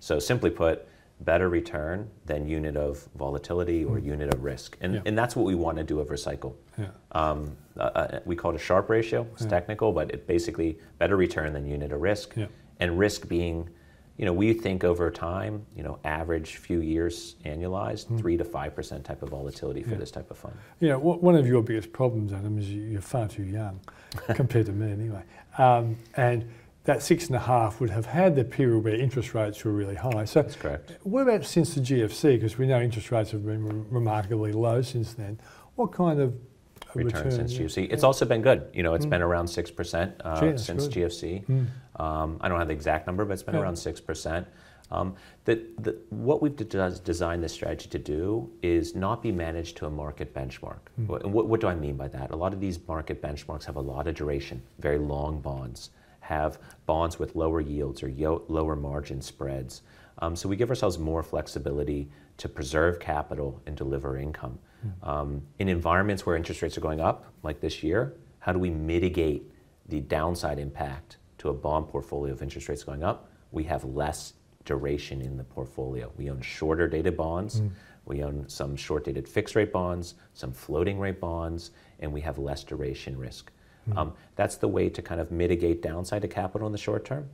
So 0.00 0.18
simply 0.18 0.50
put, 0.50 0.86
better 1.24 1.48
return 1.48 2.10
than 2.26 2.46
unit 2.46 2.76
of 2.76 3.08
volatility 3.16 3.84
or 3.84 3.98
mm. 3.98 4.04
unit 4.04 4.32
of 4.34 4.42
risk. 4.42 4.76
And, 4.80 4.94
yeah. 4.94 5.00
and 5.06 5.16
that's 5.16 5.36
what 5.36 5.44
we 5.44 5.54
want 5.54 5.78
to 5.78 5.84
do 5.84 6.00
over 6.00 6.14
a 6.14 6.18
cycle. 6.18 6.56
Yeah. 6.78 6.86
Um, 7.12 7.56
uh, 7.76 7.82
uh, 7.82 8.20
we 8.24 8.36
call 8.36 8.52
it 8.52 8.56
a 8.56 8.58
Sharpe 8.58 8.90
ratio. 8.90 9.26
It's 9.32 9.42
yeah. 9.42 9.48
technical, 9.48 9.92
but 9.92 10.10
it 10.10 10.26
basically 10.26 10.78
better 10.98 11.16
return 11.16 11.52
than 11.52 11.66
unit 11.66 11.92
of 11.92 12.00
risk. 12.00 12.34
And 12.80 12.98
risk 12.98 13.28
being, 13.28 13.68
you 14.16 14.24
know, 14.24 14.32
we 14.32 14.52
think 14.52 14.84
over 14.84 15.10
time, 15.10 15.64
you 15.76 15.82
know, 15.82 15.98
average 16.04 16.56
few 16.56 16.80
years 16.80 17.36
annualized, 17.44 18.08
mm. 18.08 18.18
3 18.18 18.36
to 18.38 18.44
5% 18.44 19.04
type 19.04 19.22
of 19.22 19.28
volatility 19.28 19.82
for 19.82 19.94
this 19.94 20.10
type 20.10 20.30
of 20.30 20.38
fund. 20.38 20.54
Yeah, 20.80 20.96
one 20.96 21.36
of 21.36 21.46
your 21.46 21.62
biggest 21.62 21.92
problems, 21.92 22.32
Adam, 22.32 22.58
is 22.58 22.70
you're 22.70 23.00
far 23.00 23.28
too 23.28 23.44
young 23.44 23.80
compared 24.34 24.66
to 24.66 24.72
me 24.72 24.90
anyway. 24.90 25.22
Um, 25.58 25.96
and 26.16 26.50
that 26.84 27.02
six 27.02 27.26
and 27.28 27.36
a 27.36 27.40
half 27.40 27.80
would 27.80 27.90
have 27.90 28.06
had 28.06 28.34
the 28.34 28.44
period 28.44 28.82
where 28.84 28.94
interest 28.94 29.34
rates 29.34 29.64
were 29.64 29.72
really 29.72 29.94
high. 29.94 30.24
So 30.24 30.42
That's 30.42 30.56
correct. 30.56 30.92
What 31.02 31.22
about 31.22 31.44
since 31.44 31.74
the 31.74 31.80
GFC? 31.80 32.34
Because 32.34 32.58
we 32.58 32.66
know 32.66 32.80
interest 32.80 33.10
rates 33.10 33.30
have 33.30 33.46
been 33.46 33.64
re- 33.64 33.84
remarkably 33.90 34.52
low 34.52 34.82
since 34.82 35.14
then. 35.14 35.38
What 35.76 35.92
kind 35.92 36.20
of 36.20 36.34
return, 36.94 37.24
return 37.24 37.30
since 37.30 37.52
yeah. 37.52 37.66
GFC? 37.66 37.92
It's 37.92 38.02
yeah. 38.02 38.06
also 38.06 38.24
been 38.24 38.42
good. 38.42 38.66
You 38.74 38.82
know, 38.82 38.94
it's 38.94 39.06
mm. 39.06 39.10
been 39.10 39.22
around 39.22 39.46
six 39.46 39.70
percent 39.70 40.20
uh, 40.24 40.56
since 40.56 40.88
good. 40.88 41.10
GFC. 41.10 41.46
Mm. 41.46 41.66
Um, 42.00 42.38
I 42.40 42.48
don't 42.48 42.58
have 42.58 42.68
the 42.68 42.74
exact 42.74 43.06
number, 43.06 43.24
but 43.24 43.34
it's 43.34 43.42
been 43.44 43.54
yeah. 43.54 43.60
around 43.60 43.76
six 43.76 44.00
percent. 44.00 44.46
Um, 44.90 45.14
the, 45.46 45.64
the, 45.78 45.96
what 46.10 46.42
we've 46.42 46.54
de- 46.54 46.90
designed 47.02 47.42
this 47.42 47.54
strategy 47.54 47.88
to 47.88 47.98
do 47.98 48.50
is 48.60 48.94
not 48.94 49.22
be 49.22 49.32
managed 49.32 49.78
to 49.78 49.86
a 49.86 49.90
market 49.90 50.34
benchmark. 50.34 50.80
Mm. 51.00 51.24
What, 51.30 51.48
what 51.48 51.60
do 51.62 51.68
I 51.68 51.74
mean 51.74 51.96
by 51.96 52.08
that? 52.08 52.30
A 52.30 52.36
lot 52.36 52.52
of 52.52 52.60
these 52.60 52.78
market 52.86 53.22
benchmarks 53.22 53.64
have 53.64 53.76
a 53.76 53.80
lot 53.80 54.06
of 54.06 54.14
duration, 54.14 54.60
very 54.80 54.98
long 54.98 55.40
bonds 55.40 55.88
have 56.32 56.58
bonds 56.86 57.18
with 57.18 57.36
lower 57.36 57.60
yields 57.60 58.02
or 58.02 58.08
lower 58.48 58.76
margin 58.76 59.20
spreads. 59.20 59.82
Um, 60.18 60.34
so 60.36 60.48
we 60.48 60.56
give 60.56 60.70
ourselves 60.70 60.98
more 60.98 61.22
flexibility 61.22 62.08
to 62.38 62.48
preserve 62.48 62.98
capital 62.98 63.60
and 63.66 63.76
deliver 63.76 64.16
income. 64.16 64.58
Mm. 64.86 65.08
Um, 65.08 65.42
in 65.58 65.68
environments 65.68 66.24
where 66.24 66.36
interest 66.36 66.62
rates 66.62 66.76
are 66.78 66.80
going 66.88 67.00
up, 67.00 67.32
like 67.42 67.60
this 67.60 67.82
year, 67.82 68.14
how 68.38 68.52
do 68.52 68.58
we 68.58 68.70
mitigate 68.70 69.42
the 69.88 70.00
downside 70.00 70.58
impact 70.58 71.18
to 71.38 71.50
a 71.50 71.52
bond 71.52 71.88
portfolio 71.88 72.32
of 72.32 72.42
interest 72.42 72.68
rates 72.68 72.84
going 72.84 73.04
up? 73.04 73.28
We 73.50 73.64
have 73.64 73.84
less 73.84 74.34
duration 74.64 75.20
in 75.20 75.36
the 75.36 75.44
portfolio. 75.44 76.10
We 76.16 76.30
own 76.30 76.40
shorter 76.40 76.88
dated 76.88 77.16
bonds. 77.16 77.60
Mm. 77.60 77.70
We 78.04 78.22
own 78.22 78.48
some 78.48 78.76
short 78.76 79.04
dated 79.04 79.28
fixed 79.28 79.54
rate 79.54 79.72
bonds, 79.72 80.14
some 80.34 80.52
floating 80.52 80.98
rate 80.98 81.20
bonds, 81.20 81.70
and 82.00 82.12
we 82.12 82.20
have 82.22 82.38
less 82.38 82.64
duration 82.64 83.16
risk. 83.16 83.52
Mm-hmm. 83.88 83.98
Um, 83.98 84.12
that's 84.36 84.56
the 84.56 84.68
way 84.68 84.88
to 84.88 85.02
kind 85.02 85.20
of 85.20 85.30
mitigate 85.30 85.82
downside 85.82 86.22
to 86.22 86.28
capital 86.28 86.66
in 86.66 86.72
the 86.72 86.78
short 86.78 87.04
term 87.04 87.28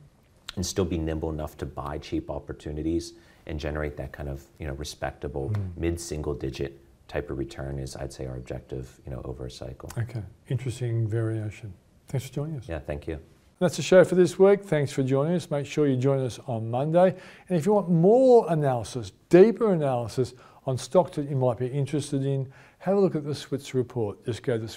and 0.55 0.65
still 0.65 0.85
be 0.85 0.97
nimble 0.97 1.29
enough 1.29 1.57
to 1.57 1.65
buy 1.65 1.97
cheap 1.97 2.29
opportunities 2.29 3.13
and 3.45 3.59
generate 3.59 3.97
that 3.97 4.11
kind 4.11 4.29
of 4.29 4.43
you 4.59 4.67
know 4.67 4.73
respectable 4.73 5.49
mm-hmm. 5.49 5.81
mid-single 5.81 6.33
digit 6.33 6.79
type 7.07 7.29
of 7.29 7.37
return 7.37 7.79
is 7.79 7.95
I'd 7.95 8.13
say 8.13 8.25
our 8.25 8.35
objective 8.35 8.99
you 9.05 9.11
know 9.11 9.21
over 9.25 9.45
a 9.45 9.51
cycle. 9.51 9.91
Okay, 9.97 10.23
interesting 10.49 11.07
variation. 11.07 11.73
Thanks 12.07 12.27
for 12.27 12.33
joining 12.33 12.57
us. 12.57 12.67
Yeah, 12.67 12.79
thank 12.79 13.07
you. 13.07 13.19
That's 13.59 13.75
the 13.75 13.83
show 13.83 14.05
for 14.05 14.15
this 14.15 14.39
week. 14.39 14.63
Thanks 14.63 14.91
for 14.93 15.03
joining 15.03 15.33
us. 15.35 15.51
Make 15.51 15.65
sure 15.65 15.85
you 15.85 15.97
join 15.97 16.21
us 16.21 16.39
on 16.47 16.71
Monday. 16.71 17.13
And 17.49 17.57
if 17.57 17.65
you 17.65 17.73
want 17.73 17.89
more 17.89 18.45
analysis, 18.49 19.11
deeper 19.27 19.73
analysis 19.73 20.33
on 20.65 20.77
stocks 20.77 21.17
that 21.17 21.29
you 21.29 21.35
might 21.35 21.57
be 21.57 21.67
interested 21.67 22.25
in, 22.25 22.51
have 22.79 22.95
a 22.95 22.99
look 22.99 23.15
at 23.15 23.25
the 23.25 23.35
Switzer 23.35 23.77
Report. 23.77 24.23
Just 24.25 24.43
go 24.43 24.57
to 24.57 24.67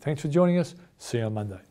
Thanks 0.00 0.22
for 0.22 0.28
joining 0.28 0.58
us. 0.58 0.74
See 0.98 1.18
you 1.18 1.24
on 1.24 1.34
Monday. 1.34 1.65